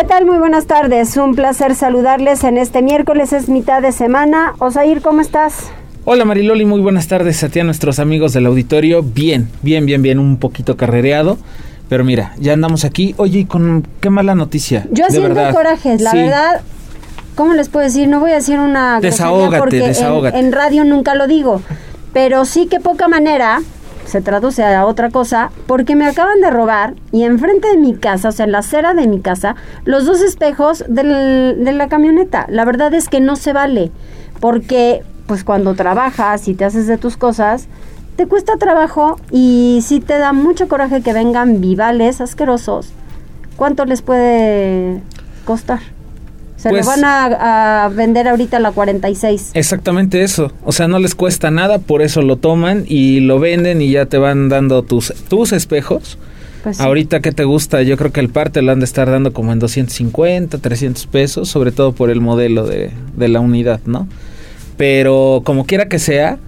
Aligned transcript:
¿Qué 0.00 0.06
tal? 0.06 0.24
Muy 0.24 0.38
buenas 0.38 0.64
tardes. 0.64 1.14
Un 1.18 1.34
placer 1.34 1.74
saludarles 1.74 2.42
en 2.44 2.56
este 2.56 2.80
miércoles, 2.80 3.34
es 3.34 3.50
mitad 3.50 3.82
de 3.82 3.92
semana. 3.92 4.54
Osair, 4.58 5.02
¿cómo 5.02 5.20
estás? 5.20 5.64
Hola 6.06 6.24
Mariloli, 6.24 6.64
muy 6.64 6.80
buenas 6.80 7.06
tardes 7.06 7.44
a 7.44 7.50
ti 7.50 7.60
a 7.60 7.64
nuestros 7.64 7.98
amigos 7.98 8.32
del 8.32 8.46
auditorio. 8.46 9.02
Bien, 9.02 9.50
bien, 9.60 9.84
bien, 9.84 10.00
bien, 10.00 10.18
un 10.18 10.38
poquito 10.38 10.78
carrereado. 10.78 11.36
Pero 11.90 12.02
mira, 12.02 12.32
ya 12.38 12.54
andamos 12.54 12.86
aquí. 12.86 13.14
Oye, 13.18 13.46
con 13.46 13.86
qué 14.00 14.08
mala 14.08 14.34
noticia. 14.34 14.86
Yo 14.90 15.04
de 15.04 15.10
siento 15.10 15.34
verdad. 15.34 15.52
corajes, 15.52 16.00
la 16.00 16.12
Sí. 16.12 16.16
verdad. 16.16 16.62
¿Cómo 17.34 17.52
les 17.52 17.68
puedo 17.68 17.84
decir? 17.84 18.08
No 18.08 18.20
voy 18.20 18.30
a 18.30 18.36
decir 18.36 18.58
una 18.58 19.00
Desahógate, 19.00 19.58
porque 19.58 19.80
en- 19.80 19.86
desahógate. 19.88 20.38
En, 20.38 20.52
radio 20.52 20.82
nunca 20.84 21.14
lo 21.14 21.26
digo. 21.26 21.60
Pero 22.14 22.46
sí 22.46 22.68
que 22.68 22.80
poca 22.80 23.06
manera 23.06 23.60
se 24.10 24.20
traduce 24.20 24.62
a 24.64 24.84
otra 24.84 25.08
cosa 25.10 25.50
porque 25.66 25.96
me 25.96 26.06
acaban 26.06 26.40
de 26.40 26.50
robar 26.50 26.94
y 27.12 27.22
enfrente 27.22 27.68
de 27.68 27.76
mi 27.78 27.94
casa, 27.94 28.28
o 28.28 28.32
sea, 28.32 28.44
en 28.44 28.52
la 28.52 28.58
acera 28.58 28.92
de 28.92 29.06
mi 29.06 29.20
casa, 29.20 29.56
los 29.84 30.04
dos 30.04 30.20
espejos 30.20 30.84
del- 30.88 31.64
de 31.64 31.72
la 31.72 31.88
camioneta. 31.88 32.46
La 32.50 32.64
verdad 32.64 32.92
es 32.92 33.08
que 33.08 33.20
no 33.20 33.36
se 33.36 33.52
vale 33.52 33.90
porque 34.40 35.02
pues 35.26 35.44
cuando 35.44 35.74
trabajas 35.74 36.48
y 36.48 36.54
te 36.54 36.64
haces 36.64 36.86
de 36.88 36.98
tus 36.98 37.16
cosas, 37.16 37.68
te 38.16 38.26
cuesta 38.26 38.56
trabajo 38.56 39.16
y 39.30 39.80
sí 39.82 40.00
te 40.00 40.18
da 40.18 40.32
mucho 40.32 40.68
coraje 40.68 41.02
que 41.02 41.12
vengan 41.12 41.60
vivales 41.60 42.20
asquerosos. 42.20 42.92
¿Cuánto 43.56 43.84
les 43.84 44.02
puede 44.02 45.00
costar? 45.44 45.78
Se 46.60 46.68
Pues- 46.68 46.84
lo 46.84 46.90
van 46.92 47.04
a, 47.04 47.84
a 47.84 47.88
vender 47.88 48.28
ahorita 48.28 48.58
a 48.58 48.60
la 48.60 48.70
46. 48.72 49.52
Exactamente 49.54 50.22
eso. 50.22 50.52
O 50.64 50.72
sea, 50.72 50.88
no 50.88 50.98
les 50.98 51.14
cuesta 51.14 51.50
nada, 51.50 51.78
por 51.78 52.02
eso 52.02 52.20
lo 52.20 52.36
toman 52.36 52.84
y 52.86 53.20
lo 53.20 53.38
venden 53.38 53.80
y 53.80 53.90
ya 53.90 54.04
te 54.06 54.18
van 54.18 54.48
dando 54.50 54.82
tus, 54.82 55.14
tus 55.28 55.52
espejos. 55.52 56.18
Pues 56.62 56.76
sí. 56.76 56.82
Ahorita, 56.82 57.20
¿qué 57.20 57.32
te 57.32 57.44
gusta? 57.44 57.80
Yo 57.80 57.96
creo 57.96 58.12
que 58.12 58.20
el 58.20 58.28
parte 58.28 58.60
lo 58.60 58.72
han 58.72 58.80
de 58.80 58.84
estar 58.84 59.10
dando 59.10 59.32
como 59.32 59.52
en 59.54 59.58
250, 59.58 60.58
300 60.58 61.06
pesos, 61.06 61.48
sobre 61.48 61.72
todo 61.72 61.92
por 61.92 62.10
el 62.10 62.20
modelo 62.20 62.66
de, 62.66 62.90
de 63.16 63.28
la 63.28 63.40
unidad, 63.40 63.80
¿no? 63.86 64.06
Pero 64.76 65.42
como 65.44 65.64
quiera 65.66 65.88
que 65.88 65.98
sea, 65.98 66.38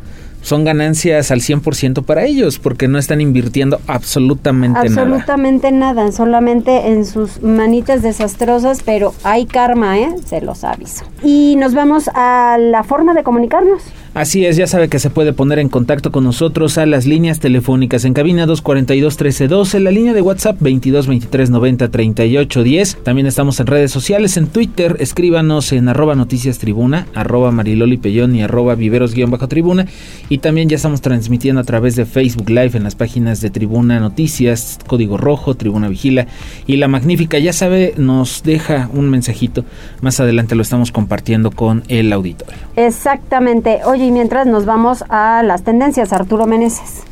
son 0.43 0.65
ganancias 0.65 1.31
al 1.31 1.41
100% 1.41 2.05
para 2.05 2.25
ellos, 2.25 2.59
porque 2.59 2.89
no 2.89 2.99
están 2.99 3.21
invirtiendo 3.21 3.81
absolutamente, 3.87 4.89
nada. 4.89 5.03
Absolutamente 5.03 5.73
nada. 5.73 6.13
solamente 6.13 6.89
en 6.89 7.07
sus 7.07 7.43
manitas 7.43 8.03
desastrosas, 8.03 8.83
pero 8.85 9.15
hay 9.23 9.47
karma, 9.47 9.99
¿eh? 9.99 10.15
Se 10.27 10.41
los 10.41 10.65
aviso. 10.65 11.05
Y 11.23 11.57
nos 11.57 11.75
vamos 11.75 12.11
a 12.15 12.59
la 12.59 12.83
forma 12.83 13.15
de 13.15 13.23
comunicarnos. 13.23 13.83
Así 14.15 14.45
es, 14.45 14.59
ya 14.59 14.67
sabe 14.67 14.89
que 14.89 14.99
se 14.99 15.09
puede 15.09 15.33
poner 15.33 15.59
en 15.59 15.71
contacto 15.71 16.13
con 16.13 16.25
nosotros 16.25 16.77
a 16.77 16.85
las 16.85 17.07
líneas 17.07 17.41
telefónicas 17.41 18.05
en 18.05 18.13
cabina 18.13 18.45
242 18.45 19.15
1312, 19.15 19.81
la 19.81 19.91
línea 19.91 20.13
de 20.13 20.21
WhatsApp 20.21 20.59
22 20.61 21.07
23 21.07 21.49
90 21.49 21.89
38 21.91 22.63
10. 22.63 22.99
También 23.05 23.27
estamos 23.27 23.59
en 23.59 23.69
redes 23.69 23.91
sociales, 23.91 24.37
en 24.37 24.49
Twitter, 24.49 24.97
escríbanos 25.01 25.73
en 25.73 25.89
arroba 25.89 26.15
noticias 26.15 26.59
tribuna, 26.59 27.07
arroba 27.15 27.53
mariloli 27.53 27.97
pellón 27.97 28.37
y 28.37 28.43
arroba 28.43 28.75
viveros 28.75 29.15
guion 29.15 29.31
bajo 29.31 29.49
tribuna. 29.49 29.87
Y 30.29 30.39
también 30.39 30.69
ya 30.69 30.77
estamos 30.77 31.01
transmitiendo 31.01 31.63
a 31.63 31.65
través 31.65 31.97
de 31.97 32.05
Facebook 32.05 32.51
Live 32.51 32.73
en 32.75 32.85
las 32.85 32.95
páginas 32.95 33.41
de 33.41 33.49
Tribuna 33.49 33.99
Noticias, 33.99 34.79
Código 34.87 35.17
Rojo, 35.17 35.55
Tribuna 35.55 35.89
Vigila 35.89 36.27
y 36.67 36.77
La 36.77 36.87
Magnífica. 36.87 37.39
Ya 37.39 37.55
sabe, 37.55 37.95
nos 37.97 38.43
deja 38.43 38.91
un 38.93 39.09
mensajito. 39.09 39.65
Más 40.03 40.21
adelante 40.21 40.55
lo 40.55 40.61
estamos 40.61 40.93
compartiendo 40.93 41.51
con 41.51 41.83
el 41.89 42.13
auditorio. 42.13 42.59
Exactamente. 42.77 43.81
Oye, 43.87 44.02
y 44.03 44.11
mientras 44.11 44.47
nos 44.47 44.65
vamos 44.65 45.05
a 45.09 45.43
las 45.45 45.63
tendencias, 45.63 46.13
Arturo 46.13 46.47
Meneses. 46.47 47.03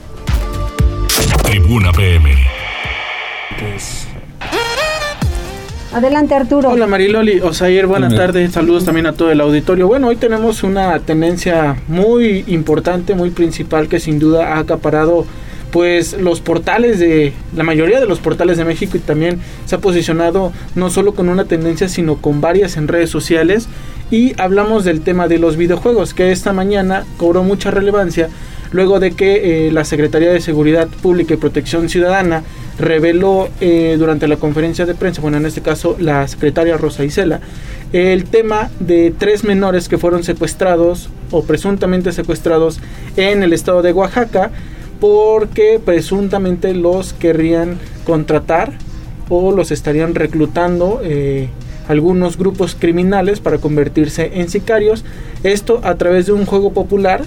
Tribuna 1.44 1.92
PM. 1.92 2.34
Adelante, 5.92 6.34
Arturo. 6.34 6.70
Hola 6.70 6.86
Mariloli, 6.86 7.40
Osair, 7.40 7.86
buenas 7.86 8.14
tardes, 8.14 8.52
saludos 8.52 8.84
también 8.84 9.06
a 9.06 9.12
todo 9.12 9.30
el 9.30 9.40
auditorio. 9.40 9.86
Bueno, 9.86 10.08
hoy 10.08 10.16
tenemos 10.16 10.62
una 10.62 10.98
tendencia 11.00 11.76
muy 11.88 12.44
importante, 12.46 13.14
muy 13.14 13.30
principal 13.30 13.88
que 13.88 14.00
sin 14.00 14.18
duda 14.18 14.54
ha 14.54 14.58
acaparado 14.60 15.26
pues 15.70 16.14
los 16.14 16.40
portales 16.40 16.98
de 16.98 17.32
la 17.54 17.62
mayoría 17.62 18.00
de 18.00 18.06
los 18.06 18.18
portales 18.18 18.56
de 18.56 18.64
México 18.64 18.96
y 18.96 19.00
también 19.00 19.38
se 19.66 19.76
ha 19.76 19.78
posicionado 19.78 20.52
no 20.74 20.90
solo 20.90 21.14
con 21.14 21.28
una 21.28 21.44
tendencia 21.44 21.88
sino 21.88 22.16
con 22.16 22.40
varias 22.40 22.76
en 22.76 22.88
redes 22.88 23.10
sociales 23.10 23.68
y 24.10 24.34
hablamos 24.40 24.84
del 24.84 25.02
tema 25.02 25.28
de 25.28 25.38
los 25.38 25.56
videojuegos 25.56 26.14
que 26.14 26.32
esta 26.32 26.52
mañana 26.52 27.04
cobró 27.16 27.42
mucha 27.42 27.70
relevancia 27.70 28.28
luego 28.72 29.00
de 29.00 29.12
que 29.12 29.66
eh, 29.66 29.72
la 29.72 29.84
Secretaría 29.84 30.32
de 30.32 30.40
Seguridad 30.40 30.88
Pública 30.88 31.34
y 31.34 31.36
Protección 31.36 31.88
Ciudadana 31.88 32.42
reveló 32.78 33.48
eh, 33.60 33.96
durante 33.98 34.28
la 34.28 34.36
conferencia 34.36 34.86
de 34.86 34.94
prensa, 34.94 35.20
bueno, 35.20 35.36
en 35.36 35.46
este 35.46 35.60
caso 35.60 35.96
la 35.98 36.26
secretaria 36.28 36.76
Rosa 36.76 37.04
Isela, 37.04 37.40
el 37.92 38.24
tema 38.24 38.70
de 38.78 39.12
tres 39.16 39.44
menores 39.44 39.88
que 39.88 39.98
fueron 39.98 40.22
secuestrados 40.22 41.10
o 41.30 41.42
presuntamente 41.44 42.12
secuestrados 42.12 42.80
en 43.16 43.42
el 43.42 43.52
estado 43.52 43.82
de 43.82 43.92
Oaxaca 43.92 44.50
porque 45.00 45.80
presuntamente 45.84 46.74
los 46.74 47.12
querrían 47.12 47.78
contratar 48.04 48.72
o 49.28 49.52
los 49.52 49.70
estarían 49.70 50.14
reclutando 50.14 51.00
eh, 51.02 51.48
algunos 51.90 52.38
grupos 52.38 52.76
criminales 52.78 53.40
para 53.40 53.58
convertirse 53.58 54.30
en 54.34 54.48
sicarios. 54.48 55.04
Esto 55.42 55.80
a 55.82 55.96
través 55.96 56.26
de 56.26 56.32
un 56.32 56.46
juego 56.46 56.72
popular 56.72 57.22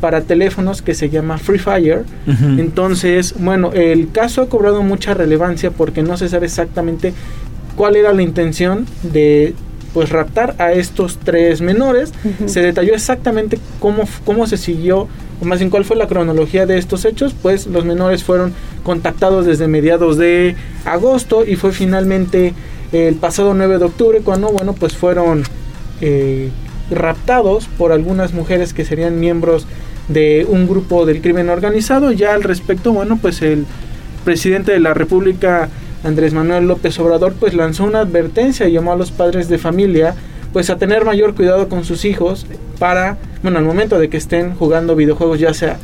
para 0.00 0.22
teléfonos 0.22 0.80
que 0.80 0.94
se 0.94 1.10
llama 1.10 1.36
Free 1.36 1.58
Fire. 1.58 2.04
Entonces, 2.26 3.34
bueno, 3.38 3.72
el 3.74 4.10
caso 4.12 4.40
ha 4.40 4.48
cobrado 4.48 4.82
mucha 4.82 5.12
relevancia 5.12 5.70
porque 5.70 6.02
no 6.02 6.16
se 6.16 6.30
sabe 6.30 6.46
exactamente 6.46 7.12
cuál 7.76 7.94
era 7.96 8.14
la 8.14 8.22
intención 8.22 8.86
de 9.02 9.54
pues 9.92 10.08
raptar 10.08 10.54
a 10.58 10.72
estos 10.72 11.18
tres 11.18 11.60
menores. 11.60 12.14
Se 12.46 12.62
detalló 12.62 12.94
exactamente 12.94 13.58
cómo, 13.80 14.04
cómo 14.24 14.46
se 14.46 14.56
siguió, 14.56 15.08
o 15.42 15.44
más 15.44 15.58
bien 15.58 15.70
cuál 15.70 15.84
fue 15.84 15.96
la 15.96 16.06
cronología 16.06 16.64
de 16.64 16.78
estos 16.78 17.04
hechos, 17.04 17.34
pues 17.42 17.66
los 17.66 17.84
menores 17.84 18.24
fueron 18.24 18.54
contactados 18.82 19.44
desde 19.44 19.68
mediados 19.68 20.16
de 20.16 20.56
agosto 20.86 21.44
y 21.46 21.56
fue 21.56 21.72
finalmente 21.72 22.54
el 22.92 23.14
pasado 23.16 23.54
9 23.54 23.78
de 23.78 23.84
octubre 23.84 24.20
cuando, 24.22 24.48
bueno, 24.48 24.72
pues 24.74 24.96
fueron 24.96 25.42
eh, 26.00 26.50
raptados 26.90 27.66
por 27.78 27.92
algunas 27.92 28.32
mujeres 28.32 28.72
que 28.72 28.84
serían 28.84 29.18
miembros 29.20 29.66
de 30.08 30.46
un 30.48 30.66
grupo 30.68 31.04
del 31.04 31.20
crimen 31.20 31.48
organizado. 31.50 32.12
Ya 32.12 32.34
al 32.34 32.42
respecto, 32.42 32.92
bueno, 32.92 33.18
pues 33.20 33.42
el 33.42 33.66
presidente 34.24 34.72
de 34.72 34.80
la 34.80 34.94
República, 34.94 35.68
Andrés 36.04 36.32
Manuel 36.32 36.68
López 36.68 36.98
Obrador, 37.00 37.34
pues 37.38 37.54
lanzó 37.54 37.84
una 37.84 38.00
advertencia 38.00 38.68
y 38.68 38.72
llamó 38.72 38.92
a 38.92 38.96
los 38.96 39.10
padres 39.10 39.48
de 39.48 39.58
familia 39.58 40.14
pues 40.52 40.70
a 40.70 40.76
tener 40.78 41.04
mayor 41.04 41.34
cuidado 41.34 41.68
con 41.68 41.84
sus 41.84 42.04
hijos 42.04 42.46
para, 42.78 43.18
bueno, 43.42 43.58
al 43.58 43.64
momento 43.64 43.98
de 43.98 44.08
que 44.08 44.16
estén 44.16 44.54
jugando 44.54 44.96
videojuegos, 44.96 45.38
ya 45.38 45.52
sea 45.52 45.76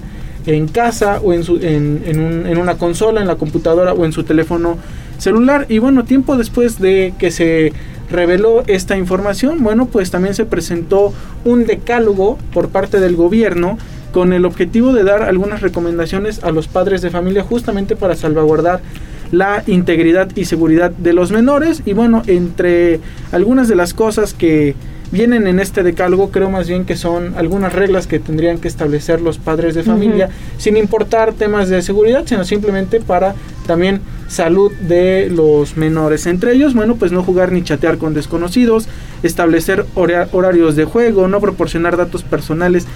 en 0.47 0.67
casa 0.67 1.21
o 1.23 1.33
en, 1.35 1.45
su, 1.45 1.57
en, 1.57 2.03
en, 2.07 2.21
un- 2.21 2.47
en 2.47 2.57
una 2.59 2.77
consola, 2.79 3.21
en 3.21 3.27
la 3.27 3.35
computadora 3.37 3.93
o 3.93 4.05
en 4.05 4.13
su 4.13 4.23
teléfono 4.25 4.79
celular. 5.23 5.67
Y 5.69 5.79
bueno, 5.79 6.05
tiempo 6.05 6.37
después 6.37 6.79
de 6.79 7.15
que 7.19 7.31
se 7.31 7.73
reveló 8.11 8.63
esta 8.67 8.97
información, 8.97 9.63
bueno, 9.63 9.87
pues 9.87 10.11
también 10.11 10.35
se 10.35 10.45
presentó 10.45 11.15
un 11.45 11.65
decálogo 11.65 12.39
por 12.53 12.69
parte 12.69 13.01
del 13.01 13.17
gobierno 13.17 13.79
con 14.13 14.33
el 14.35 14.45
objetivo 14.45 14.93
de 14.93 15.05
dar 15.05 15.23
algunas 15.23 15.63
recomendaciones 15.63 16.45
a 16.45 16.51
los 16.51 16.69
padres 16.69 17.01
de 17.01 17.11
familia 17.11 17.43
justamente 17.43 17.97
para 17.97 18.15
salvaguardar 18.15 18.83
la 19.31 19.65
integridad 19.67 20.29
y 20.37 20.45
seguridad 20.45 20.91
de 20.91 21.15
los 21.15 21.33
menores 21.33 21.83
y 21.87 21.95
bueno, 21.95 22.23
entre 22.27 23.01
algunas 23.33 23.69
de 23.69 23.77
las 23.77 23.95
cosas 23.95 24.35
que 24.35 24.75
vienen 25.13 25.47
en 25.47 25.61
este 25.61 25.83
decálogo, 25.83 26.31
creo 26.31 26.51
más 26.51 26.67
bien 26.67 26.85
que 26.85 26.97
son 26.97 27.35
algunas 27.37 27.73
reglas 27.73 28.07
que 28.07 28.19
tendrían 28.19 28.59
que 28.59 28.67
establecer 28.67 29.21
los 29.21 29.39
padres 29.39 29.75
de 29.75 29.83
familia, 29.85 30.31
sin 30.59 30.77
importar 30.77 31.35
temas 31.35 31.69
de 31.69 31.83
seguridad, 31.83 32.25
sino 32.27 32.45
simplemente 32.45 32.99
para 32.99 33.35
también 33.67 34.01
salud 34.29 34.73
de 34.89 35.29
los 35.31 35.77
menores. 35.77 36.27
Entre 36.27 36.55
ellos, 36.55 36.75
bueno, 36.75 36.97
pues 36.97 37.13
no 37.13 37.23
jugar 37.23 37.53
ni 37.53 37.63
chatear 37.63 37.99
con 37.99 38.15
desconocidos, 38.15 38.89
establecer 39.23 39.85
hora- 39.95 40.29
horarios 40.33 40.75
de 40.75 40.87
juego, 40.87 41.29
no 41.29 41.41
proporcionar 41.41 41.97
datos 41.97 42.23
personales 42.23 42.87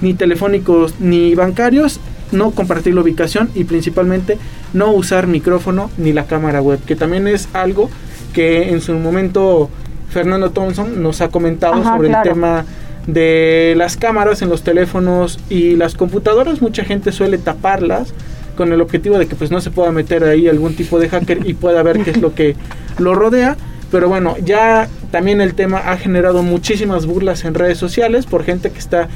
ni 0.00 0.14
telefónicos 0.14 0.94
ni 1.00 1.34
bancarios 1.34 2.00
no 2.32 2.50
compartir 2.50 2.94
la 2.94 3.02
ubicación 3.02 3.48
y 3.54 3.62
principalmente 3.64 4.38
no 4.72 4.92
usar 4.92 5.28
micrófono 5.28 5.90
ni 5.98 6.12
la 6.12 6.24
cámara 6.26 6.60
web, 6.60 6.80
que 6.84 6.96
también 6.96 7.28
es 7.28 7.48
algo 7.52 7.90
que 8.32 8.70
en 8.70 8.80
su 8.80 8.94
momento 8.94 9.70
Fernando 10.08 10.50
Thompson 10.50 11.02
nos 11.02 11.20
ha 11.20 11.28
comentado 11.28 11.82
sobre 11.82 12.08
el 12.08 12.16
tema 12.22 12.64
de 13.06 13.74
las 13.76 13.96
cámaras 13.96 14.42
en 14.42 14.48
los 14.48 14.62
teléfonos 14.62 15.38
y 15.48 15.76
las 15.76 15.94
computadoras. 15.94 16.62
Mucha 16.62 16.84
gente 16.84 17.12
suele 17.12 17.38
taparlas 17.38 18.14
con 18.56 18.72
el 18.72 18.80
objetivo 18.80 19.18
de 19.18 19.26
que 19.26 19.34
pues 19.34 19.50
no 19.50 19.60
se 19.60 19.70
pueda 19.70 19.90
meter 19.90 20.24
ahí 20.24 20.48
algún 20.48 20.74
tipo 20.74 20.98
de 20.98 21.08
hacker 21.08 21.46
y 21.46 21.54
pueda 21.54 21.82
ver 21.82 22.00
qué 22.00 22.10
es 22.10 22.18
lo 22.18 22.34
que 22.34 22.56
lo 22.98 23.14
rodea. 23.14 23.56
Pero 23.90 24.08
bueno, 24.08 24.36
ya 24.44 24.88
también 25.10 25.40
el 25.40 25.54
tema 25.54 25.78
ha 25.78 25.96
generado 25.96 26.42
muchísimas 26.42 27.06
burlas 27.06 27.44
en 27.44 27.54
redes 27.54 27.78
sociales 27.78 28.26
por 28.26 28.44
gente 28.44 28.70
que 28.70 28.78
está 28.78 29.08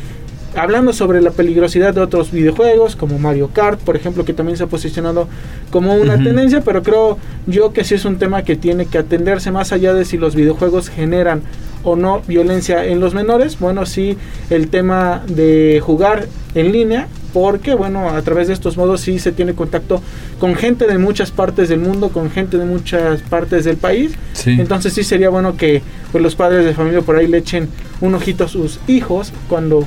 hablando 0.59 0.93
sobre 0.93 1.21
la 1.21 1.31
peligrosidad 1.31 1.95
de 1.95 2.01
otros 2.01 2.33
videojuegos 2.33 2.97
como 2.97 3.19
Mario 3.19 3.51
Kart, 3.53 3.81
por 3.81 3.97
ejemplo, 3.97 4.25
que 4.25 4.33
también 4.33 4.59
se 4.59 4.65
ha 4.65 4.67
posicionado 4.67 5.29
como 5.71 5.95
una 5.95 6.23
tendencia, 6.23 6.63
pero 6.63 6.83
creo 6.83 7.19
yo 7.47 7.73
que 7.73 7.85
sí 7.85 7.95
es 7.95 8.05
un 8.05 8.19
tema 8.19 8.43
que 8.43 8.57
tiene 8.57 8.87
que 8.87 8.99
atenderse 8.99 9.51
más 9.53 9.73
allá 9.73 9.95
de 9.95 10.05
si 10.05 10.17
los 10.17 10.35
videojuegos 10.35 10.89
generan 10.89 11.43
o 11.85 11.95
no 11.95 12.23
violencia 12.27 12.85
en 12.85 12.99
los 12.99 13.15
menores. 13.15 13.59
Bueno, 13.61 13.87
sí, 13.87 14.19
el 14.51 14.69
tema 14.69 15.23
de 15.29 15.81
jugar 15.81 16.27
en 16.55 16.73
línea, 16.73 17.07
porque 17.33 17.75
bueno, 17.75 18.09
a 18.09 18.21
través 18.23 18.49
de 18.49 18.55
estos 18.55 18.77
modos 18.77 19.03
sí 19.03 19.21
se 19.21 19.31
tiene 19.31 19.55
contacto 19.55 20.03
con 20.41 20.57
gente 20.57 20.87
de 20.87 20.99
muchas 20.99 21.31
partes 21.31 21.69
del 21.69 21.79
mundo, 21.79 22.09
con 22.09 22.31
gente 22.31 22.59
de 22.59 22.65
muchas 22.65 23.21
partes 23.23 23.65
del 23.65 23.77
país. 23.77 24.13
Entonces 24.45 24.93
sí 24.93 25.05
sería 25.05 25.29
bueno 25.29 25.57
que 25.57 25.83
pues, 26.11 26.23
los 26.23 26.35
padres 26.35 26.65
de 26.65 26.75
familia 26.75 27.03
por 27.03 27.17
ahí 27.17 27.29
le 27.29 27.39
echen 27.39 27.69
un 28.01 28.15
ojito 28.15 28.45
a 28.45 28.49
sus 28.49 28.81
hijos 28.89 29.33
cuando 29.49 29.87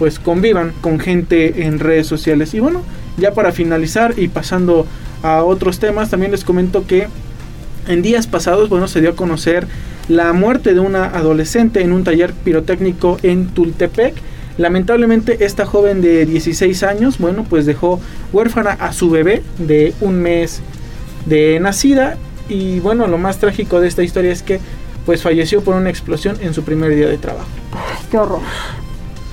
pues 0.00 0.18
convivan 0.18 0.72
con 0.80 0.98
gente 0.98 1.66
en 1.66 1.78
redes 1.78 2.06
sociales. 2.06 2.54
Y 2.54 2.60
bueno, 2.60 2.82
ya 3.18 3.34
para 3.34 3.52
finalizar 3.52 4.14
y 4.16 4.28
pasando 4.28 4.86
a 5.22 5.44
otros 5.44 5.78
temas, 5.78 6.08
también 6.08 6.32
les 6.32 6.42
comento 6.42 6.86
que 6.86 7.06
en 7.86 8.00
días 8.00 8.26
pasados, 8.26 8.70
bueno, 8.70 8.88
se 8.88 9.02
dio 9.02 9.10
a 9.10 9.14
conocer 9.14 9.66
la 10.08 10.32
muerte 10.32 10.72
de 10.72 10.80
una 10.80 11.04
adolescente 11.04 11.82
en 11.82 11.92
un 11.92 12.02
taller 12.02 12.32
pirotécnico 12.32 13.18
en 13.22 13.48
Tultepec. 13.48 14.14
Lamentablemente 14.56 15.44
esta 15.44 15.66
joven 15.66 16.00
de 16.00 16.24
16 16.24 16.82
años, 16.82 17.18
bueno, 17.18 17.44
pues 17.46 17.66
dejó 17.66 18.00
huérfana 18.32 18.70
a 18.70 18.94
su 18.94 19.10
bebé 19.10 19.42
de 19.58 19.92
un 20.00 20.14
mes 20.22 20.62
de 21.26 21.60
nacida 21.60 22.16
y 22.48 22.80
bueno, 22.80 23.06
lo 23.06 23.18
más 23.18 23.36
trágico 23.36 23.82
de 23.82 23.88
esta 23.88 24.02
historia 24.02 24.32
es 24.32 24.42
que 24.42 24.60
pues 25.04 25.20
falleció 25.20 25.60
por 25.60 25.74
una 25.74 25.90
explosión 25.90 26.38
en 26.40 26.54
su 26.54 26.62
primer 26.62 26.94
día 26.94 27.08
de 27.08 27.18
trabajo. 27.18 27.48
qué 28.10 28.16
horror. 28.16 28.40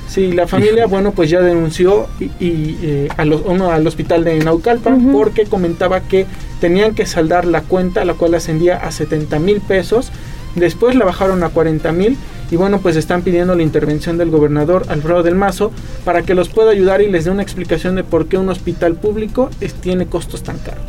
Sí, 0.08 0.32
la 0.32 0.48
familia, 0.48 0.88
bueno, 0.88 1.12
pues 1.12 1.30
ya 1.30 1.42
denunció 1.42 2.08
y, 2.20 2.78
eh, 2.82 3.10
a 3.18 3.24
al 3.24 3.88
hospital 3.88 4.24
de 4.24 4.40
Naucalpan 4.40 5.12
porque 5.12 5.46
comentaba 5.46 6.00
que 6.02 6.26
tenían 6.62 6.96
que 6.96 7.06
saldar 7.06 7.46
la 7.46 7.62
cuenta, 7.62 8.06
la 8.06 8.14
cual 8.14 8.34
ascendía 8.34 8.78
a 8.78 8.92
70 8.92 9.38
mil 9.40 9.60
pesos. 9.60 10.12
Después 10.56 10.96
la 10.96 11.06
bajaron 11.06 11.44
a 11.44 11.50
40 11.50 11.92
mil 11.92 12.18
y 12.50 12.56
bueno, 12.56 12.80
pues 12.80 12.96
están 12.96 13.22
pidiendo 13.22 13.54
la 13.56 13.64
intervención 13.64 14.18
del 14.18 14.32
gobernador 14.32 14.86
Alfredo 14.88 15.24
del 15.24 15.36
Mazo 15.36 15.72
para 16.06 16.22
que 16.22 16.34
los 16.34 16.50
pueda 16.50 16.72
ayudar 16.72 17.02
y 17.02 17.12
les 17.12 17.26
dé 17.26 17.32
una 17.32 17.44
explicación 17.44 17.96
de 17.96 18.04
por 18.06 18.28
qué 18.28 18.38
un 18.38 18.48
hospital 18.50 18.96
público 18.96 19.50
tiene 19.82 20.06
costos 20.06 20.42
tan 20.42 20.58
caros. 20.60 20.86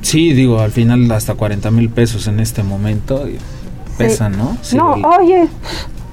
Sí, 0.00 0.32
digo, 0.32 0.60
al 0.60 0.72
final 0.72 1.10
hasta 1.12 1.34
40 1.34 1.70
mil 1.70 1.90
pesos 1.90 2.26
en 2.26 2.40
este 2.40 2.62
momento 2.62 3.24
pesa, 3.98 4.30
¿no? 4.30 4.56
no, 4.74 4.94
oye. 5.20 5.48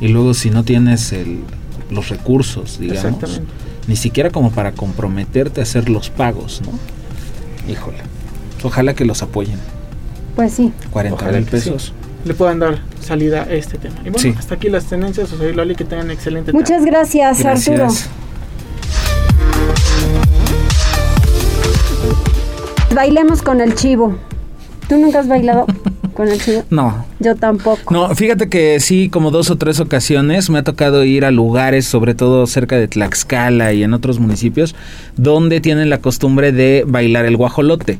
Y 0.01 0.09
luego 0.09 0.33
si 0.33 0.49
no 0.49 0.63
tienes 0.63 1.11
el, 1.13 1.39
los 1.89 2.09
recursos, 2.09 2.79
digamos. 2.79 3.41
Ni 3.87 3.95
siquiera 3.95 4.29
como 4.29 4.51
para 4.51 4.73
comprometerte 4.73 5.61
a 5.61 5.63
hacer 5.63 5.89
los 5.89 6.09
pagos, 6.09 6.61
¿no? 6.65 7.71
Híjole. 7.71 7.97
Ojalá 8.63 8.93
que 8.93 9.05
los 9.05 9.23
apoyen. 9.23 9.57
Pues 10.35 10.53
sí. 10.53 10.71
40 10.91 11.31
mil 11.31 11.43
pesos. 11.45 11.93
Le 12.25 12.33
puedan 12.33 12.59
dar 12.59 12.79
salida 13.01 13.43
a 13.43 13.53
este 13.53 13.77
tema. 13.77 13.95
Y 14.05 14.09
bueno, 14.09 14.35
hasta 14.37 14.55
aquí 14.55 14.69
las 14.69 14.85
tendencias. 14.85 15.31
O 15.31 15.37
sea, 15.37 15.49
Loli, 15.51 15.75
que 15.75 15.85
tengan 15.85 16.11
excelente 16.11 16.51
Muchas 16.51 16.85
gracias, 16.85 17.43
Arturo. 17.45 17.87
Bailemos 22.93 23.41
con 23.41 23.61
el 23.61 23.75
chivo. 23.75 24.17
¿Tú 24.87 24.97
nunca 24.97 25.19
has 25.19 25.27
bailado? 25.27 25.65
con 26.19 26.27
el 26.27 26.41
chivo? 26.41 26.65
No. 26.69 27.05
Yo 27.21 27.33
tampoco. 27.37 27.93
No, 27.93 28.13
fíjate 28.13 28.49
que 28.49 28.81
sí, 28.81 29.07
como 29.07 29.31
dos 29.31 29.49
o 29.51 29.55
tres 29.55 29.79
ocasiones 29.79 30.49
me 30.49 30.59
ha 30.59 30.63
tocado 30.63 31.05
ir 31.05 31.23
a 31.23 31.31
lugares, 31.31 31.85
sobre 31.85 32.13
todo 32.13 32.45
cerca 32.45 32.75
de 32.75 32.89
Tlaxcala 32.89 33.71
y 33.71 33.83
en 33.83 33.93
otros 33.93 34.19
municipios, 34.19 34.75
donde 35.15 35.61
tienen 35.61 35.89
la 35.89 35.99
costumbre 35.99 36.51
de 36.51 36.83
bailar 36.85 37.23
el 37.23 37.37
guajolote. 37.37 37.99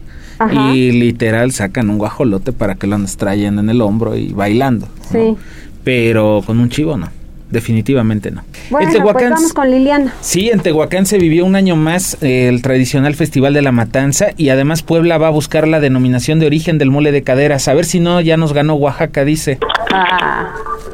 Y 0.73 0.91
literal 0.91 1.53
sacan 1.53 1.89
un 1.89 1.97
guajolote 1.97 2.51
para 2.51 2.75
que 2.75 2.87
lo 2.87 2.95
andes 2.95 3.15
trayendo 3.15 3.61
en 3.61 3.69
el 3.69 3.79
hombro 3.79 4.17
y 4.17 4.33
bailando. 4.33 4.89
Sí. 5.09 5.37
Pero 5.85 6.43
con 6.45 6.59
un 6.59 6.67
chivo 6.67 6.97
no. 6.97 7.07
Definitivamente 7.49 8.29
no. 8.29 8.43
Bueno, 8.69 8.91
pues 8.91 9.29
vamos 9.29 9.53
con 9.53 9.71
Liliana. 9.71 10.13
Sí, 10.21 10.51
en 10.51 10.59
Tehuacán 10.59 11.07
se 11.07 11.17
vivió 11.17 11.45
un 11.45 11.55
año 11.55 11.75
más 11.75 12.21
eh, 12.21 12.47
el 12.47 12.61
tradicional 12.61 13.15
Festival 13.15 13.55
de 13.55 13.63
la 13.63 13.71
Matanza 13.71 14.27
y 14.37 14.49
además 14.49 14.83
Puebla 14.83 15.17
va 15.17 15.27
a 15.27 15.31
buscar 15.31 15.67
la 15.67 15.79
denominación 15.79 16.39
de 16.39 16.45
origen 16.45 16.77
del 16.77 16.91
mole 16.91 17.11
de 17.11 17.23
caderas. 17.23 17.67
A 17.67 17.73
ver 17.73 17.85
si 17.85 17.99
no, 17.99 18.21
ya 18.21 18.37
nos 18.37 18.53
ganó 18.53 18.75
Oaxaca, 18.75 19.25
dice. 19.25 19.57
Ah, 19.91 20.53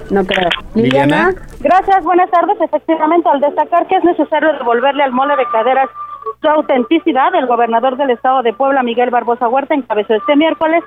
no 0.10 0.26
creo. 0.26 0.50
Liliana. 0.76 1.36
Gracias, 1.60 2.04
buenas 2.06 2.32
tardes. 2.32 2.56
Efectivamente, 2.62 3.28
al 3.28 3.42
destacar 3.42 3.86
que 3.88 3.98
es 3.98 4.04
necesario 4.06 4.54
devolverle 4.54 5.04
al 5.04 5.12
mole 5.12 5.36
de 5.36 5.44
caderas 5.52 5.90
su 6.42 6.48
autenticidad, 6.48 7.36
el 7.36 7.48
gobernador 7.48 7.98
del 7.98 8.12
estado 8.12 8.44
de 8.44 8.54
Puebla, 8.54 8.82
Miguel 8.82 9.10
Barbosa 9.10 9.50
Huerta, 9.50 9.76
encabezó 9.76 10.14
este 10.14 10.38
miércoles 10.38 10.84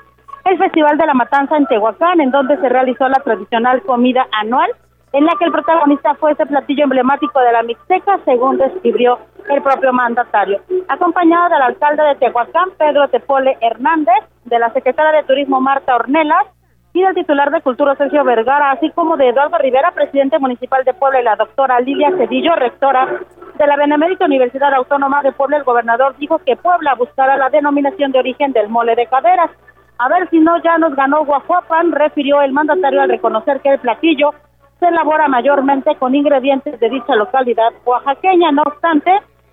el 0.46 0.56
Festival 0.56 0.96
de 0.96 1.04
la 1.04 1.12
Matanza 1.12 1.58
en 1.58 1.66
Tehuacán, 1.66 2.22
en 2.22 2.30
donde 2.30 2.56
se 2.56 2.70
realizó 2.70 3.06
la 3.08 3.20
tradicional 3.22 3.82
comida 3.82 4.26
anual 4.32 4.70
en 5.12 5.24
la 5.24 5.32
que 5.38 5.44
el 5.46 5.52
protagonista 5.52 6.14
fue 6.14 6.32
ese 6.32 6.46
platillo 6.46 6.84
emblemático 6.84 7.40
de 7.40 7.52
la 7.52 7.62
Mixteca, 7.62 8.18
según 8.24 8.58
describió 8.58 9.18
el 9.48 9.62
propio 9.62 9.92
mandatario. 9.92 10.60
Acompañado 10.88 11.48
del 11.48 11.62
alcalde 11.62 12.02
de 12.02 12.14
Tehuacán, 12.16 12.70
Pedro 12.76 13.08
Tepole 13.08 13.56
Hernández, 13.60 14.24
de 14.44 14.58
la 14.58 14.72
secretaria 14.72 15.12
de 15.12 15.26
Turismo 15.26 15.60
Marta 15.60 15.96
Ornelas 15.96 16.46
y 16.92 17.02
del 17.02 17.14
titular 17.14 17.50
de 17.50 17.60
Cultura 17.60 17.94
Sergio 17.96 18.24
Vergara, 18.24 18.72
así 18.72 18.90
como 18.90 19.16
de 19.16 19.28
Eduardo 19.28 19.58
Rivera, 19.58 19.92
presidente 19.92 20.38
municipal 20.38 20.84
de 20.84 20.94
Puebla, 20.94 21.20
y 21.20 21.24
la 21.24 21.36
doctora 21.36 21.80
Lilia 21.80 22.10
Cedillo, 22.16 22.54
rectora 22.56 23.20
de 23.56 23.66
la 23.66 23.76
Benemérita 23.76 24.24
Universidad 24.24 24.72
Autónoma 24.74 25.22
de 25.22 25.32
Puebla, 25.32 25.58
el 25.58 25.64
gobernador 25.64 26.16
dijo 26.16 26.38
que 26.38 26.56
Puebla 26.56 26.94
buscará 26.94 27.36
la 27.36 27.50
denominación 27.50 28.12
de 28.12 28.18
origen 28.18 28.52
del 28.52 28.68
mole 28.68 28.94
de 28.94 29.06
caderas. 29.06 29.50
A 29.98 30.08
ver 30.08 30.28
si 30.30 30.38
no 30.38 30.62
ya 30.62 30.78
nos 30.78 30.94
ganó 30.94 31.24
Guajuapan, 31.24 31.92
refirió 31.92 32.40
el 32.40 32.52
mandatario 32.52 33.02
al 33.02 33.08
reconocer 33.08 33.60
que 33.60 33.70
el 33.70 33.80
platillo 33.80 34.32
se 34.78 34.86
elabora 34.86 35.28
mayormente 35.28 35.94
con 35.96 36.14
ingredientes 36.14 36.78
de 36.78 36.88
dicha 36.88 37.14
localidad 37.16 37.72
oaxaqueña. 37.84 38.52
No 38.52 38.62
obstante, 38.62 39.10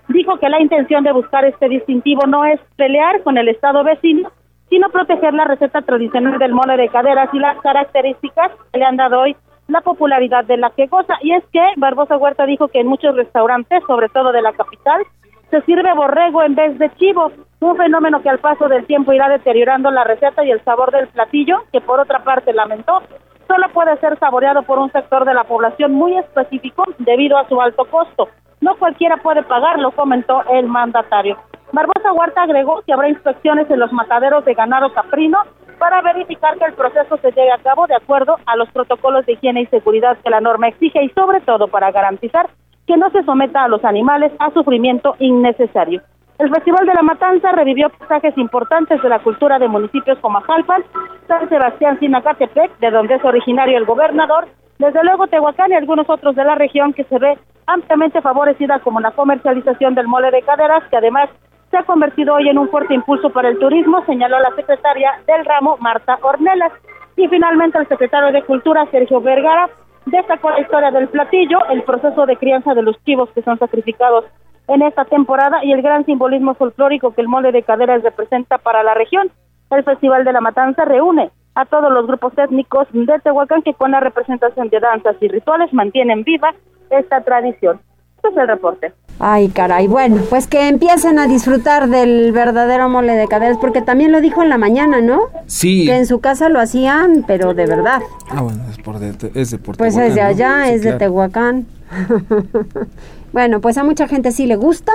dijo 0.10 0.38
que 0.38 0.50
la 0.50 0.62
intención 0.62 1.04
de 1.04 1.12
buscar 1.12 1.46
este 1.46 1.68
distintivo 1.70 2.28
no 2.28 2.46
es 2.46 2.60
pelear 2.76 3.24
con 3.24 3.38
el 3.38 3.50
estado 3.50 3.84
vecino, 3.84 4.32
sino 4.70 4.90
proteger 4.90 5.34
la 5.34 5.46
receta 5.46 5.82
tradicional 5.82 6.38
del 6.40 6.54
mole 6.54 6.78
de 6.78 6.90
caderas 6.90 7.30
y 7.34 7.40
las 7.40 7.58
características 7.62 8.52
que 8.72 8.80
le 8.80 8.86
han 8.86 8.98
dado 8.98 9.22
hoy 9.22 9.36
la 9.68 9.82
popularidad 9.82 10.46
de 10.46 10.58
la 10.58 10.70
que 10.72 10.88
goza. 10.88 11.16
Y 11.22 11.34
es 11.34 11.44
que 11.52 11.62
Barbosa 11.78 12.18
Huerta 12.18 12.46
dijo 12.46 12.68
que 12.68 12.82
en 12.82 12.88
muchos 12.88 13.16
restaurantes, 13.16 13.84
sobre 13.88 14.10
todo 14.10 14.32
de 14.32 14.42
la 14.42 14.54
capital, 14.54 15.02
se 15.50 15.62
sirve 15.62 15.94
borrego 15.94 16.44
en 16.44 16.56
vez 16.56 16.78
de 16.78 16.94
chivo, 16.96 17.32
un 17.60 17.78
fenómeno 17.78 18.22
que 18.22 18.30
al 18.30 18.40
paso 18.40 18.68
del 18.68 18.86
tiempo 18.86 19.14
irá 19.14 19.30
deteriorando 19.30 19.90
la 19.92 20.04
receta 20.04 20.44
y 20.44 20.52
el 20.52 20.64
sabor 20.64 20.92
del 20.92 21.08
platillo, 21.08 21.64
que 21.72 21.82
por 21.82 22.00
otra 22.00 22.24
parte 22.24 22.54
lamentó 22.54 23.02
solo 23.48 23.68
puede 23.74 23.98
ser 23.98 24.18
saboreado 24.20 24.64
por 24.64 24.80
un 24.80 24.92
sector 24.92 25.26
de 25.26 25.34
la 25.34 25.44
población 25.44 25.94
muy 25.94 26.18
específico 26.18 26.84
debido 27.00 27.38
a 27.38 27.48
su 27.48 27.60
alto 27.62 27.86
costo. 27.86 28.30
No 28.62 28.76
cualquiera 28.78 29.18
puede 29.18 29.44
pagarlo, 29.44 29.92
comentó 29.92 30.42
el 30.52 30.68
mandatario. 30.68 31.38
Barbosa 31.72 32.14
Huerta 32.14 32.44
agregó 32.44 32.82
que 32.86 32.94
habrá 32.94 33.10
inspecciones 33.10 33.70
en 33.70 33.80
los 33.80 33.92
mataderos 33.92 34.46
de 34.46 34.54
ganado 34.54 34.94
caprino 34.94 35.40
para 35.78 36.02
verificar 36.02 36.58
que 36.58 36.66
el 36.66 36.74
proceso 36.74 37.18
se 37.18 37.32
lleve 37.32 37.52
a 37.52 37.58
cabo 37.58 37.86
de 37.88 37.96
acuerdo 37.96 38.38
a 38.46 38.56
los 38.56 38.70
protocolos 38.72 39.26
de 39.26 39.34
higiene 39.34 39.62
y 39.62 39.66
seguridad 39.68 40.18
que 40.24 40.30
la 40.30 40.40
norma 40.40 40.70
exige 40.70 41.04
y 41.04 41.10
sobre 41.10 41.42
todo 41.42 41.68
para 41.68 41.92
garantizar 41.92 42.50
que 42.88 42.98
no 42.98 43.10
se 43.10 43.24
someta 43.24 43.64
a 43.64 43.68
los 43.68 43.84
animales 43.84 44.32
a 44.40 44.52
sufrimiento 44.52 45.16
innecesario. 45.20 46.02
El 46.38 46.50
Festival 46.50 46.86
de 46.86 46.94
la 46.94 47.02
Matanza 47.02 47.54
revivió 47.54 47.90
pasajes 47.90 48.38
importantes 48.38 49.02
de 49.02 49.08
la 49.08 49.20
cultura 49.20 49.58
de 49.58 49.70
municipios 49.70 50.20
como 50.20 50.40
Ajalpan, 50.40 50.84
San 51.30 51.48
Sebastián, 51.48 51.98
Sinacatepec, 52.00 52.78
de 52.80 52.92
donde 52.92 53.16
es 53.16 53.24
originario 53.24 53.78
el 53.78 53.86
gobernador, 53.86 54.50
desde 54.78 55.02
luego 55.04 55.28
Tehuacán 55.28 55.72
y 55.72 55.76
algunos 55.76 56.10
otros 56.10 56.36
de 56.36 56.44
la 56.44 56.56
región 56.56 56.92
que 56.92 57.06
se 57.06 57.20
ve 57.20 57.38
ampliamente 57.68 58.22
favorecida 58.22 58.80
como 58.80 59.00
la 59.00 59.12
comercialización 59.12 59.96
del 59.96 60.08
mole 60.08 60.30
de 60.30 60.42
caderas, 60.42 60.84
que 60.90 60.98
además 60.98 61.30
se 61.72 61.78
ha 61.78 61.84
convertido 61.84 62.34
hoy 62.34 62.50
en 62.50 62.58
un 62.58 62.68
fuerte 62.68 62.94
impulso 62.94 63.30
para 63.30 63.48
el 63.48 63.58
turismo, 63.58 64.04
señaló 64.06 64.38
la 64.40 64.54
secretaria 64.56 65.14
del 65.26 65.46
ramo, 65.46 65.78
Marta 65.80 66.20
Ornelas. 66.22 66.74
Y 67.16 67.30
finalmente 67.30 67.78
el 67.78 67.88
secretario 67.88 68.34
de 68.34 68.44
Cultura, 68.44 68.86
Sergio 68.92 69.22
Vergara, 69.22 69.70
destacó 70.06 70.50
la 70.50 70.60
historia 70.60 70.92
del 70.92 71.08
platillo, 71.08 71.66
el 71.70 71.82
proceso 71.84 72.26
de 72.26 72.36
crianza 72.36 72.74
de 72.74 72.82
los 72.82 73.02
chivos 73.06 73.30
que 73.34 73.42
son 73.42 73.58
sacrificados 73.58 74.26
en 74.68 74.82
esta 74.82 75.06
temporada 75.06 75.64
y 75.64 75.72
el 75.72 75.82
gran 75.82 76.06
simbolismo 76.06 76.56
folclórico 76.56 77.14
que 77.14 77.22
el 77.22 77.28
mole 77.28 77.52
de 77.52 77.64
caderas 77.64 78.04
representa 78.04 78.58
para 78.58 78.84
la 78.84 78.94
región. 78.94 79.30
El 79.72 79.84
Festival 79.84 80.24
de 80.26 80.34
la 80.34 80.42
Matanza 80.42 80.86
reúne 80.86 81.32
a 81.56 81.66
todos 81.66 81.92
los 81.92 82.06
grupos 82.08 82.34
étnicos 82.38 82.88
de 82.92 83.20
Tehuacán 83.24 83.62
que 83.62 83.74
con 83.74 83.92
la 83.92 84.00
representación 84.00 84.70
de 84.70 84.80
danzas 84.80 85.16
y 85.22 85.28
rituales 85.28 85.74
mantienen 85.74 86.24
viva 86.24 86.54
esta 86.90 87.22
tradición. 87.22 87.80
Este 88.18 88.30
es 88.30 88.38
el 88.38 88.48
reporte. 88.48 88.94
Ay, 89.20 89.48
caray. 89.50 89.88
Bueno, 89.88 90.22
pues 90.30 90.48
que 90.48 90.68
empiecen 90.68 91.20
a 91.20 91.28
disfrutar 91.28 91.88
del 91.88 92.32
verdadero 92.34 92.90
mole 92.90 93.14
de 93.14 93.28
caderas, 93.28 93.58
porque 93.58 93.82
también 93.82 94.12
lo 94.12 94.20
dijo 94.20 94.44
en 94.44 94.50
la 94.50 94.58
mañana, 94.58 95.00
¿no? 95.00 95.22
Sí. 95.46 95.86
Que 95.86 95.96
en 95.96 96.06
su 96.06 96.20
casa 96.20 96.50
lo 96.50 96.60
hacían, 96.60 97.24
pero 97.26 97.54
de 97.54 97.66
verdad. 97.66 98.02
Ah, 98.30 98.42
bueno, 98.42 98.64
es, 98.70 98.78
por 98.80 99.00
de, 99.00 99.10
es 99.40 99.52
de 99.52 99.58
por 99.58 99.78
Pues 99.78 99.96
Tehuacán, 99.96 100.10
es 100.10 100.16
de 100.16 100.22
¿no? 100.22 100.28
allá, 100.28 100.66
Sí, 100.66 100.72
es 100.74 100.82
de. 100.84 100.94
Tehuacán. 100.94 101.66
bueno, 103.34 103.62
pues 103.62 103.78
a 103.78 103.84
mucha 103.84 104.08
gente 104.08 104.32
sí 104.32 104.46
le 104.46 104.56
gusta 104.56 104.92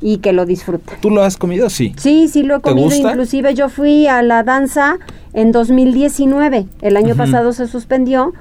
y 0.00 0.18
que 0.18 0.32
lo 0.32 0.46
disfruta. 0.46 0.94
¿Tú 1.00 1.10
lo 1.10 1.22
has 1.22 1.36
comido? 1.36 1.70
Sí. 1.70 1.94
Sí, 1.96 2.28
sí 2.28 2.42
lo 2.42 2.56
he 2.56 2.58
¿Te 2.58 2.70
comido. 2.70 2.88
gusta? 2.88 3.10
Inclusive 3.10 3.54
yo 3.54 3.68
fui 3.68 4.06
a 4.06 4.22
la 4.22 4.42
danza 4.42 4.98
en 5.32 5.52
2019. 5.52 6.66
El 6.80 6.96
año 6.96 7.14
pasado 7.14 7.52
se 7.52 7.66
suspendió 7.66 8.32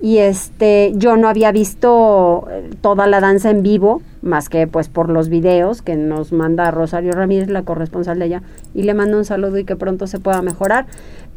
y 0.00 0.18
este 0.18 0.92
yo 0.96 1.16
no 1.16 1.28
había 1.28 1.52
visto 1.52 2.46
eh, 2.50 2.70
toda 2.80 3.06
la 3.06 3.20
danza 3.20 3.50
en 3.50 3.62
vivo 3.62 4.00
más 4.22 4.48
que 4.48 4.66
pues 4.66 4.88
por 4.88 5.08
los 5.08 5.28
videos 5.28 5.82
que 5.82 5.96
nos 5.96 6.32
manda 6.32 6.70
Rosario 6.70 7.12
Ramírez, 7.12 7.48
la 7.48 7.62
corresponsal 7.62 8.18
de 8.18 8.26
ella, 8.26 8.42
y 8.74 8.82
le 8.82 8.94
mando 8.94 9.18
un 9.18 9.24
saludo 9.24 9.58
y 9.58 9.64
que 9.64 9.76
pronto 9.76 10.06
se 10.06 10.18
pueda 10.18 10.42
mejorar. 10.42 10.86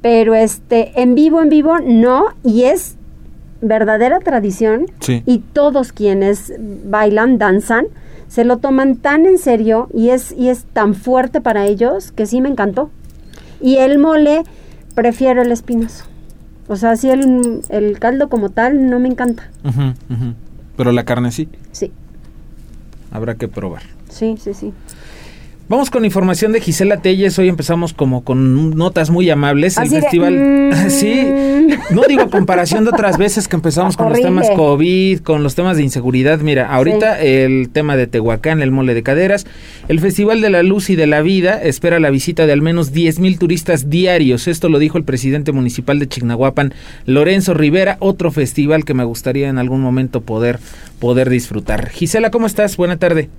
Pero 0.01 0.35
este 0.35 1.01
en 1.01 1.15
vivo 1.15 1.41
en 1.41 1.49
vivo 1.49 1.77
no 1.79 2.25
y 2.43 2.63
es 2.63 2.97
verdadera 3.63 4.19
tradición 4.19 4.85
Sí. 4.99 5.23
y 5.25 5.39
todos 5.39 5.91
quienes 5.93 6.53
bailan, 6.85 7.37
danzan, 7.37 7.85
se 8.27 8.43
lo 8.45 8.57
toman 8.57 8.95
tan 8.97 9.25
en 9.25 9.37
serio 9.37 9.89
y 9.93 10.09
es, 10.09 10.31
y 10.31 10.49
es 10.49 10.65
tan 10.65 10.93
fuerte 10.95 11.41
para 11.41 11.65
ellos 11.65 12.11
que 12.11 12.25
sí 12.25 12.41
me 12.41 12.49
encantó. 12.49 12.89
Y 13.61 13.77
el 13.77 13.97
mole, 13.99 14.43
prefiero 14.95 15.41
el 15.41 15.51
espinazo. 15.51 16.05
O 16.67 16.75
sea, 16.75 16.95
sí, 16.95 17.09
el, 17.09 17.61
el 17.69 17.99
caldo 17.99 18.29
como 18.29 18.49
tal 18.49 18.89
no 18.89 18.99
me 18.99 19.07
encanta. 19.09 19.49
Pero 20.77 20.91
la 20.91 21.03
carne 21.05 21.31
sí. 21.31 21.47
Sí, 21.71 21.91
Habrá 23.11 23.35
que 23.35 23.47
probar. 23.47 23.83
sí, 24.09 24.35
sí, 24.39 24.53
sí. 24.53 24.73
Vamos 25.69 25.89
con 25.89 26.03
información 26.03 26.51
de 26.51 26.59
Gisela 26.59 26.97
Telles. 27.01 27.39
Hoy 27.39 27.47
empezamos 27.47 27.93
como 27.93 28.23
con 28.23 28.75
notas 28.75 29.09
muy 29.09 29.29
amables. 29.29 29.77
El 29.77 29.89
de, 29.89 30.01
festival. 30.01 30.33
mm. 30.35 30.89
sí. 30.89 31.25
No 31.89 32.03
digo 32.07 32.29
comparación 32.29 32.83
de 32.83 32.89
otras 32.89 33.17
veces 33.17 33.47
que 33.47 33.55
empezamos 33.55 33.95
con 33.95 34.07
Horrible. 34.07 34.29
los 34.29 34.43
temas 34.43 34.57
COVID, 34.57 35.19
con 35.21 35.41
los 35.41 35.55
temas 35.55 35.77
de 35.77 35.83
inseguridad. 35.83 36.39
Mira, 36.39 36.69
ahorita 36.69 37.19
el 37.21 37.69
tema 37.69 37.95
de 37.95 38.07
Tehuacán, 38.07 38.61
el 38.61 38.71
mole 38.71 38.93
de 38.93 39.03
caderas. 39.03 39.47
El 39.87 40.01
Festival 40.01 40.41
de 40.41 40.49
la 40.49 40.63
Luz 40.63 40.89
y 40.89 40.97
de 40.97 41.07
la 41.07 41.21
Vida 41.21 41.61
espera 41.63 41.99
la 42.01 42.09
visita 42.09 42.45
de 42.45 42.51
al 42.51 42.61
menos 42.61 42.91
10 42.91 43.19
mil 43.19 43.39
turistas 43.39 43.89
diarios. 43.89 44.49
Esto 44.49 44.67
lo 44.67 44.79
dijo 44.79 44.97
el 44.97 45.05
presidente 45.05 45.53
municipal 45.53 45.97
de 45.97 46.07
Chignahuapan, 46.09 46.73
Lorenzo 47.05 47.53
Rivera. 47.53 47.95
Otro 47.99 48.31
festival 48.31 48.83
que 48.83 48.93
me 48.93 49.05
gustaría 49.05 49.47
en 49.47 49.57
algún 49.57 49.79
momento 49.81 50.21
poder, 50.21 50.59
poder 50.99 51.29
disfrutar. 51.29 51.89
Gisela, 51.89 52.31
¿cómo 52.31 52.47
estás? 52.47 52.75
Buena 52.75 52.97
tarde. 52.97 53.29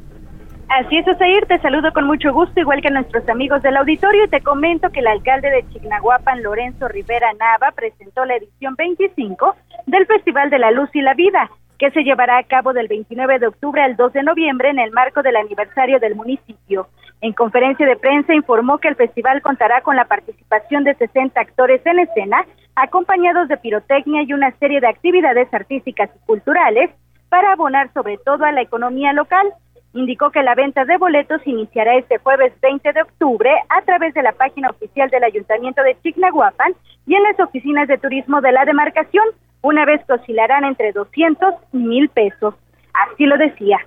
Así 0.77 0.97
es, 0.97 1.07
Osair, 1.07 1.47
te 1.47 1.61
saludo 1.61 1.93
con 1.93 2.05
mucho 2.05 2.33
gusto, 2.33 2.59
igual 2.59 2.83
que 2.83 2.89
a 2.89 2.91
nuestros 2.91 3.29
amigos 3.29 3.63
del 3.63 3.77
auditorio, 3.77 4.25
y 4.25 4.29
te 4.29 4.41
comento 4.41 4.91
que 4.91 4.99
el 4.99 5.07
alcalde 5.07 5.49
de 5.49 5.65
Chignahuapan, 5.69 6.43
Lorenzo 6.43 6.89
Rivera 6.89 7.33
Nava, 7.35 7.71
presentó 7.71 8.25
la 8.25 8.35
edición 8.35 8.75
25 8.75 9.55
del 9.87 10.05
Festival 10.07 10.51
de 10.51 10.59
la 10.59 10.73
Luz 10.73 10.91
y 10.93 11.01
la 11.01 11.15
Vida, 11.15 11.49
que 11.79 11.93
se 11.93 12.03
llevará 12.03 12.39
a 12.39 12.43
cabo 12.43 12.73
del 12.73 12.89
29 12.89 13.39
de 13.39 13.47
octubre 13.47 13.83
al 13.83 13.95
2 13.95 14.15
de 14.15 14.25
noviembre 14.25 14.71
en 14.71 14.81
el 14.81 14.91
marco 14.91 15.23
del 15.23 15.37
aniversario 15.37 16.01
del 16.01 16.17
municipio. 16.17 16.89
En 17.21 17.35
conferencia 17.35 17.87
de 17.87 17.95
prensa 17.95 18.35
informó 18.35 18.79
que 18.79 18.89
el 18.89 18.97
festival 18.97 19.43
contará 19.43 19.81
con 19.83 19.95
la 19.95 20.07
participación 20.07 20.83
de 20.83 20.97
60 20.97 21.41
actores 21.41 21.87
en 21.87 22.01
escena, 22.01 22.45
acompañados 22.75 23.47
de 23.47 23.59
pirotecnia 23.59 24.23
y 24.23 24.33
una 24.33 24.51
serie 24.59 24.81
de 24.81 24.89
actividades 24.89 25.55
artísticas 25.55 26.11
y 26.17 26.27
culturales 26.27 26.91
para 27.29 27.53
abonar 27.53 27.93
sobre 27.93 28.19
todo 28.19 28.45
a 28.45 28.51
la 28.51 28.63
economía 28.63 29.13
local. 29.13 29.55
Indicó 29.95 30.31
que 30.31 30.43
la 30.43 30.57
venta 30.57 30.85
de 30.85 30.99
boletos 30.99 31.41
iniciará 31.47 31.97
este 31.97 32.19
jueves 32.19 32.53
20 32.61 32.93
de 32.93 33.03
octubre 33.03 33.51
a 33.69 33.85
través 33.85 34.13
de 34.13 34.23
la 34.23 34.33
página 34.33 34.69
oficial 34.71 35.09
del 35.09 35.23
Ayuntamiento 35.23 35.83
de 35.83 35.97
Chignahuapan 36.03 36.75
y 37.07 37.15
en 37.15 37.23
las 37.23 37.39
oficinas 37.39 37.87
de 37.87 37.99
turismo 37.99 38.41
de 38.41 38.51
la 38.51 38.65
demarcación, 38.65 39.25
una 39.63 39.85
vez 39.85 40.01
que 40.07 40.15
oscilarán 40.15 40.65
entre 40.65 40.93
200 40.93 41.55
y 41.73 41.77
1000 41.77 42.09
pesos. 42.09 42.55
Así 42.93 43.25
lo 43.25 43.39
decía. 43.39 43.79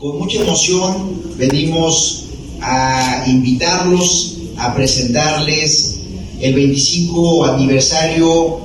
Con 0.00 0.18
mucha 0.18 0.42
emoción 0.42 1.36
venimos 1.36 2.58
a 2.62 3.24
invitarlos 3.26 4.54
a 4.58 4.74
presentarles 4.74 6.00
el 6.40 6.54
25 6.54 7.44
aniversario 7.44 8.60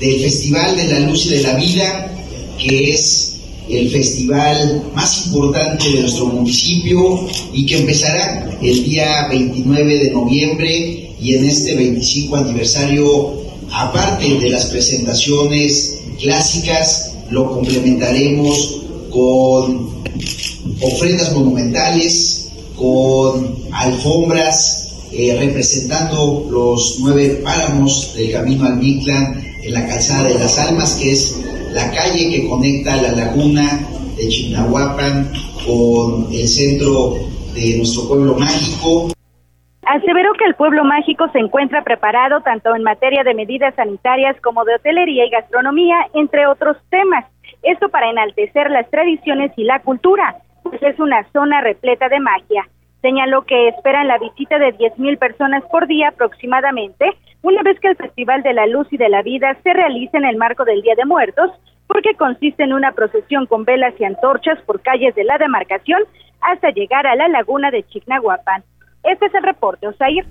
del 0.00 0.20
Festival 0.20 0.76
de 0.76 0.88
la 0.88 1.00
Luz 1.00 1.26
y 1.26 1.36
de 1.36 1.42
la 1.42 1.54
Vida, 1.54 2.10
que 2.58 2.90
es 2.90 3.37
el 3.70 3.90
festival 3.90 4.90
más 4.94 5.26
importante 5.26 5.90
de 5.90 6.00
nuestro 6.00 6.26
municipio 6.26 7.26
y 7.52 7.66
que 7.66 7.78
empezará 7.78 8.58
el 8.62 8.84
día 8.84 9.28
29 9.28 9.98
de 9.98 10.10
noviembre 10.10 11.14
y 11.20 11.34
en 11.34 11.44
este 11.44 11.74
25 11.74 12.36
aniversario, 12.36 13.42
aparte 13.72 14.38
de 14.38 14.50
las 14.50 14.66
presentaciones 14.66 16.00
clásicas, 16.20 17.12
lo 17.30 17.50
complementaremos 17.52 18.82
con 19.10 19.88
ofrendas 20.80 21.32
monumentales, 21.34 22.48
con 22.76 23.56
alfombras 23.72 24.88
eh, 25.10 25.36
representando 25.38 26.46
los 26.50 26.96
nueve 27.00 27.40
páramos 27.42 28.14
del 28.14 28.30
camino 28.30 28.66
al 28.66 28.76
Mictlán 28.76 29.42
en 29.62 29.72
la 29.72 29.86
calzada 29.86 30.28
de 30.28 30.38
las 30.38 30.58
Almas, 30.58 30.94
que 30.94 31.12
es 31.12 31.34
la 31.78 31.92
calle 31.92 32.28
que 32.30 32.48
conecta 32.48 32.96
la 32.96 33.12
laguna 33.12 33.62
de 34.16 34.26
Chignahuapan 34.26 35.30
con 35.64 36.26
el 36.32 36.48
centro 36.48 37.14
de 37.54 37.76
nuestro 37.76 38.08
pueblo 38.08 38.34
mágico. 38.34 39.14
Aseveró 39.86 40.32
que 40.32 40.44
el 40.44 40.56
pueblo 40.56 40.84
mágico 40.84 41.28
se 41.32 41.38
encuentra 41.38 41.84
preparado 41.84 42.40
tanto 42.40 42.74
en 42.74 42.82
materia 42.82 43.22
de 43.22 43.32
medidas 43.32 43.74
sanitarias 43.76 44.36
como 44.42 44.64
de 44.64 44.74
hotelería 44.74 45.24
y 45.24 45.30
gastronomía, 45.30 45.98
entre 46.14 46.48
otros 46.48 46.76
temas. 46.90 47.24
Esto 47.62 47.88
para 47.88 48.10
enaltecer 48.10 48.70
las 48.70 48.90
tradiciones 48.90 49.52
y 49.56 49.62
la 49.62 49.80
cultura, 49.80 50.36
pues 50.64 50.82
es 50.82 50.98
una 50.98 51.24
zona 51.32 51.60
repleta 51.60 52.08
de 52.08 52.18
magia. 52.18 52.68
Señaló 53.02 53.42
que 53.42 53.68
esperan 53.68 54.08
la 54.08 54.18
visita 54.18 54.58
de 54.58 54.74
10.000 54.76 55.18
personas 55.18 55.62
por 55.70 55.86
día 55.86 56.08
aproximadamente, 56.08 57.06
una 57.42 57.62
vez 57.62 57.78
que 57.80 57.88
el 57.88 57.96
Festival 57.96 58.42
de 58.42 58.52
la 58.52 58.66
Luz 58.66 58.88
y 58.90 58.96
de 58.96 59.08
la 59.08 59.22
Vida 59.22 59.56
se 59.62 59.72
realice 59.72 60.16
en 60.16 60.24
el 60.24 60.36
marco 60.36 60.64
del 60.64 60.82
Día 60.82 60.94
de 60.96 61.04
Muertos, 61.04 61.50
porque 61.86 62.14
consiste 62.16 62.64
en 62.64 62.72
una 62.72 62.92
procesión 62.92 63.46
con 63.46 63.64
velas 63.64 63.94
y 63.98 64.04
antorchas 64.04 64.60
por 64.62 64.80
calles 64.82 65.14
de 65.14 65.24
la 65.24 65.38
demarcación 65.38 66.02
hasta 66.40 66.70
llegar 66.70 67.06
a 67.06 67.16
la 67.16 67.28
laguna 67.28 67.70
de 67.70 67.84
Chignahuapan. 67.84 68.62
Este 69.04 69.26
es 69.26 69.34
el 69.34 69.42
reporte, 69.42 69.86
Osair. 69.86 70.24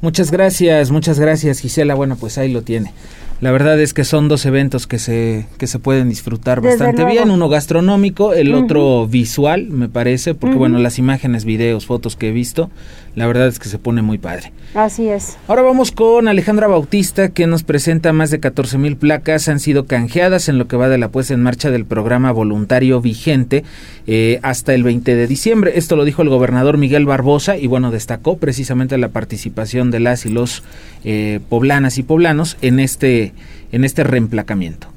Muchas 0.00 0.30
gracias, 0.30 0.90
muchas 0.90 1.18
gracias 1.18 1.60
Gisela. 1.60 1.94
Bueno, 1.94 2.16
pues 2.18 2.38
ahí 2.38 2.52
lo 2.52 2.62
tiene. 2.62 2.92
La 3.40 3.52
verdad 3.52 3.80
es 3.80 3.94
que 3.94 4.02
son 4.02 4.28
dos 4.28 4.44
eventos 4.46 4.88
que 4.88 4.98
se, 4.98 5.46
que 5.58 5.68
se 5.68 5.78
pueden 5.78 6.08
disfrutar 6.08 6.60
Desde 6.60 6.76
bastante 6.76 7.02
luego. 7.02 7.24
bien. 7.24 7.30
Uno 7.30 7.48
gastronómico, 7.48 8.32
el 8.32 8.52
otro 8.52 9.06
visual, 9.06 9.68
me 9.70 9.88
parece, 9.88 10.34
porque 10.34 10.56
bueno, 10.56 10.78
las 10.78 10.98
imágenes, 10.98 11.44
videos, 11.44 11.86
fotos 11.86 12.16
que 12.16 12.30
he 12.30 12.32
visto, 12.32 12.68
la 13.14 13.26
verdad 13.28 13.46
es 13.46 13.60
que 13.60 13.68
se 13.68 13.78
pone 13.78 14.02
muy 14.02 14.18
padre. 14.18 14.52
Así 14.74 15.08
es. 15.08 15.36
Ahora 15.46 15.62
vamos 15.62 15.92
con 15.92 16.28
Alejandra 16.28 16.66
Bautista, 16.66 17.30
que 17.30 17.46
nos 17.46 17.62
presenta 17.62 18.12
más 18.12 18.30
de 18.30 18.40
14 18.40 18.76
mil 18.76 18.96
placas. 18.96 19.48
Han 19.48 19.60
sido 19.60 19.86
canjeadas 19.86 20.48
en 20.48 20.58
lo 20.58 20.66
que 20.68 20.76
va 20.76 20.88
de 20.88 20.98
la 20.98 21.08
puesta 21.08 21.34
en 21.34 21.42
marcha 21.42 21.70
del 21.70 21.84
programa 21.84 22.32
voluntario 22.32 23.00
vigente 23.00 23.64
eh, 24.06 24.40
hasta 24.42 24.74
el 24.74 24.82
20 24.82 25.14
de 25.14 25.26
diciembre. 25.26 25.72
Esto 25.76 25.96
lo 25.96 26.04
dijo 26.04 26.22
el 26.22 26.28
gobernador 26.28 26.76
Miguel 26.76 27.06
Barbosa 27.06 27.56
y 27.56 27.66
bueno, 27.66 27.90
destacó 27.90 28.36
precisamente 28.36 28.98
la 28.98 29.08
participación 29.08 29.90
de 29.90 30.00
las 30.00 30.26
y 30.26 30.30
los 30.30 30.62
eh, 31.04 31.40
poblanas 31.48 31.98
y 31.98 32.02
poblanos 32.02 32.56
en 32.62 32.78
este, 32.80 33.27
en 33.72 33.84
este 33.84 34.04
reemplacamiento. 34.04 34.88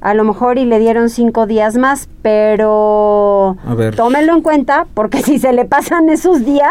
A 0.00 0.14
lo 0.14 0.22
mejor 0.22 0.58
y 0.58 0.64
le 0.64 0.78
dieron 0.78 1.10
cinco 1.10 1.48
días 1.48 1.76
más, 1.76 2.08
pero 2.22 3.56
tómelo 3.96 4.32
en 4.32 4.42
cuenta 4.42 4.86
porque 4.94 5.18
si 5.24 5.40
se 5.40 5.52
le 5.52 5.64
pasan 5.64 6.08
esos 6.08 6.44
días, 6.44 6.70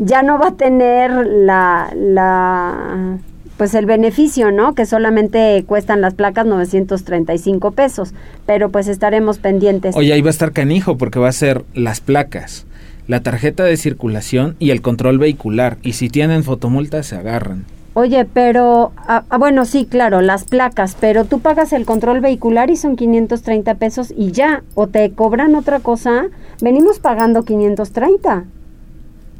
ya 0.00 0.22
no 0.22 0.38
va 0.38 0.48
a 0.48 0.56
tener 0.56 1.10
la, 1.26 1.92
la 1.94 3.18
pues 3.56 3.74
el 3.74 3.84
beneficio, 3.84 4.50
¿no? 4.50 4.74
Que 4.74 4.86
solamente 4.86 5.62
cuestan 5.66 6.00
las 6.00 6.14
placas 6.14 6.46
935 6.46 7.72
pesos, 7.72 8.14
pero 8.46 8.70
pues 8.70 8.88
estaremos 8.88 9.38
pendientes. 9.38 9.94
Oye, 9.96 10.14
ahí 10.14 10.22
va 10.22 10.28
a 10.28 10.30
estar 10.30 10.52
canijo 10.52 10.96
porque 10.96 11.18
va 11.18 11.28
a 11.28 11.32
ser 11.32 11.64
las 11.74 12.00
placas, 12.00 12.66
la 13.06 13.20
tarjeta 13.22 13.62
de 13.64 13.76
circulación 13.76 14.56
y 14.58 14.70
el 14.70 14.80
control 14.80 15.18
vehicular, 15.18 15.76
y 15.82 15.92
si 15.92 16.08
tienen 16.08 16.42
fotomultas 16.42 17.06
se 17.06 17.16
agarran. 17.16 17.66
Oye, 17.92 18.24
pero, 18.24 18.92
ah, 18.96 19.24
ah, 19.28 19.36
bueno, 19.36 19.66
sí, 19.66 19.84
claro, 19.84 20.22
las 20.22 20.44
placas, 20.44 20.96
pero 20.98 21.26
tú 21.26 21.40
pagas 21.40 21.74
el 21.74 21.84
control 21.84 22.20
vehicular 22.20 22.70
y 22.70 22.76
son 22.76 22.96
530 22.96 23.74
pesos 23.74 24.14
y 24.16 24.32
ya, 24.32 24.62
o 24.74 24.86
te 24.86 25.10
cobran 25.10 25.54
otra 25.54 25.80
cosa, 25.80 26.28
venimos 26.62 26.98
pagando 26.98 27.42
530. 27.42 28.46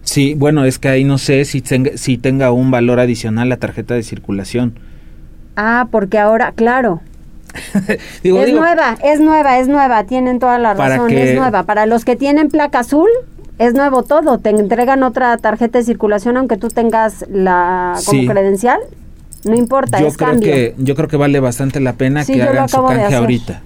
Sí, 0.02 0.34
bueno, 0.34 0.64
es 0.64 0.78
que 0.78 0.88
ahí 0.88 1.04
no 1.04 1.18
sé 1.18 1.44
si 1.44 1.60
tenga, 1.60 1.92
si 1.96 2.18
tenga 2.18 2.52
un 2.52 2.70
valor 2.70 3.00
adicional 3.00 3.48
la 3.48 3.58
tarjeta 3.58 3.94
de 3.94 4.02
circulación. 4.02 4.78
Ah, 5.56 5.88
porque 5.90 6.18
ahora, 6.18 6.52
claro. 6.52 7.00
es 8.22 8.52
nueva, 8.52 8.96
es 9.02 9.20
nueva, 9.20 9.58
es 9.58 9.68
nueva, 9.68 10.04
tienen 10.04 10.38
toda 10.38 10.58
la 10.58 10.74
razón, 10.74 11.10
es 11.10 11.36
nueva. 11.36 11.64
Para 11.64 11.86
los 11.86 12.04
que 12.04 12.16
tienen 12.16 12.48
placa 12.48 12.80
azul, 12.80 13.08
es 13.58 13.74
nuevo 13.74 14.02
todo, 14.02 14.38
te 14.38 14.50
entregan 14.50 15.02
otra 15.02 15.36
tarjeta 15.36 15.78
de 15.78 15.84
circulación 15.84 16.36
aunque 16.36 16.56
tú 16.56 16.68
tengas 16.68 17.26
la 17.28 17.94
como 18.06 18.26
credencial, 18.26 18.78
no 19.44 19.54
importa, 19.54 20.00
yo 20.00 20.06
es 20.06 20.16
creo 20.16 20.40
Que, 20.40 20.74
yo 20.78 20.94
creo 20.94 21.08
que 21.08 21.16
vale 21.16 21.40
bastante 21.40 21.80
la 21.80 21.94
pena 21.94 22.24
que 22.24 22.42
hagan 22.42 22.68
su 22.68 22.84
canje 22.84 23.14
ahorita 23.14 23.62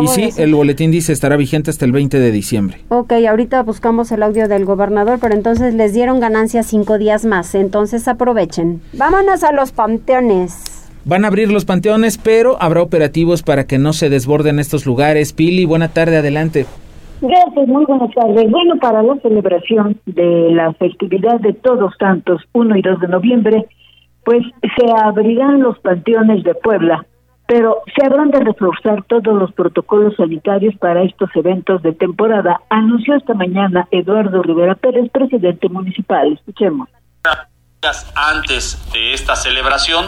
y 0.00 0.06
sí, 0.08 0.30
el 0.36 0.54
boletín 0.54 0.90
dice 0.90 1.12
estará 1.12 1.36
vigente 1.36 1.70
hasta 1.70 1.84
el 1.84 1.92
20 1.92 2.18
de 2.18 2.30
diciembre. 2.30 2.78
Ok, 2.88 3.12
ahorita 3.28 3.62
buscamos 3.62 4.10
el 4.12 4.22
audio 4.22 4.48
del 4.48 4.64
gobernador, 4.64 5.18
pero 5.20 5.34
entonces 5.34 5.74
les 5.74 5.94
dieron 5.94 6.20
ganancia 6.20 6.62
cinco 6.62 6.98
días 6.98 7.24
más, 7.24 7.54
entonces 7.54 8.08
aprovechen. 8.08 8.80
Vámonos 8.92 9.44
a 9.44 9.52
los 9.52 9.72
panteones. 9.72 10.90
Van 11.04 11.24
a 11.24 11.28
abrir 11.28 11.50
los 11.50 11.64
panteones, 11.64 12.18
pero 12.18 12.56
habrá 12.60 12.82
operativos 12.82 13.42
para 13.42 13.66
que 13.66 13.78
no 13.78 13.92
se 13.92 14.10
desborden 14.10 14.58
estos 14.58 14.84
lugares. 14.84 15.32
Pili, 15.32 15.64
buena 15.64 15.88
tarde, 15.88 16.18
adelante. 16.18 16.66
Gracias, 17.22 17.68
muy 17.68 17.84
buenas 17.86 18.10
tardes. 18.14 18.50
Bueno, 18.50 18.76
para 18.80 19.02
la 19.02 19.16
celebración 19.20 19.98
de 20.06 20.50
la 20.52 20.72
festividad 20.74 21.40
de 21.40 21.52
Todos 21.54 21.94
Santos, 21.98 22.42
1 22.52 22.76
y 22.76 22.82
2 22.82 23.00
de 23.00 23.08
noviembre, 23.08 23.66
pues 24.24 24.42
se 24.76 24.90
abrirán 24.90 25.60
los 25.60 25.78
panteones 25.80 26.44
de 26.44 26.54
Puebla 26.54 27.06
pero 27.50 27.82
se 27.96 28.06
habrán 28.06 28.30
de 28.30 28.38
reforzar 28.38 29.02
todos 29.08 29.36
los 29.36 29.52
protocolos 29.54 30.14
sanitarios 30.14 30.72
para 30.76 31.02
estos 31.02 31.28
eventos 31.34 31.82
de 31.82 31.92
temporada, 31.92 32.60
anunció 32.70 33.16
esta 33.16 33.34
mañana 33.34 33.88
Eduardo 33.90 34.40
Rivera 34.40 34.76
Pérez, 34.76 35.10
presidente 35.10 35.68
municipal. 35.68 36.32
Escuchemos. 36.32 36.88
Antes 38.14 38.80
de 38.92 39.14
esta 39.14 39.34
celebración, 39.34 40.06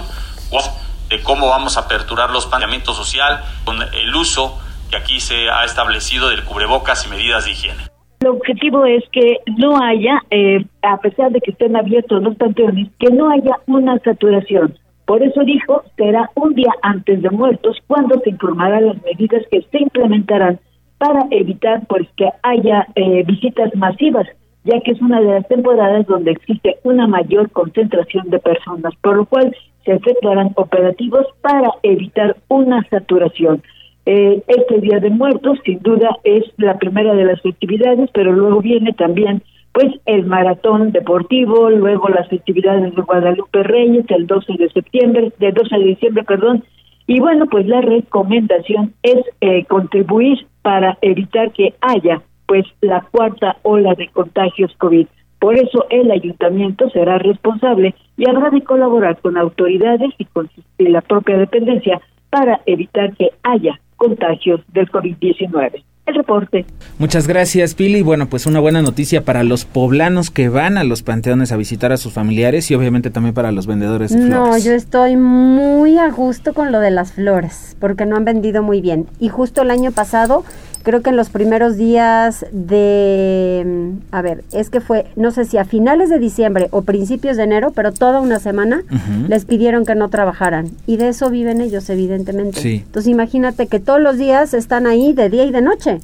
de 1.09 1.21
cómo 1.25 1.49
vamos 1.49 1.77
a 1.77 1.81
aperturar 1.81 2.31
los 2.31 2.47
planeamientos 2.47 2.97
social 2.97 3.41
con 3.65 3.75
el 3.83 4.15
uso 4.15 4.61
que 4.89 4.97
aquí 4.99 5.19
se 5.19 5.51
ha 5.51 5.65
establecido 5.65 6.29
del 6.29 6.45
cubrebocas 6.45 7.05
y 7.07 7.11
medidas 7.11 7.45
de 7.47 7.51
higiene. 7.51 7.83
El 8.21 8.29
objetivo 8.29 8.87
es 8.87 9.03
que 9.11 9.39
no 9.59 9.83
haya, 9.83 10.21
eh, 10.31 10.65
a 10.83 10.97
pesar 10.99 11.33
de 11.33 11.41
que 11.41 11.51
estén 11.51 11.75
abiertos 11.75 12.23
los 12.23 12.37
panteones, 12.37 12.89
que 13.01 13.11
no 13.11 13.33
haya 13.33 13.59
una 13.67 13.99
saturación 13.99 14.79
por 15.07 15.23
eso 15.23 15.43
dijo, 15.45 15.83
será 15.97 16.31
un 16.35 16.55
día 16.55 16.73
antes 16.83 17.23
de 17.23 17.31
muertos 17.31 17.77
cuando 17.87 18.21
se 18.21 18.31
informarán 18.31 18.87
las 18.87 19.03
medidas 19.03 19.43
que 19.51 19.62
se 19.71 19.83
implementarán 19.83 20.61
para 20.99 21.27
evitar 21.31 21.85
pues 21.88 22.07
que 22.17 22.29
haya 22.43 22.87
eh, 22.95 23.25
visitas 23.25 23.75
masivas, 23.75 24.27
ya 24.65 24.81
que 24.81 24.93
es 24.93 25.01
una 25.01 25.21
de 25.21 25.35
las 25.35 25.49
temporadas 25.49 26.07
donde 26.07 26.31
existe 26.31 26.79
una 26.85 27.09
mayor 27.09 27.51
concentración 27.51 28.31
de 28.31 28.38
personas, 28.38 28.95
por 29.03 29.17
lo 29.17 29.27
cual 29.27 29.55
se 29.85 29.95
efectuarán 29.95 30.53
operativos 30.55 31.27
para 31.41 31.73
evitar 31.83 32.37
una 32.49 32.87
saturación. 32.88 33.62
Eh, 34.07 34.43
este 34.47 34.81
Día 34.81 35.01
de 35.01 35.11
Muertos, 35.11 35.59
sin 35.65 35.81
duda, 35.81 36.17
es 36.25 36.45
la 36.57 36.79
primera 36.79 37.15
de 37.15 37.25
las 37.25 37.41
festividades, 37.43 38.11
pero 38.12 38.33
luego 38.33 38.61
viene 38.61 38.93
también 38.93 39.43
pues 39.73 39.93
el 40.05 40.27
maratón 40.27 40.93
deportivo, 40.93 41.71
luego 41.71 42.09
las 42.09 42.29
festividades 42.29 42.95
de 42.95 43.03
Guadalupe 43.03 43.63
Reyes 43.63 44.05
el 44.09 44.27
12 44.27 44.53
de 44.59 44.71
septiembre, 44.71 45.33
del 45.39 45.55
12 45.55 45.79
de 45.79 45.85
diciembre, 45.85 46.25
perdón, 46.25 46.65
y 47.07 47.21
bueno, 47.21 47.47
pues 47.47 47.67
la 47.67 47.81
recomendación 47.81 48.95
es 49.03 49.25
eh, 49.41 49.65
contribuir 49.65 50.47
para 50.63 50.99
evitar 51.01 51.53
que 51.53 51.75
haya 51.81 52.23
pues 52.47 52.65
la 52.81 53.01
cuarta 53.11 53.57
ola 53.63 53.95
de 53.95 54.09
contagios 54.09 54.73
COVID. 54.77 55.07
Por 55.41 55.57
eso 55.57 55.87
el 55.91 56.11
ayuntamiento 56.11 56.89
será 56.91 57.19
responsable 57.19 57.95
y 58.17 58.29
habrá 58.29 58.51
de 58.51 58.63
colaborar 58.63 59.19
con 59.21 59.37
autoridades 59.37 60.11
y 60.19 60.27
con 60.27 60.49
la 60.79 61.01
propia 61.01 61.39
dependencia 61.39 62.01
para 62.31 62.61
evitar 62.67 63.17
que 63.17 63.31
haya 63.43 63.81
contagios 63.97 64.61
del 64.69 64.91
COVID-19 64.91 65.83
el 66.07 66.15
reporte. 66.15 66.67
Muchas 66.99 67.29
gracias, 67.29 67.75
Pili. 67.75 68.03
Bueno, 68.03 68.27
pues 68.29 68.47
una 68.47 68.61
buena 68.61 68.83
noticia 68.83 69.23
para 69.23 69.45
los 69.45 69.65
poblanos 69.65 70.31
que 70.31 70.49
van 70.49 70.77
a 70.77 70.85
los 70.85 71.03
panteones 71.03 71.53
a 71.53 71.57
visitar 71.57 71.93
a 71.93 71.97
sus 71.97 72.12
familiares 72.12 72.71
y 72.71 72.75
obviamente 72.75 73.11
también 73.11 73.35
para 73.35 73.53
los 73.53 73.67
vendedores 73.67 74.11
de 74.11 74.27
flores. 74.27 74.31
No, 74.31 74.59
yo 74.59 74.73
estoy 74.73 75.17
muy 75.17 75.99
a 75.99 76.11
gusto 76.11 76.55
con 76.55 76.73
lo 76.73 76.81
de 76.81 76.91
las 76.91 77.12
flores, 77.12 77.77
porque 77.79 78.05
no 78.07 78.17
han 78.17 78.25
vendido 78.25 78.62
muy 78.62 78.81
bien. 78.81 79.07
Y 79.21 79.29
justo 79.29 79.62
el 79.62 79.71
año 79.71 79.93
pasado 79.93 80.45
creo 80.83 81.03
que 81.03 81.11
en 81.11 81.16
los 81.16 81.31
primeros 81.31 81.77
días 81.77 82.47
de, 82.53 83.64
mm, 83.66 84.14
a 84.14 84.23
ver, 84.23 84.45
es 84.53 84.71
que 84.71 84.81
fue, 84.81 85.07
no 85.16 85.31
sé 85.31 85.45
si 85.45 85.59
a 85.59 85.64
finales 85.64 86.11
de 86.11 86.18
diciembre 86.18 86.68
o 86.71 86.83
principios 86.83 87.37
de 87.37 87.45
enero, 87.45 87.73
pero 87.75 87.92
toda 87.92 88.21
una 88.21 88.38
semana 88.38 88.83
les 89.29 89.45
pidieron 89.45 89.85
que 89.85 89.95
no 89.95 90.09
trabajaran. 90.09 90.71
Y 90.87 90.97
de 90.97 91.09
eso 91.09 91.31
viven 91.31 91.61
ellos, 91.61 91.88
evidentemente. 91.90 92.61
Entonces 92.61 93.11
imagínate 93.11 93.66
que 93.66 93.81
todos 93.81 94.01
los 94.01 94.18
días 94.18 94.55
están 94.55 94.87
ahí 94.87 95.12
de 95.12 95.29
día 95.29 95.45
y 95.45 95.51
de 95.51 95.62
noche. 95.62 96.01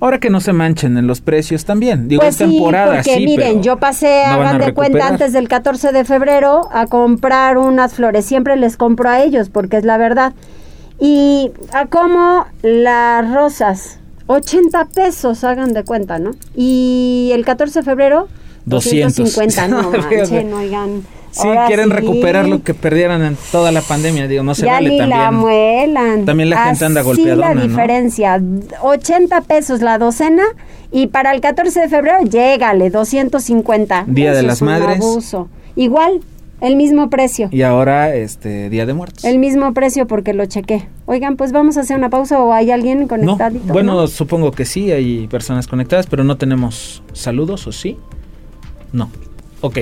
Ahora 0.00 0.20
que 0.20 0.30
no 0.30 0.40
se 0.40 0.52
manchen 0.52 0.96
en 0.96 1.08
los 1.08 1.20
precios 1.20 1.64
también. 1.64 2.06
Digo, 2.06 2.20
pues 2.20 2.40
es 2.40 2.48
temporada, 2.48 3.02
sí, 3.02 3.10
porque 3.10 3.24
miren, 3.24 3.62
yo 3.64 3.78
pasé, 3.78 4.22
hagan 4.22 4.58
de 4.58 4.72
cuenta, 4.72 5.08
antes 5.08 5.32
del 5.32 5.48
14 5.48 5.90
de 5.90 6.04
febrero 6.04 6.68
a 6.72 6.86
comprar 6.86 7.58
unas 7.58 7.94
flores. 7.94 8.24
Siempre 8.24 8.56
les 8.56 8.76
compro 8.76 9.08
a 9.08 9.20
ellos, 9.22 9.48
porque 9.48 9.76
es 9.76 9.84
la 9.84 9.96
verdad. 9.96 10.34
Y 11.00 11.50
a 11.72 11.86
como 11.86 12.46
las 12.62 13.32
rosas, 13.32 13.98
80 14.28 14.84
pesos, 14.86 15.42
hagan 15.42 15.72
de 15.72 15.82
cuenta, 15.84 16.18
¿no? 16.20 16.30
Y 16.54 17.30
el 17.34 17.44
14 17.44 17.80
de 17.80 17.84
febrero, 17.84 18.28
250. 18.66 19.68
no 19.68 19.90
manchen, 19.90 20.52
oigan. 20.54 21.02
Sí, 21.30 21.46
quieren 21.66 21.90
recuperar 21.90 22.48
lo 22.48 22.62
que 22.62 22.72
perdieron 22.74 23.22
en 23.22 23.36
toda 23.52 23.70
la 23.70 23.82
pandemia, 23.82 24.26
digo, 24.26 24.42
no 24.42 24.54
se 24.54 24.64
ya 24.64 24.72
vale 24.74 24.88
ni 24.88 24.98
también. 24.98 25.18
la 25.20 25.30
muelan. 25.30 26.24
También 26.24 26.50
la 26.50 26.64
gente 26.64 26.84
anda 26.86 27.00
Así 27.02 27.08
golpeadona, 27.08 27.54
la 27.54 27.62
diferencia, 27.62 28.40
80 28.82 29.40
pesos 29.42 29.82
la 29.82 29.98
docena 29.98 30.42
y 30.90 31.08
para 31.08 31.32
el 31.32 31.40
14 31.40 31.80
de 31.82 31.88
febrero 31.88 32.24
llégale 32.24 32.88
250. 32.90 34.04
Día 34.08 34.32
de 34.32 34.38
Eso 34.38 34.46
las 34.46 34.56
es 34.56 34.62
un 34.62 34.68
Madres. 34.68 34.96
abuso. 34.96 35.48
Igual, 35.76 36.20
el 36.60 36.76
mismo 36.76 37.08
precio. 37.10 37.48
Y 37.52 37.62
ahora 37.62 38.14
este 38.14 38.68
Día 38.70 38.86
de 38.86 38.94
Muertos. 38.94 39.24
El 39.24 39.38
mismo 39.38 39.72
precio 39.74 40.06
porque 40.06 40.34
lo 40.34 40.46
chequé. 40.46 40.88
Oigan, 41.06 41.36
pues 41.36 41.52
vamos 41.52 41.76
a 41.76 41.80
hacer 41.80 41.96
una 41.96 42.10
pausa 42.10 42.40
o 42.42 42.52
hay 42.52 42.70
alguien 42.70 43.00
No, 43.00 43.08
conectadito. 43.08 43.72
bueno, 43.72 43.94
¿no? 43.94 44.06
supongo 44.08 44.50
que 44.52 44.64
sí, 44.64 44.90
hay 44.92 45.26
personas 45.28 45.66
conectadas, 45.66 46.06
pero 46.06 46.24
no 46.24 46.36
tenemos 46.36 47.02
saludos, 47.12 47.66
¿o 47.66 47.72
sí? 47.72 47.96
No. 48.92 49.10
Ok. 49.60 49.78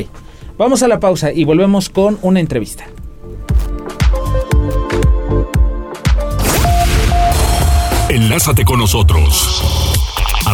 Vamos 0.58 0.82
a 0.82 0.88
la 0.88 1.00
pausa 1.00 1.32
y 1.32 1.44
volvemos 1.44 1.88
con 1.90 2.18
una 2.22 2.40
entrevista. 2.40 2.84
Enlázate 8.08 8.64
con 8.64 8.78
nosotros. 8.78 9.85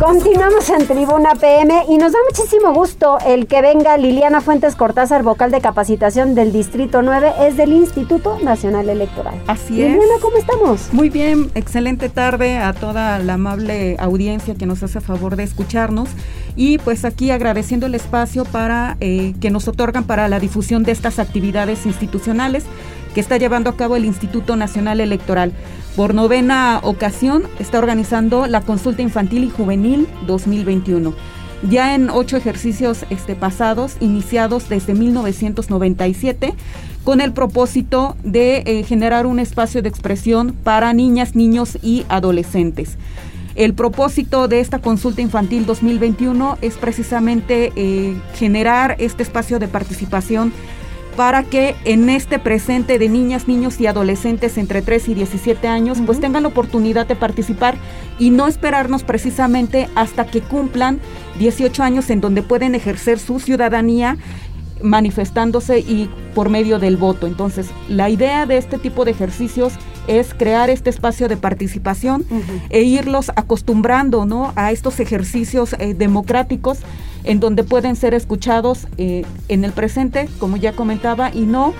Continuamos 0.00 0.70
en 0.70 0.86
Tribuna 0.86 1.34
PM 1.34 1.84
y 1.90 1.98
nos 1.98 2.12
da 2.12 2.18
muchísimo 2.26 2.72
gusto 2.72 3.18
el 3.26 3.46
que 3.46 3.60
venga 3.60 3.98
Liliana 3.98 4.40
Fuentes 4.40 4.74
Cortázar, 4.74 5.22
vocal 5.22 5.50
de 5.50 5.60
capacitación 5.60 6.34
del 6.34 6.52
Distrito 6.52 7.02
9, 7.02 7.32
es 7.42 7.58
del 7.58 7.74
Instituto 7.74 8.38
Nacional 8.42 8.88
Electoral. 8.88 9.34
Así 9.46 9.74
Liliana, 9.74 10.02
es. 10.16 10.22
¿cómo 10.22 10.38
estamos? 10.38 10.88
Muy 10.94 11.10
bien, 11.10 11.50
excelente 11.54 12.08
tarde 12.08 12.56
a 12.56 12.72
toda 12.72 13.18
la 13.18 13.34
amable 13.34 13.96
audiencia 14.00 14.54
que 14.54 14.64
nos 14.64 14.82
hace 14.82 15.02
favor 15.02 15.36
de 15.36 15.42
escucharnos 15.42 16.08
y 16.56 16.78
pues 16.78 17.04
aquí 17.04 17.30
agradeciendo 17.30 17.84
el 17.84 17.94
espacio 17.94 18.46
para 18.46 18.96
eh, 19.00 19.34
que 19.38 19.50
nos 19.50 19.68
otorgan 19.68 20.04
para 20.04 20.28
la 20.28 20.40
difusión 20.40 20.82
de 20.82 20.92
estas 20.92 21.18
actividades 21.18 21.84
institucionales 21.84 22.64
que 23.14 23.20
está 23.20 23.36
llevando 23.36 23.70
a 23.70 23.76
cabo 23.76 23.96
el 23.96 24.04
Instituto 24.04 24.56
Nacional 24.56 25.00
Electoral. 25.00 25.52
Por 25.96 26.14
novena 26.14 26.80
ocasión 26.82 27.44
está 27.58 27.78
organizando 27.78 28.46
la 28.46 28.60
consulta 28.60 29.02
infantil 29.02 29.44
y 29.44 29.50
juvenil 29.50 30.06
2021. 30.26 31.14
Ya 31.68 31.94
en 31.94 32.08
ocho 32.08 32.36
ejercicios 32.36 33.04
este, 33.10 33.34
pasados, 33.34 33.96
iniciados 34.00 34.68
desde 34.68 34.94
1997, 34.94 36.54
con 37.04 37.20
el 37.20 37.32
propósito 37.32 38.16
de 38.22 38.62
eh, 38.64 38.84
generar 38.84 39.26
un 39.26 39.38
espacio 39.38 39.82
de 39.82 39.88
expresión 39.88 40.54
para 40.64 40.92
niñas, 40.92 41.34
niños 41.34 41.78
y 41.82 42.06
adolescentes. 42.08 42.96
El 43.56 43.74
propósito 43.74 44.48
de 44.48 44.60
esta 44.60 44.78
consulta 44.78 45.20
infantil 45.20 45.66
2021 45.66 46.58
es 46.62 46.76
precisamente 46.76 47.72
eh, 47.76 48.16
generar 48.34 48.96
este 48.98 49.22
espacio 49.22 49.58
de 49.58 49.68
participación 49.68 50.52
para 51.16 51.42
que 51.42 51.74
en 51.84 52.08
este 52.08 52.38
presente 52.38 52.98
de 52.98 53.08
niñas, 53.08 53.48
niños 53.48 53.80
y 53.80 53.86
adolescentes 53.86 54.56
entre 54.58 54.82
3 54.82 55.08
y 55.08 55.14
17 55.14 55.68
años, 55.68 55.98
pues 56.04 56.20
tengan 56.20 56.44
la 56.44 56.48
oportunidad 56.48 57.06
de 57.06 57.16
participar 57.16 57.76
y 58.18 58.30
no 58.30 58.46
esperarnos 58.46 59.02
precisamente 59.02 59.88
hasta 59.94 60.26
que 60.26 60.40
cumplan 60.40 61.00
18 61.38 61.82
años 61.82 62.10
en 62.10 62.20
donde 62.20 62.42
pueden 62.42 62.74
ejercer 62.74 63.18
su 63.18 63.40
ciudadanía 63.40 64.16
manifestándose 64.82 65.80
y 65.80 66.08
por 66.34 66.48
medio 66.48 66.78
del 66.78 66.96
voto. 66.96 67.26
Entonces, 67.26 67.68
la 67.88 68.08
idea 68.08 68.46
de 68.46 68.56
este 68.56 68.78
tipo 68.78 69.04
de 69.04 69.10
ejercicios 69.10 69.74
es 70.10 70.34
crear 70.34 70.70
este 70.70 70.90
espacio 70.90 71.28
de 71.28 71.36
participación 71.36 72.24
e 72.68 72.82
irlos 72.82 73.30
acostumbrando 73.36 74.26
¿no? 74.26 74.52
a 74.56 74.72
estos 74.72 74.98
ejercicios 74.98 75.76
eh, 75.78 75.94
democráticos 75.94 76.78
en 77.22 77.38
donde 77.38 77.62
pueden 77.62 77.94
ser 77.94 78.14
escuchados 78.14 78.88
eh, 78.98 79.24
en 79.48 79.64
el 79.64 79.72
presente, 79.72 80.28
como 80.40 80.56
ya 80.56 80.72
comentaba, 80.72 81.30
y 81.32 81.42
no 81.42 81.74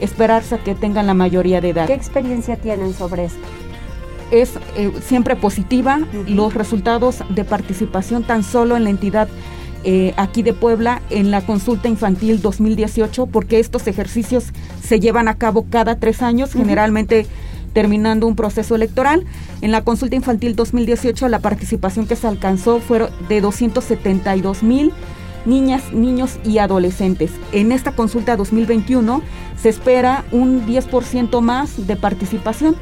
esperarse 0.00 0.56
a 0.56 0.58
que 0.58 0.74
tengan 0.74 1.06
la 1.06 1.14
mayoría 1.14 1.60
de 1.60 1.70
edad. 1.70 1.86
¿Qué 1.86 1.94
experiencia 1.94 2.56
tienen 2.56 2.92
sobre 2.92 3.26
esto? 3.26 3.38
Es 4.32 4.54
eh, 4.76 4.92
siempre 5.06 5.36
positiva, 5.36 6.00
los 6.26 6.54
resultados 6.54 7.22
de 7.28 7.44
participación 7.44 8.24
tan 8.24 8.42
solo 8.42 8.76
en 8.76 8.82
la 8.82 8.90
entidad 8.90 9.28
eh, 9.84 10.14
aquí 10.16 10.42
de 10.42 10.52
Puebla 10.52 11.00
en 11.10 11.30
la 11.30 11.46
consulta 11.46 11.86
infantil 11.86 12.42
2018, 12.42 13.26
porque 13.26 13.60
estos 13.60 13.86
ejercicios 13.86 14.46
se 14.82 14.98
llevan 14.98 15.28
a 15.28 15.38
cabo 15.38 15.66
cada 15.70 16.00
tres 16.00 16.22
años, 16.22 16.54
generalmente 16.54 17.26
terminando 17.76 18.26
un 18.26 18.36
proceso 18.36 18.74
electoral. 18.74 19.26
En 19.60 19.70
la 19.70 19.84
consulta 19.84 20.16
infantil 20.16 20.56
2018 20.56 21.28
la 21.28 21.40
participación 21.40 22.06
que 22.06 22.16
se 22.16 22.26
alcanzó 22.26 22.80
fue 22.80 23.10
de 23.28 23.42
272 23.42 24.62
mil 24.62 24.94
niñas, 25.44 25.92
niños 25.92 26.38
y 26.42 26.56
adolescentes. 26.56 27.32
En 27.52 27.72
esta 27.72 27.92
consulta 27.92 28.34
2021 28.34 29.20
se 29.60 29.68
espera 29.68 30.24
un 30.32 30.66
10% 30.66 31.42
más 31.42 31.86
de 31.86 31.96
participación 31.96 32.76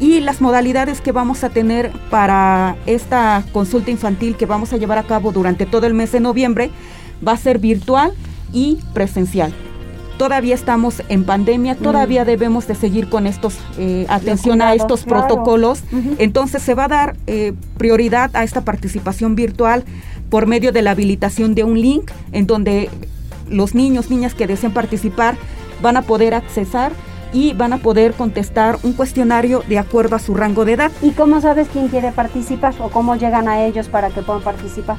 y 0.00 0.20
las 0.20 0.40
modalidades 0.40 1.02
que 1.02 1.12
vamos 1.12 1.44
a 1.44 1.50
tener 1.50 1.92
para 2.08 2.74
esta 2.86 3.44
consulta 3.52 3.90
infantil 3.90 4.34
que 4.34 4.46
vamos 4.46 4.72
a 4.72 4.78
llevar 4.78 4.96
a 4.96 5.02
cabo 5.02 5.30
durante 5.30 5.66
todo 5.66 5.86
el 5.86 5.92
mes 5.92 6.10
de 6.12 6.20
noviembre 6.20 6.70
va 7.26 7.32
a 7.32 7.36
ser 7.36 7.58
virtual 7.58 8.14
y 8.54 8.78
presencial. 8.94 9.52
Todavía 10.18 10.56
estamos 10.56 11.02
en 11.08 11.24
pandemia, 11.24 11.76
todavía 11.76 12.24
debemos 12.24 12.66
de 12.66 12.74
seguir 12.74 13.08
con 13.08 13.26
estos 13.26 13.56
eh, 13.78 14.04
atención 14.08 14.60
a 14.60 14.74
estos 14.74 15.04
claro. 15.04 15.28
protocolos. 15.28 15.82
Entonces 16.18 16.60
se 16.60 16.74
va 16.74 16.84
a 16.84 16.88
dar 16.88 17.16
eh, 17.28 17.52
prioridad 17.76 18.30
a 18.34 18.42
esta 18.42 18.62
participación 18.62 19.36
virtual 19.36 19.84
por 20.28 20.46
medio 20.46 20.72
de 20.72 20.82
la 20.82 20.90
habilitación 20.90 21.54
de 21.54 21.62
un 21.62 21.80
link 21.80 22.10
en 22.32 22.48
donde 22.48 22.90
los 23.48 23.76
niños, 23.76 24.10
niñas 24.10 24.34
que 24.34 24.48
deseen 24.48 24.72
participar 24.72 25.36
van 25.80 25.96
a 25.96 26.02
poder 26.02 26.34
accesar 26.34 26.92
y 27.32 27.52
van 27.52 27.72
a 27.72 27.78
poder 27.78 28.14
contestar 28.14 28.78
un 28.82 28.94
cuestionario 28.94 29.62
de 29.68 29.78
acuerdo 29.78 30.16
a 30.16 30.18
su 30.18 30.34
rango 30.34 30.64
de 30.64 30.72
edad. 30.72 30.90
¿Y 31.00 31.10
cómo 31.10 31.40
sabes 31.40 31.68
quién 31.72 31.88
quiere 31.88 32.10
participar 32.10 32.74
o 32.80 32.88
cómo 32.88 33.16
llegan 33.16 33.48
a 33.48 33.64
ellos 33.64 33.88
para 33.88 34.10
que 34.10 34.22
puedan 34.22 34.42
participar? 34.42 34.96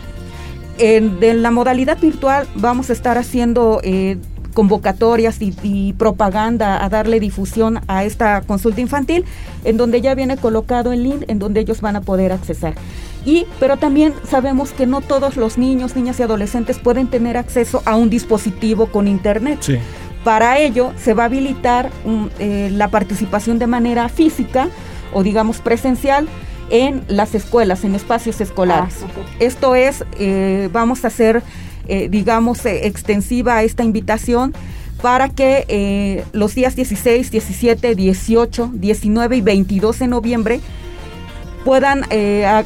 En, 0.78 1.20
la 1.42 1.52
modalidad 1.52 2.00
virtual 2.00 2.48
vamos 2.56 2.90
a 2.90 2.94
estar 2.94 3.18
haciendo 3.18 3.82
eh, 3.84 4.18
convocatorias 4.54 5.42
y, 5.42 5.56
y 5.64 5.94
propaganda 5.94 6.84
a 6.84 6.90
darle 6.90 7.20
difusión 7.20 7.82
a 7.88 8.04
esta 8.04 8.42
consulta 8.42 8.82
infantil, 8.82 9.26
en 9.64 9.78
donde 9.78 10.02
ya 10.02 10.16
viene 10.16 10.38
colocado 10.38 10.92
el 10.92 11.04
link 11.04 11.24
en 11.28 11.40
donde 11.40 11.62
ellos 11.62 11.82
van 11.82 11.96
a 11.96 12.02
poder 12.02 12.32
accesar. 12.32 12.74
Y, 13.26 13.46
pero 13.60 13.78
también 13.78 14.14
sabemos 14.28 14.72
que 14.72 14.86
no 14.86 15.02
todos 15.02 15.36
los 15.36 15.58
niños, 15.58 15.96
niñas 15.96 16.20
y 16.20 16.24
adolescentes 16.24 16.80
pueden 16.80 17.08
tener 17.08 17.38
acceso 17.38 17.82
a 17.86 17.96
un 17.96 18.10
dispositivo 18.10 18.88
con 18.88 19.08
internet. 19.08 19.60
Sí. 19.62 19.78
Para 20.24 20.60
ello 20.60 20.92
se 20.98 21.14
va 21.14 21.24
a 21.24 21.26
habilitar 21.28 21.92
mm, 22.06 22.26
eh, 22.40 22.70
la 22.72 22.90
participación 22.90 23.60
de 23.60 23.68
manera 23.68 24.10
física 24.10 24.70
o 25.14 25.24
digamos 25.24 25.60
presencial 25.60 26.28
en 26.70 27.04
las 27.08 27.36
escuelas, 27.36 27.84
en 27.84 27.96
espacios 27.96 28.42
escolares. 28.42 28.98
Ah. 29.04 29.22
Esto 29.40 29.76
es, 29.76 30.06
eh, 30.20 30.70
vamos 30.72 31.04
a 31.04 31.08
hacer, 31.08 31.42
eh, 31.89 32.08
digamos, 32.10 32.65
eh, 32.65 32.88
extensiva 32.88 33.63
esta 33.63 33.84
invitación 33.84 34.54
para 35.02 35.30
que 35.30 35.65
eh, 35.69 36.23
los 36.34 36.56
días 36.56 36.75
16, 36.75 37.32
17, 37.32 37.95
18, 37.95 38.71
19 38.73 39.38
y 39.38 39.41
22 39.41 39.99
de 39.99 40.08
noviembre 40.08 40.60
puedan 41.65 42.04
eh, 42.10 42.45
a- 42.45 42.63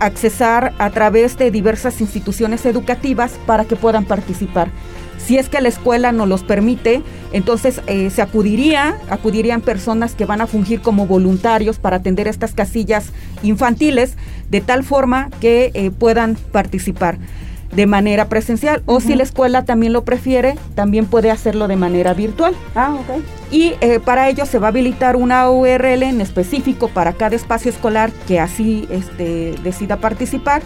accesar 0.00 0.72
a 0.78 0.90
través 0.90 1.36
de 1.38 1.50
diversas 1.50 2.00
instituciones 2.00 2.64
educativas 2.66 3.32
para 3.46 3.64
que 3.64 3.76
puedan 3.76 4.04
participar. 4.04 4.70
Si 5.18 5.36
es 5.36 5.48
que 5.48 5.60
la 5.60 5.68
escuela 5.68 6.12
no 6.12 6.26
los 6.26 6.44
permite, 6.44 7.02
entonces 7.32 7.80
se 7.86 8.22
acudiría, 8.22 8.96
acudirían 9.10 9.60
personas 9.60 10.14
que 10.14 10.24
van 10.24 10.40
a 10.40 10.46
fungir 10.46 10.80
como 10.80 11.06
voluntarios 11.08 11.80
para 11.80 11.96
atender 11.96 12.28
estas 12.28 12.54
casillas 12.54 13.06
infantiles 13.42 14.14
de 14.48 14.60
tal 14.60 14.84
forma 14.84 15.28
que 15.40 15.92
puedan 15.98 16.36
participar. 16.36 17.18
De 17.72 17.86
manera 17.86 18.28
presencial 18.28 18.82
o 18.86 19.00
si 19.00 19.14
la 19.14 19.22
escuela 19.22 19.64
también 19.64 19.92
lo 19.92 20.04
prefiere, 20.04 20.56
también 20.74 21.06
puede 21.06 21.30
hacerlo 21.30 21.68
de 21.68 21.76
manera 21.76 22.14
virtual. 22.14 22.54
Ah, 22.74 22.94
ok. 22.94 23.22
Y 23.50 23.74
eh, 23.80 24.00
para 24.04 24.28
ello 24.28 24.46
se 24.46 24.58
va 24.58 24.68
a 24.68 24.70
habilitar 24.70 25.16
una 25.16 25.50
URL 25.50 26.02
en 26.02 26.20
específico 26.20 26.88
para 26.88 27.12
cada 27.12 27.36
espacio 27.36 27.70
escolar 27.70 28.10
que 28.26 28.40
así 28.40 28.86
este, 28.90 29.54
decida 29.62 29.98
participar 29.98 30.62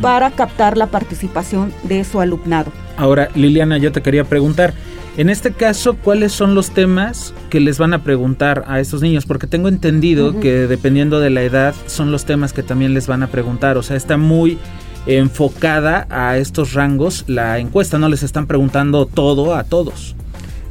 para 0.00 0.30
captar 0.30 0.76
la 0.76 0.86
participación 0.86 1.72
de 1.84 2.04
su 2.04 2.20
alumnado. 2.20 2.72
Ahora, 2.96 3.28
Liliana, 3.34 3.78
yo 3.78 3.92
te 3.92 4.02
quería 4.02 4.24
preguntar, 4.24 4.74
en 5.16 5.28
este 5.28 5.52
caso, 5.52 5.96
¿cuáles 5.96 6.32
son 6.32 6.54
los 6.54 6.70
temas 6.70 7.34
que 7.48 7.60
les 7.60 7.78
van 7.78 7.94
a 7.94 8.02
preguntar 8.02 8.64
a 8.68 8.80
estos 8.80 9.02
niños? 9.02 9.26
Porque 9.26 9.46
tengo 9.46 9.68
entendido 9.68 10.38
que 10.38 10.66
dependiendo 10.66 11.18
de 11.20 11.30
la 11.30 11.42
edad 11.42 11.74
son 11.86 12.12
los 12.12 12.24
temas 12.24 12.52
que 12.52 12.62
también 12.62 12.94
les 12.94 13.06
van 13.06 13.22
a 13.22 13.26
preguntar. 13.26 13.76
O 13.76 13.82
sea, 13.82 13.96
está 13.96 14.16
muy 14.16 14.58
enfocada 15.06 16.06
a 16.10 16.36
estos 16.38 16.74
rangos 16.74 17.24
la 17.26 17.58
encuesta, 17.58 17.98
no 17.98 18.08
les 18.08 18.22
están 18.22 18.46
preguntando 18.46 19.06
todo 19.06 19.54
a 19.54 19.64
todos. 19.64 20.14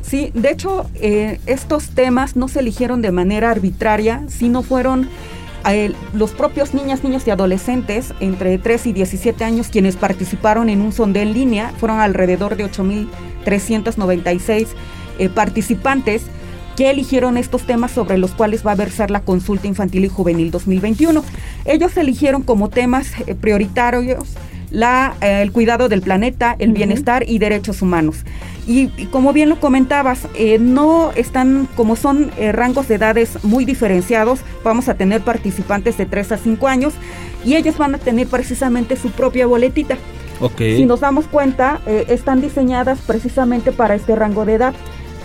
Sí, 0.01 0.31
de 0.33 0.51
hecho, 0.51 0.89
eh, 0.95 1.39
estos 1.45 1.89
temas 1.89 2.35
no 2.35 2.47
se 2.47 2.59
eligieron 2.59 3.01
de 3.01 3.11
manera 3.11 3.51
arbitraria, 3.51 4.23
sino 4.27 4.63
fueron 4.63 5.07
eh, 5.67 5.93
los 6.13 6.31
propios 6.31 6.73
niñas, 6.73 7.03
niños 7.03 7.27
y 7.27 7.31
adolescentes 7.31 8.13
entre 8.19 8.57
3 8.57 8.87
y 8.87 8.93
17 8.93 9.43
años 9.43 9.67
quienes 9.67 9.97
participaron 9.97 10.69
en 10.69 10.81
un 10.81 10.93
sondeo 10.93 11.21
en 11.21 11.33
línea, 11.33 11.73
fueron 11.77 11.99
alrededor 11.99 12.55
de 12.55 12.65
8.396 12.65 14.67
eh, 15.19 15.29
participantes 15.29 16.23
que 16.79 16.89
eligieron 16.89 17.35
estos 17.35 17.63
temas 17.63 17.91
sobre 17.91 18.17
los 18.17 18.31
cuales 18.31 18.65
va 18.65 18.71
a 18.71 18.75
versar 18.75 19.11
la 19.11 19.19
consulta 19.19 19.67
infantil 19.67 20.05
y 20.05 20.07
juvenil 20.07 20.49
2021. 20.49 21.25
Ellos 21.65 21.97
eligieron 21.97 22.41
como 22.41 22.69
temas 22.69 23.11
eh, 23.27 23.35
prioritarios 23.35 24.23
la, 24.71 25.13
eh, 25.19 25.41
el 25.41 25.51
cuidado 25.51 25.89
del 25.89 26.01
planeta, 26.01 26.55
el 26.57 26.71
bienestar 26.71 27.27
y 27.27 27.37
derechos 27.37 27.81
humanos. 27.81 28.23
Y, 28.65 28.87
como 29.07 29.33
bien 29.33 29.49
lo 29.49 29.59
comentabas, 29.59 30.29
eh, 30.35 30.57
no 30.57 31.11
están, 31.17 31.67
como 31.75 31.97
son 31.97 32.31
rangos 32.53 32.87
de 32.87 32.95
edades 32.95 33.43
muy 33.43 33.65
diferenciados, 33.65 34.39
vamos 34.63 34.87
a 34.87 34.93
tener 34.93 35.19
participantes 35.19 35.97
de 35.97 36.05
3 36.05 36.31
a 36.31 36.37
5 36.37 36.65
años 36.69 36.93
y 37.43 37.57
ellos 37.57 37.77
van 37.77 37.95
a 37.95 37.97
tener 37.97 38.27
precisamente 38.27 38.95
su 38.95 39.11
propia 39.11 39.47
boletita. 39.47 39.97
Si 40.57 40.85
nos 40.85 41.01
damos 41.01 41.25
cuenta, 41.25 41.81
están 42.07 42.39
diseñadas 42.39 42.99
precisamente 42.99 43.73
para 43.73 43.95
este 43.95 44.15
rango 44.15 44.45
de 44.45 44.53
edad 44.53 44.73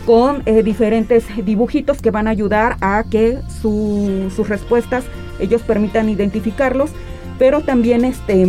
con 0.07 0.43
eh, 0.47 0.63
diferentes 0.63 1.25
dibujitos 1.45 2.01
que 2.01 2.11
van 2.11 2.27
a 2.27 2.31
ayudar 2.31 2.77
a 2.81 3.05
que 3.11 3.39
sus 3.61 4.49
respuestas 4.49 5.05
ellos 5.41 5.63
permitan 5.63 6.09
identificarlos, 6.09 6.91
pero 7.39 7.61
también 7.63 8.05
este 8.05 8.43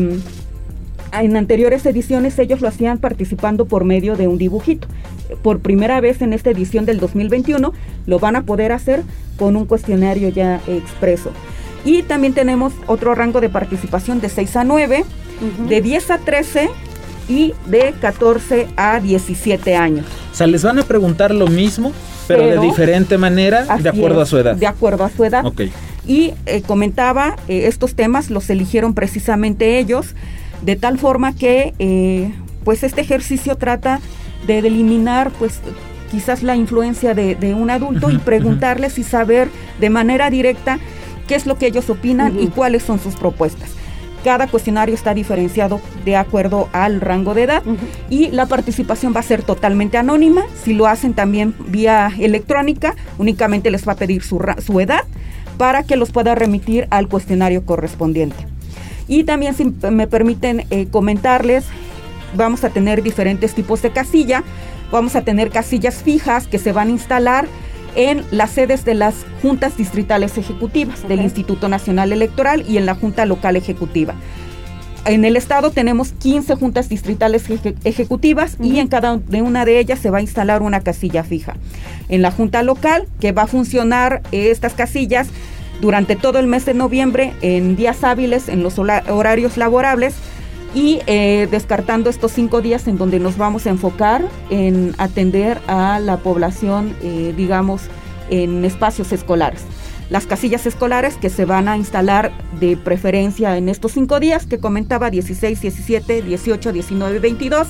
en 1.11 1.37
anteriores 1.37 1.85
ediciones 1.85 2.37
ellos 2.39 2.61
lo 2.61 2.67
hacían 2.67 2.97
participando 2.97 3.65
por 3.65 3.85
medio 3.85 4.15
de 4.15 4.27
un 4.27 4.37
dibujito. 4.37 4.87
Por 5.41 5.59
primera 5.59 6.01
vez 6.01 6.21
en 6.21 6.33
esta 6.33 6.49
edición 6.49 6.85
del 6.85 6.99
2021 6.99 7.73
lo 8.05 8.19
van 8.19 8.35
a 8.35 8.43
poder 8.43 8.71
hacer 8.71 9.01
con 9.37 9.55
un 9.55 9.65
cuestionario 9.65 10.29
ya 10.29 10.61
expreso. 10.67 11.31
Y 11.85 12.03
también 12.03 12.33
tenemos 12.33 12.73
otro 12.87 13.15
rango 13.15 13.41
de 13.41 13.49
participación 13.49 14.19
de 14.19 14.29
6 14.29 14.55
a 14.57 14.63
9, 14.63 15.05
de 15.69 15.81
10 15.81 16.11
a 16.11 16.17
13 16.17 16.69
y 17.29 17.53
de 17.67 17.93
14 18.01 18.67
a 18.75 18.99
17 18.99 19.75
años. 19.75 20.24
O 20.36 20.38
sea, 20.38 20.48
les 20.48 20.63
van 20.63 20.78
a 20.78 20.84
preguntar 20.84 21.34
lo 21.34 21.48
mismo, 21.48 21.93
pero, 22.28 22.45
de 22.45 22.60
diferente 22.60 23.17
manera, 23.17 23.78
de 23.78 23.88
acuerdo 23.88 24.19
a 24.19 24.26
su 24.26 24.38
edad. 24.38 24.58
De 24.58 24.67
acuerdo 24.67 25.06
a 25.06 25.10
su 25.10 25.24
edad. 25.24 25.45
Ok. 25.45 25.62
Y 26.06 26.34
eh, 26.45 26.62
comentaba, 26.62 27.38
eh, 27.48 27.67
estos 27.67 27.95
temas 27.95 28.30
los 28.30 28.50
eligieron 28.50 28.93
precisamente 28.93 29.80
ellos, 29.80 30.08
de 30.62 30.76
tal 30.76 31.00
forma 31.00 31.34
que, 31.34 31.74
eh, 31.80 32.34
pues, 32.65 32.84
este 32.84 33.00
ejercicio 33.00 33.56
trata 33.56 34.02
de 34.45 34.58
eliminar, 34.58 35.32
pues, 35.39 35.62
quizás 36.12 36.43
la 36.43 36.58
influencia 36.58 37.13
de, 37.13 37.56
un 37.58 37.69
adulto 37.69 38.12
y 38.12 38.17
preguntarles 38.17 39.00
y 39.00 39.04
saber 39.04 39.48
de 39.80 39.89
manera 39.89 40.30
directa 40.30 40.80
qué 41.30 41.36
es 41.36 41.45
lo 41.45 41.58
que 41.58 41.67
ellos 41.67 41.89
opinan 41.89 42.38
y 42.38 42.48
cuáles 42.48 42.84
son 42.84 43.00
sus 43.00 43.15
propuestas. 43.15 43.69
Cada 44.25 44.47
cuestionario 44.47 44.95
está 44.95 45.13
diferenciado 45.13 45.79
de 46.03 46.15
acuerdo 46.15 46.67
al 46.73 46.99
rango 46.99 47.35
de 47.35 47.43
edad 47.43 47.61
y 48.09 48.31
la 48.31 48.47
participación 48.47 49.13
va 49.15 49.19
a 49.19 49.23
ser 49.23 49.43
totalmente 49.43 49.99
anónima. 49.99 50.45
Si 50.63 50.73
lo 50.73 50.88
hacen 50.88 51.13
también 51.13 51.53
vía 51.67 52.11
electrónica, 52.17 52.95
únicamente 53.19 53.69
les 53.69 53.88
va 53.88 53.91
a 53.91 53.97
pedir 53.97 54.23
su, 54.23 54.39
edad 54.79 55.03
para 55.59 55.83
que 55.83 55.95
los 55.95 56.11
pueda 56.11 56.33
remitir 56.33 56.88
al 56.89 57.07
cuestionario 57.07 57.67
correspondiente. 57.67 58.47
Y 59.07 59.25
también, 59.25 59.53
si 59.53 59.71
me 59.91 60.07
permiten 60.07 60.65
eh, 60.71 60.88
comentarles, 60.89 61.65
vamos 62.35 62.63
a 62.63 62.71
tener 62.71 63.03
diferentes 63.03 63.53
tipos 63.53 63.83
de 63.83 63.91
casilla. 63.91 64.43
Vamos 64.91 65.15
a 65.15 65.21
tener 65.21 65.51
casillas 65.51 66.01
fijas 66.01 66.47
que 66.47 66.57
se 66.57 66.71
van 66.71 66.88
a 66.88 66.91
instalar 66.91 67.45
en 67.95 68.23
las 68.31 68.51
sedes 68.51 68.86
de 68.86 68.93
las 68.93 69.15
juntas 69.41 69.77
distritales 69.77 70.38
ejecutivas 70.38 71.08
del 71.08 71.21
Instituto 71.21 71.67
Nacional 71.69 72.12
Electoral 72.12 72.63
y 72.67 72.77
en 72.77 72.86
la 72.86 72.95
Junta 72.95 73.25
Local 73.25 73.55
Ejecutiva. 73.55 74.15
En 75.05 75.23
el 75.23 75.38
estado 75.38 75.69
tenemos 75.69 76.13
15 76.13 76.55
juntas 76.55 76.89
distritales 76.89 77.45
ejecutivas 77.84 78.58
y 78.60 78.79
en 78.79 78.88
cada 78.88 79.19
una 79.31 79.63
de 79.63 79.77
ellas 79.79 79.99
se 79.99 80.10
va 80.10 80.17
a 80.17 80.21
instalar 80.21 80.63
una 80.63 80.79
casilla 80.79 81.23
fija. 81.23 81.55
En 82.10 82.23
la 82.23 82.31
junta 82.31 82.63
local, 82.63 83.08
que 83.19 83.31
va 83.31 83.43
a 83.43 83.47
funcionar 83.47 84.23
estas 84.31 84.73
casillas 84.73 85.27
durante 85.79 86.15
todo 86.15 86.39
el 86.39 86.47
mes 86.47 86.65
de 86.65 86.73
noviembre 86.73 87.34
en 87.41 87.75
días 87.75 88.03
hábiles, 88.03 88.49
en 88.49 88.63
los 88.63 88.79
horarios 88.79 89.58
laborables, 89.58 90.15
y 90.75 90.99
eh, 91.07 91.47
descartando 91.49 92.09
estos 92.09 92.33
cinco 92.33 92.61
días 92.61 92.88
en 92.88 92.97
donde 92.97 93.19
nos 93.19 93.38
vamos 93.38 93.65
a 93.65 93.69
enfocar 93.69 94.27
en 94.49 94.93
atender 94.97 95.59
a 95.67 95.99
la 95.99 96.17
población, 96.17 96.93
eh, 97.01 97.33
digamos, 97.35 97.83
en 98.29 98.65
espacios 98.65 99.13
escolares. 99.13 99.61
Las 100.09 100.27
casillas 100.27 100.65
escolares 100.67 101.15
que 101.15 101.29
se 101.29 101.45
van 101.45 101.69
a 101.69 101.77
instalar 101.77 102.31
de 102.59 102.75
preferencia 102.77 103.57
en 103.57 103.69
estos 103.69 103.93
cinco 103.93 104.19
días 104.19 104.45
que 104.45 104.59
comentaba 104.59 105.09
16, 105.09 105.61
17, 105.61 106.21
18, 106.21 106.73
19, 106.73 107.19
22. 107.19 107.67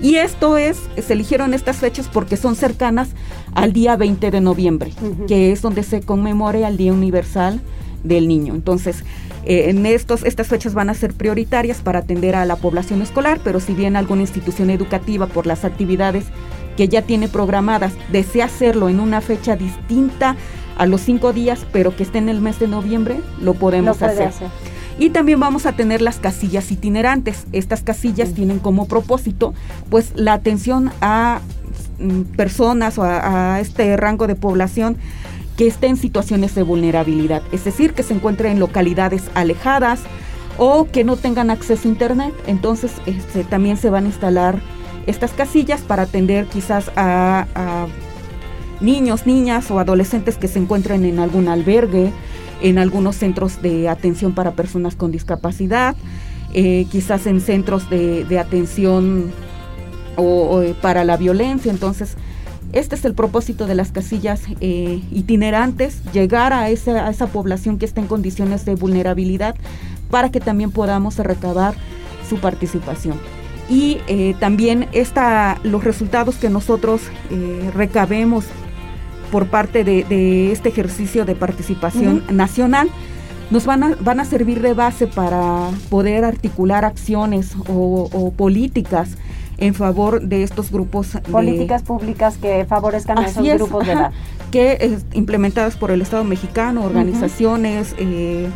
Y 0.00 0.16
esto 0.16 0.56
es, 0.56 0.78
se 1.04 1.12
eligieron 1.14 1.52
estas 1.52 1.78
fechas 1.78 2.08
porque 2.10 2.36
son 2.36 2.54
cercanas 2.54 3.08
al 3.54 3.72
día 3.72 3.96
20 3.96 4.30
de 4.30 4.40
noviembre, 4.40 4.92
que 5.26 5.52
es 5.52 5.62
donde 5.62 5.82
se 5.82 6.02
conmemore 6.02 6.66
el 6.66 6.76
Día 6.76 6.92
Universal 6.92 7.60
del 8.06 8.28
Niño. 8.28 8.54
Entonces, 8.54 9.04
eh, 9.44 9.70
en 9.70 9.86
estos, 9.86 10.24
estas 10.24 10.48
fechas 10.48 10.74
van 10.74 10.90
a 10.90 10.94
ser 10.94 11.14
prioritarias 11.14 11.80
para 11.80 12.00
atender 12.00 12.34
a 12.34 12.44
la 12.44 12.56
población 12.56 13.00
escolar, 13.02 13.40
pero 13.44 13.60
si 13.60 13.74
bien 13.74 13.94
alguna 13.94 14.22
institución 14.22 14.70
educativa 14.70 15.26
por 15.26 15.46
las 15.46 15.64
actividades 15.64 16.24
que 16.76 16.88
ya 16.88 17.02
tiene 17.02 17.28
programadas 17.28 17.94
desea 18.12 18.46
hacerlo 18.46 18.88
en 18.88 19.00
una 19.00 19.20
fecha 19.20 19.56
distinta 19.56 20.36
a 20.76 20.86
los 20.86 21.00
cinco 21.00 21.32
días, 21.32 21.66
pero 21.72 21.96
que 21.96 22.02
esté 22.02 22.18
en 22.18 22.28
el 22.28 22.40
mes 22.40 22.58
de 22.58 22.68
noviembre, 22.68 23.20
lo 23.40 23.54
podemos 23.54 24.02
hacer. 24.02 24.30
Y 24.98 25.10
también 25.10 25.38
vamos 25.38 25.66
a 25.66 25.72
tener 25.72 26.02
las 26.02 26.18
casillas 26.18 26.70
itinerantes. 26.72 27.46
Estas 27.52 27.82
casillas 27.82 28.32
tienen 28.32 28.58
como 28.58 28.88
propósito, 28.88 29.54
pues, 29.90 30.12
la 30.16 30.32
atención 30.32 30.90
a 31.00 31.40
mm, 31.98 32.22
personas 32.36 32.98
o 32.98 33.04
a 33.04 33.60
este 33.60 33.96
rango 33.96 34.26
de 34.26 34.34
población 34.34 34.96
que 35.56 35.66
esté 35.66 35.86
en 35.86 35.96
situaciones 35.96 36.54
de 36.54 36.62
vulnerabilidad, 36.62 37.42
es 37.52 37.64
decir, 37.64 37.94
que 37.94 38.02
se 38.02 38.14
encuentre 38.14 38.50
en 38.50 38.58
localidades 38.58 39.24
alejadas 39.34 40.00
o 40.58 40.86
que 40.90 41.04
no 41.04 41.16
tengan 41.16 41.50
acceso 41.50 41.88
a 41.88 41.90
Internet. 41.90 42.34
Entonces 42.46 42.92
este, 43.06 43.44
también 43.44 43.76
se 43.76 43.90
van 43.90 44.04
a 44.04 44.08
instalar 44.08 44.60
estas 45.06 45.32
casillas 45.32 45.80
para 45.82 46.02
atender 46.04 46.46
quizás 46.46 46.90
a, 46.96 47.46
niños, 48.80 49.26
niñas 49.26 49.70
o 49.70 49.78
adolescentes 49.78 50.36
que 50.36 50.48
se 50.48 50.58
encuentren 50.58 51.04
en 51.04 51.18
algún 51.18 51.48
albergue, 51.48 52.12
en 52.60 52.78
algunos 52.78 53.16
centros 53.16 53.62
de 53.62 53.88
atención 53.88 54.34
para 54.34 54.52
personas 54.52 54.96
con 54.96 55.12
discapacidad, 55.12 55.96
eh, 56.52 56.86
quizás 56.90 57.26
en 57.26 57.40
centros 57.40 57.88
de, 57.88 58.38
atención 58.38 59.30
o, 60.16 60.62
para 60.82 61.04
la 61.04 61.16
violencia. 61.16 61.70
Entonces, 61.70 62.16
este 62.72 62.94
es 62.94 63.04
el 63.04 63.14
propósito 63.14 63.66
de 63.66 63.74
las 63.74 63.92
casillas 63.92 64.42
eh, 64.60 65.00
itinerantes, 65.10 66.00
llegar 66.12 66.52
a 66.52 66.68
esa, 66.68 67.06
a 67.06 67.10
esa 67.10 67.26
población 67.26 67.78
que 67.78 67.86
está 67.86 68.00
en 68.00 68.06
condiciones 68.06 68.64
de 68.64 68.74
vulnerabilidad 68.74 69.54
para 70.10 70.30
que 70.30 70.40
también 70.40 70.70
podamos 70.70 71.16
recabar 71.18 71.74
su 72.28 72.38
participación. 72.38 73.18
Y 73.68 73.98
eh, 74.06 74.34
también 74.38 74.88
esta, 74.92 75.58
los 75.62 75.82
resultados 75.82 76.36
que 76.36 76.50
nosotros 76.50 77.02
eh, 77.30 77.70
recabemos 77.74 78.44
por 79.32 79.46
parte 79.48 79.82
de, 79.82 80.52
este 80.52 80.68
ejercicio 80.68 81.24
de 81.24 81.34
participación 81.34 82.22
nacional 82.30 82.88
nos 83.50 83.66
van 83.66 83.82
a, 83.82 83.96
van 84.00 84.20
a 84.20 84.24
servir 84.24 84.60
de 84.60 84.72
base 84.72 85.08
para 85.08 85.70
poder 85.88 86.24
articular 86.24 86.84
acciones 86.84 87.54
o 87.66 88.32
políticas 88.36 89.16
en 89.58 89.74
favor 89.74 90.22
de 90.22 90.42
estos 90.42 90.70
grupos. 90.70 91.18
Políticas 91.30 91.82
públicas 91.82 92.38
que 92.38 92.64
favorezcan 92.64 93.18
a 93.18 93.26
esos 93.26 93.44
grupos 93.44 93.86
de 93.86 93.92
edad. 93.92 94.12
Que 94.50 94.98
implementadas 95.12 95.76
por 95.76 95.90
el 95.90 96.00
Estado 96.00 96.22
mexicano, 96.22 96.84
organizaciones, 96.84 97.96
eh, 97.98 98.48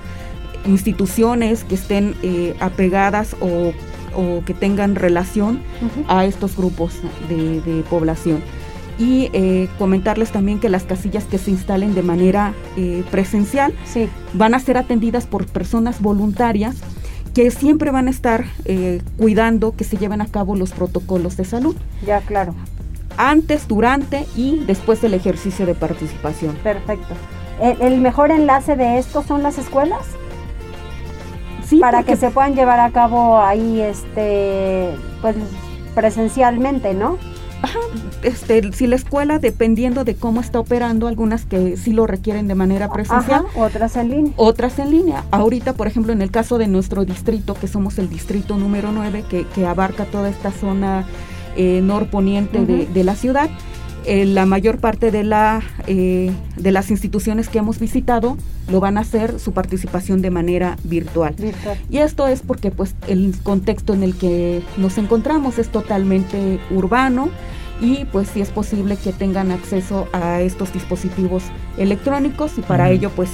instituciones 0.64 1.64
que 1.64 1.74
estén 1.74 2.14
eh, 2.22 2.54
apegadas 2.60 3.34
o 3.40 3.72
o 4.14 4.42
que 4.44 4.54
tengan 4.54 4.94
relación 4.94 5.60
a 6.08 6.24
estos 6.24 6.56
grupos 6.56 6.94
de, 7.28 7.84
población. 7.88 8.42
Y 8.98 9.30
eh, 9.32 9.68
comentarles 9.78 10.30
también 10.30 10.60
que 10.60 10.68
las 10.68 10.84
casillas 10.84 11.24
que 11.24 11.38
se 11.38 11.50
instalen 11.50 11.94
de 11.94 12.02
manera 12.02 12.52
eh, 12.76 13.02
presencial 13.10 13.72
van 14.34 14.54
a 14.54 14.60
ser 14.60 14.76
atendidas 14.76 15.26
por 15.26 15.46
personas 15.46 16.02
voluntarias 16.02 16.76
que 17.34 17.50
siempre 17.50 17.90
van 17.90 18.08
a 18.08 18.10
estar 18.10 18.44
eh, 18.64 19.02
cuidando 19.18 19.76
que 19.76 19.84
se 19.84 19.96
lleven 19.96 20.20
a 20.20 20.26
cabo 20.26 20.56
los 20.56 20.72
protocolos 20.72 21.36
de 21.36 21.44
salud. 21.44 21.76
Ya, 22.04 22.20
claro. 22.20 22.54
Antes, 23.16 23.68
durante 23.68 24.26
y 24.36 24.60
después 24.66 25.00
del 25.00 25.14
ejercicio 25.14 25.66
de 25.66 25.74
participación. 25.74 26.56
Perfecto. 26.56 27.14
¿El, 27.60 28.00
mejor 28.00 28.30
enlace 28.30 28.74
de 28.74 28.98
esto 28.98 29.22
son 29.22 29.42
las 29.42 29.58
escuelas? 29.58 30.06
Sí. 31.66 31.78
Para 31.78 32.02
que 32.02 32.16
se 32.16 32.30
puedan 32.30 32.54
llevar 32.54 32.80
a 32.80 32.90
cabo 32.90 33.38
ahí, 33.38 33.80
este, 33.80 34.96
pues 35.20 35.36
presencialmente, 35.94 36.94
¿no? 36.94 37.18
Este, 38.22 38.72
si 38.72 38.86
la 38.86 38.96
escuela, 38.96 39.38
dependiendo 39.38 40.04
de 40.04 40.14
cómo 40.14 40.40
está 40.40 40.60
operando, 40.60 41.06
algunas 41.06 41.44
que 41.44 41.76
sí 41.76 41.92
lo 41.92 42.06
requieren 42.06 42.48
de 42.48 42.54
manera 42.54 42.92
presencial, 42.92 43.44
otras 43.54 43.96
en 43.96 44.10
línea. 44.10 44.32
Otras 44.36 44.78
en 44.78 44.90
línea. 44.90 45.24
Ahorita, 45.30 45.74
por 45.74 45.86
ejemplo, 45.86 46.12
en 46.12 46.22
el 46.22 46.30
caso 46.30 46.58
de 46.58 46.66
nuestro 46.66 47.04
distrito, 47.04 47.54
que 47.54 47.68
somos 47.68 47.98
el 47.98 48.08
distrito 48.08 48.56
número 48.56 48.92
9, 48.92 49.24
que, 49.28 49.46
que 49.46 49.66
abarca 49.66 50.04
toda 50.04 50.28
esta 50.28 50.50
zona 50.50 51.06
eh, 51.56 51.80
norponiente 51.82 52.64
de, 52.64 53.04
la 53.04 53.16
ciudad, 53.16 53.50
eh, 54.06 54.24
la 54.24 54.46
mayor 54.46 54.78
parte 54.78 55.10
de, 55.10 55.24
la, 55.24 55.62
eh, 55.86 56.30
de 56.56 56.72
las 56.72 56.90
instituciones 56.90 57.48
que 57.48 57.58
hemos 57.58 57.80
visitado 57.80 58.36
lo 58.70 58.80
van 58.80 58.98
a 58.98 59.00
hacer 59.00 59.38
su 59.38 59.52
participación 59.52 60.22
de 60.22 60.30
manera 60.30 60.76
virtual. 60.84 61.34
virtual. 61.38 61.78
Y 61.90 61.98
esto 61.98 62.26
es 62.26 62.42
porque 62.42 62.70
pues 62.70 62.94
el 63.08 63.34
contexto 63.42 63.94
en 63.94 64.02
el 64.02 64.14
que 64.14 64.62
nos 64.76 64.98
encontramos 64.98 65.58
es 65.58 65.68
totalmente 65.68 66.60
urbano 66.70 67.30
y 67.80 68.04
pues 68.06 68.28
si 68.28 68.40
es 68.40 68.50
posible 68.50 68.96
que 68.96 69.12
tengan 69.12 69.50
acceso 69.50 70.06
a 70.12 70.40
estos 70.40 70.72
dispositivos 70.72 71.44
electrónicos 71.78 72.58
y 72.58 72.60
para 72.60 72.90
ello 72.90 73.10
pues 73.10 73.30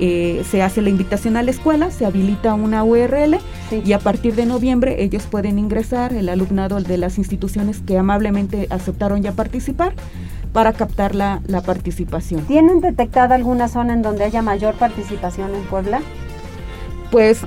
eh, 0.00 0.42
se 0.50 0.62
hace 0.62 0.82
la 0.82 0.88
invitación 0.88 1.36
a 1.36 1.42
la 1.42 1.50
escuela, 1.50 1.90
se 1.90 2.06
habilita 2.06 2.54
una 2.54 2.82
URL 2.82 3.38
y 3.84 3.92
a 3.92 3.98
partir 3.98 4.34
de 4.34 4.46
noviembre 4.46 5.02
ellos 5.04 5.24
pueden 5.30 5.58
ingresar, 5.58 6.12
el 6.12 6.28
alumnado 6.28 6.80
de 6.80 6.96
las 6.96 7.18
instituciones 7.18 7.80
que 7.86 7.98
amablemente 7.98 8.66
aceptaron 8.70 9.22
ya 9.22 9.32
participar, 9.32 9.94
para 10.52 10.72
captar 10.72 11.14
la, 11.14 11.40
la 11.46 11.62
participación. 11.62 12.42
¿Tienen 12.42 12.80
detectada 12.80 13.34
alguna 13.34 13.68
zona 13.68 13.92
en 13.94 14.02
donde 14.02 14.24
haya 14.24 14.42
mayor 14.42 14.74
participación 14.74 15.54
en 15.54 15.62
Puebla? 15.62 16.00
Pues 17.10 17.40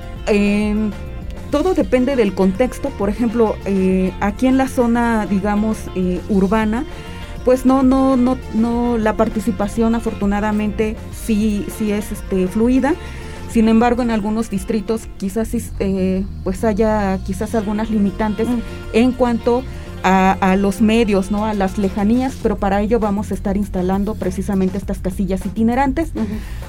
todo 1.52 1.74
depende 1.74 2.16
del 2.16 2.34
contexto. 2.34 2.90
Por 2.90 3.10
ejemplo, 3.10 3.56
eh, 3.66 4.12
aquí 4.20 4.48
en 4.48 4.58
la 4.58 4.68
zona, 4.68 5.26
digamos, 5.26 5.78
eh, 5.96 6.22
urbana, 6.30 6.84
pues 7.46 7.66
no, 7.66 7.84
no, 7.84 8.18
no, 8.18 8.38
no, 8.54 8.98
la 8.98 9.14
participación 9.14 9.94
afortunadamente 9.96 10.96
sí, 11.14 11.66
sí 11.78 11.92
es 11.92 12.12
este, 12.12 12.48
fluida. 12.48 12.96
Sin 13.50 13.70
embargo, 13.70 14.02
en 14.02 14.12
algunos 14.12 14.50
distritos 14.50 15.08
quizás 15.18 15.52
eh, 15.80 16.26
pues 16.44 16.64
haya 16.64 17.18
quizás 17.26 17.56
algunas 17.56 17.90
limitantes 17.90 18.50
mm. 18.50 18.60
en 18.94 19.12
cuanto 19.14 19.60
a, 19.60 19.64
los 20.58 20.82
medios, 20.82 21.32
¿no? 21.32 21.46
a 21.46 21.54
las 21.54 21.78
lejanías, 21.78 22.36
pero 22.42 22.58
para 22.58 22.82
ello 22.82 23.00
vamos 23.00 23.32
a 23.32 23.34
estar 23.34 23.58
instalando 23.58 24.16
precisamente 24.16 24.78
estas 24.78 25.00
casillas 25.00 25.46
itinerantes. 25.46 26.12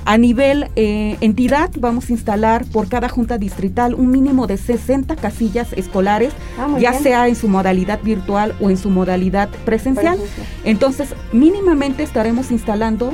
A 0.04 0.18
nivel 0.18 0.70
eh, 0.76 1.16
entidad 1.20 1.70
vamos 1.78 2.08
a 2.08 2.12
instalar 2.12 2.64
por 2.66 2.88
cada 2.88 3.08
junta 3.08 3.38
distrital 3.38 3.94
un 3.94 4.10
mínimo 4.10 4.46
de 4.46 4.56
60 4.56 5.16
casillas 5.16 5.72
escolares, 5.74 6.32
ah, 6.58 6.76
ya 6.78 6.92
sea 6.92 7.28
en 7.28 7.36
su 7.36 7.48
modalidad 7.48 8.00
virtual 8.02 8.54
o 8.60 8.70
en 8.70 8.76
su 8.76 8.90
modalidad 8.90 9.48
presencial. 9.64 10.18
Entonces, 10.64 11.14
mínimamente 11.32 12.02
estaremos 12.02 12.50
instalando 12.50 13.12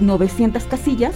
900 0.00 0.62
eh, 0.62 0.66
casillas 0.68 1.14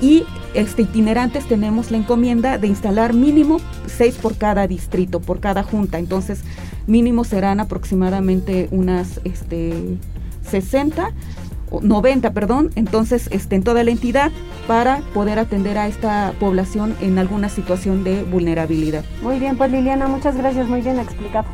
y 0.00 0.24
este, 0.54 0.82
itinerantes 0.82 1.46
tenemos 1.46 1.90
la 1.90 1.98
encomienda 1.98 2.58
de 2.58 2.66
instalar 2.66 3.14
mínimo 3.14 3.58
6 3.86 4.16
por 4.16 4.36
cada 4.36 4.66
distrito, 4.66 5.20
por 5.20 5.40
cada 5.40 5.62
junta. 5.62 5.98
Entonces, 5.98 6.40
mínimo 6.86 7.24
serán 7.24 7.60
aproximadamente 7.60 8.68
unas 8.70 9.20
este, 9.24 9.98
60 10.48 11.12
90, 11.82 12.30
perdón, 12.30 12.70
entonces 12.76 13.28
este, 13.32 13.56
en 13.56 13.62
toda 13.62 13.82
la 13.84 13.90
entidad 13.90 14.30
para 14.66 14.98
poder 15.14 15.38
atender 15.38 15.78
a 15.78 15.88
esta 15.88 16.32
población 16.38 16.96
en 17.00 17.18
alguna 17.18 17.48
situación 17.48 18.04
de 18.04 18.22
vulnerabilidad. 18.22 19.04
Muy 19.22 19.38
bien, 19.38 19.56
pues 19.56 19.70
Liliana, 19.70 20.06
muchas 20.06 20.36
gracias, 20.36 20.68
muy 20.68 20.80
bien 20.80 20.98
explicado. 20.98 21.46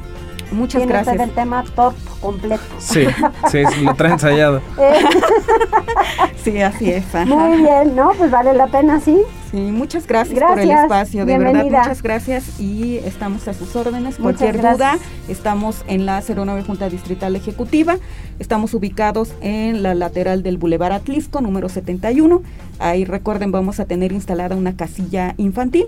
Muchas 0.50 0.86
gracias. 0.86 1.18
el 1.18 1.30
tema 1.30 1.64
top 1.74 1.94
completo. 2.20 2.62
Sí, 2.78 3.06
sí, 3.50 3.62
lo 3.82 3.94
trae 3.94 4.12
ensayado. 4.12 4.60
sí, 6.44 6.60
así 6.60 6.90
es. 6.90 7.06
Muy 7.26 7.56
bien, 7.56 7.96
¿no? 7.96 8.10
Pues 8.18 8.30
vale 8.30 8.52
la 8.52 8.66
pena, 8.66 9.00
sí. 9.00 9.18
Sí, 9.52 9.58
muchas 9.58 10.06
gracias, 10.06 10.42
por 10.42 10.58
el 10.58 10.70
espacio, 10.70 11.26
de 11.26 11.36
verdad, 11.36 11.64
muchas 11.64 12.02
gracias 12.02 12.58
y 12.58 12.96
estamos 13.04 13.46
a 13.48 13.52
sus 13.52 13.76
órdenes. 13.76 14.16
Cualquier 14.16 14.56
duda, 14.56 14.96
estamos 15.28 15.84
en 15.88 16.06
la 16.06 16.22
09 16.22 16.64
Junta 16.66 16.88
Distrital 16.88 17.36
Ejecutiva, 17.36 17.98
estamos 18.38 18.72
ubicados 18.72 19.34
en 19.42 19.82
la 19.82 19.94
lateral 19.94 20.42
del 20.42 20.56
Boulevard 20.56 20.92
Atlisco, 20.92 21.42
número 21.42 21.68
71. 21.68 22.42
Ahí 22.78 23.04
recuerden, 23.04 23.52
vamos 23.52 23.78
a 23.78 23.84
tener 23.84 24.12
instalada 24.12 24.56
una 24.56 24.74
casilla 24.74 25.34
infantil 25.36 25.84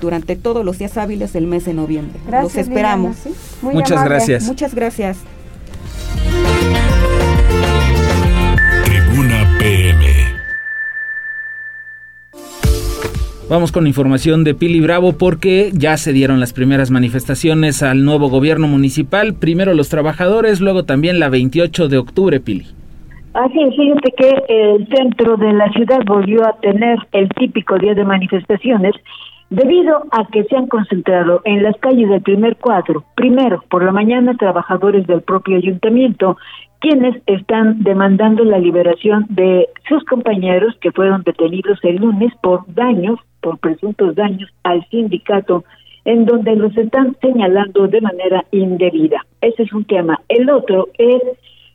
durante 0.00 0.34
todos 0.34 0.64
los 0.64 0.78
días 0.78 0.96
hábiles 0.96 1.34
del 1.34 1.46
mes 1.46 1.66
de 1.66 1.74
noviembre. 1.74 2.18
Los 2.30 2.56
esperamos. 2.56 3.18
muchas 3.60 4.02
gracias. 4.02 4.44
Muchas 4.44 4.74
gracias. 4.74 5.18
Tribuna 8.86 9.46
PM. 9.58 10.13
Vamos 13.48 13.72
con 13.72 13.86
información 13.86 14.42
de 14.42 14.54
Pili 14.54 14.80
Bravo 14.80 15.18
porque 15.18 15.70
ya 15.74 15.98
se 15.98 16.14
dieron 16.14 16.40
las 16.40 16.54
primeras 16.54 16.90
manifestaciones 16.90 17.82
al 17.82 18.02
nuevo 18.02 18.30
gobierno 18.30 18.66
municipal, 18.66 19.34
primero 19.34 19.74
los 19.74 19.90
trabajadores, 19.90 20.62
luego 20.62 20.84
también 20.84 21.20
la 21.20 21.28
28 21.28 21.88
de 21.88 21.98
octubre, 21.98 22.40
Pili. 22.40 22.64
Así 23.34 23.60
es, 23.60 23.76
fíjate 23.76 24.12
que 24.16 24.44
el 24.48 24.88
centro 24.88 25.36
de 25.36 25.52
la 25.52 25.70
ciudad 25.72 26.00
volvió 26.06 26.42
a 26.46 26.58
tener 26.60 26.98
el 27.12 27.28
típico 27.30 27.78
día 27.78 27.94
de 27.94 28.04
manifestaciones 28.04 28.94
debido 29.50 30.04
a 30.10 30.26
que 30.28 30.44
se 30.44 30.56
han 30.56 30.66
concentrado 30.66 31.42
en 31.44 31.62
las 31.62 31.76
calles 31.76 32.08
del 32.08 32.22
primer 32.22 32.56
cuadro, 32.56 33.04
primero 33.14 33.62
por 33.68 33.84
la 33.84 33.92
mañana 33.92 34.34
trabajadores 34.38 35.06
del 35.06 35.20
propio 35.20 35.58
ayuntamiento 35.58 36.38
quienes 36.84 37.16
están 37.26 37.82
demandando 37.82 38.44
la 38.44 38.58
liberación 38.58 39.24
de 39.30 39.68
sus 39.88 40.04
compañeros 40.04 40.76
que 40.82 40.92
fueron 40.92 41.22
detenidos 41.22 41.78
el 41.82 41.96
lunes 41.96 42.30
por 42.42 42.62
daños, 42.74 43.18
por 43.44 43.58
presuntos 43.58 44.14
daños 44.14 44.50
al 44.62 44.84
sindicato, 44.88 45.64
en 46.06 46.24
donde 46.24 46.56
los 46.56 46.74
están 46.76 47.14
señalando 47.20 47.86
de 47.86 48.00
manera 48.00 48.44
indebida. 48.50 49.18
Ese 49.42 49.64
es 49.64 49.72
un 49.74 49.84
tema. 49.84 50.18
El 50.30 50.48
otro 50.48 50.88
es, 50.96 51.22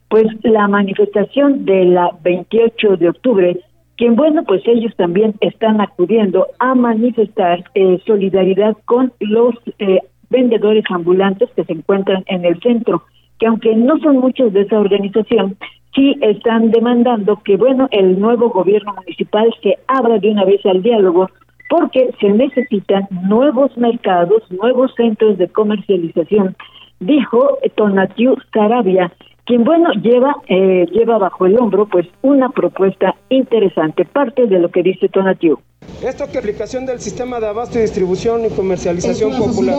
pues, 0.08 0.26
la 0.42 0.66
manifestación 0.66 1.64
de 1.64 1.84
la 1.84 2.10
28 2.24 2.96
de 2.96 3.08
octubre, 3.08 3.60
quien, 3.96 4.16
bueno, 4.16 4.42
pues 4.44 4.62
ellos 4.66 4.94
también 4.96 5.34
están 5.40 5.80
acudiendo 5.80 6.48
a 6.58 6.74
manifestar 6.74 7.62
eh, 7.74 8.00
solidaridad 8.04 8.76
con 8.84 9.12
los 9.20 9.54
eh, 9.78 10.00
vendedores 10.28 10.84
ambulantes 10.90 11.50
que 11.54 11.64
se 11.64 11.72
encuentran 11.72 12.24
en 12.26 12.44
el 12.44 12.58
centro 12.60 13.04
que 13.40 13.46
aunque 13.46 13.74
no 13.74 13.98
son 14.00 14.18
muchos 14.18 14.52
de 14.52 14.60
esa 14.62 14.78
organización, 14.78 15.56
sí 15.94 16.14
están 16.20 16.70
demandando 16.70 17.40
que, 17.42 17.56
bueno, 17.56 17.88
el 17.90 18.20
nuevo 18.20 18.50
gobierno 18.50 18.94
municipal 18.94 19.52
se 19.62 19.78
abra 19.88 20.18
de 20.18 20.30
una 20.30 20.44
vez 20.44 20.64
al 20.66 20.82
diálogo 20.82 21.28
porque 21.70 22.10
se 22.20 22.28
necesitan 22.28 23.06
nuevos 23.22 23.74
mercados, 23.78 24.42
nuevos 24.50 24.92
centros 24.96 25.38
de 25.38 25.48
comercialización, 25.48 26.56
dijo 26.98 27.58
Tonatiu 27.76 28.34
Sarabia, 28.52 29.12
quien 29.44 29.62
bueno 29.62 29.92
lleva 29.92 30.34
eh, 30.48 30.86
lleva 30.90 31.18
bajo 31.18 31.46
el 31.46 31.56
hombro 31.58 31.86
pues 31.86 32.08
una 32.22 32.48
propuesta 32.48 33.14
interesante, 33.28 34.04
parte 34.04 34.48
de 34.48 34.58
lo 34.58 34.68
que 34.70 34.82
dice 34.82 35.08
Tonatiu. 35.08 35.60
Esto 36.02 36.30
que 36.30 36.38
aplicación 36.38 36.86
del 36.86 37.00
sistema 37.00 37.40
de 37.40 37.48
abasto 37.48 37.78
y 37.78 37.82
distribución 37.82 38.46
y 38.46 38.48
comercialización 38.48 39.36
popular. 39.36 39.76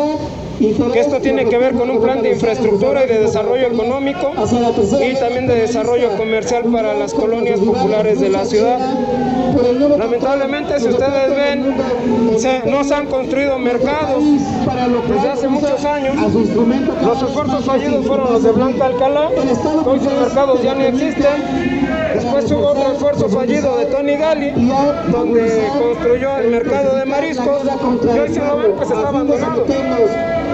Que 0.60 1.00
esto 1.00 1.20
tiene 1.20 1.46
que 1.46 1.58
ver 1.58 1.74
con 1.74 1.90
un 1.90 2.00
plan 2.00 2.22
de 2.22 2.32
infraestructura 2.32 3.06
y 3.06 3.08
de 3.08 3.20
desarrollo 3.20 3.68
económico 3.68 4.32
y 5.04 5.16
también 5.16 5.48
de 5.48 5.56
desarrollo 5.56 6.16
comercial 6.18 6.66
para 6.72 6.94
las 6.94 7.14
colonias 7.14 7.60
populares 7.60 8.20
de 8.20 8.30
la 8.30 8.45
ciudad. 8.45 8.80
Lamentablemente, 9.97 10.80
si 10.80 10.89
ustedes 10.89 11.36
ven, 11.36 11.76
no 12.72 12.84
se 12.84 12.93
han 12.93 13.08
construido 13.08 13.58
mercados 13.58 14.24
desde 15.10 15.30
hace 15.30 15.47
muchos 15.47 15.84
años. 15.86 16.16
Los 17.04 17.24
esfuerzos 17.24 17.66
fallidos 17.66 18.06
fueron 18.06 18.32
los 18.32 18.43
de 18.43 18.52
Blanca 18.52 18.86
Alcalá, 18.86 19.30
hoy 19.86 19.99
sus 19.99 20.14
mercados 20.14 20.62
ya 20.62 20.76
no 20.76 20.84
existen. 20.84 21.82
Después 22.14 22.52
hubo 22.52 22.68
otro 22.68 22.91
esfuerzo 22.91 23.30
fallido 23.30 23.78
de 23.78 23.86
Tony 23.86 24.16
Gali, 24.16 24.52
donde 25.12 25.64
construyó 25.94 26.38
el 26.38 26.52
mercado 26.52 26.96
de 26.96 27.06
mariscos 27.06 27.64
y 27.66 28.20
hoy 28.20 28.30
se 28.30 28.39
lo 28.39 28.58
ven 28.58 28.78
que 28.78 28.86
se 28.86 28.94
está 28.94 29.10
abandonando. 29.10 29.66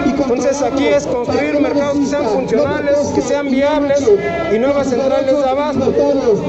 Entonces 0.06 0.64
aquí 0.64 0.88
es 0.88 1.06
construir 1.06 1.60
mercados 1.60 2.00
que 2.00 2.06
sean 2.06 2.26
funcionales, 2.26 3.12
que 3.14 3.22
sean 3.22 3.50
viables 3.50 4.12
y 4.54 4.58
nuevas 4.58 4.90
centrales 4.90 5.38
de 5.38 5.50
abasto. 5.50 5.94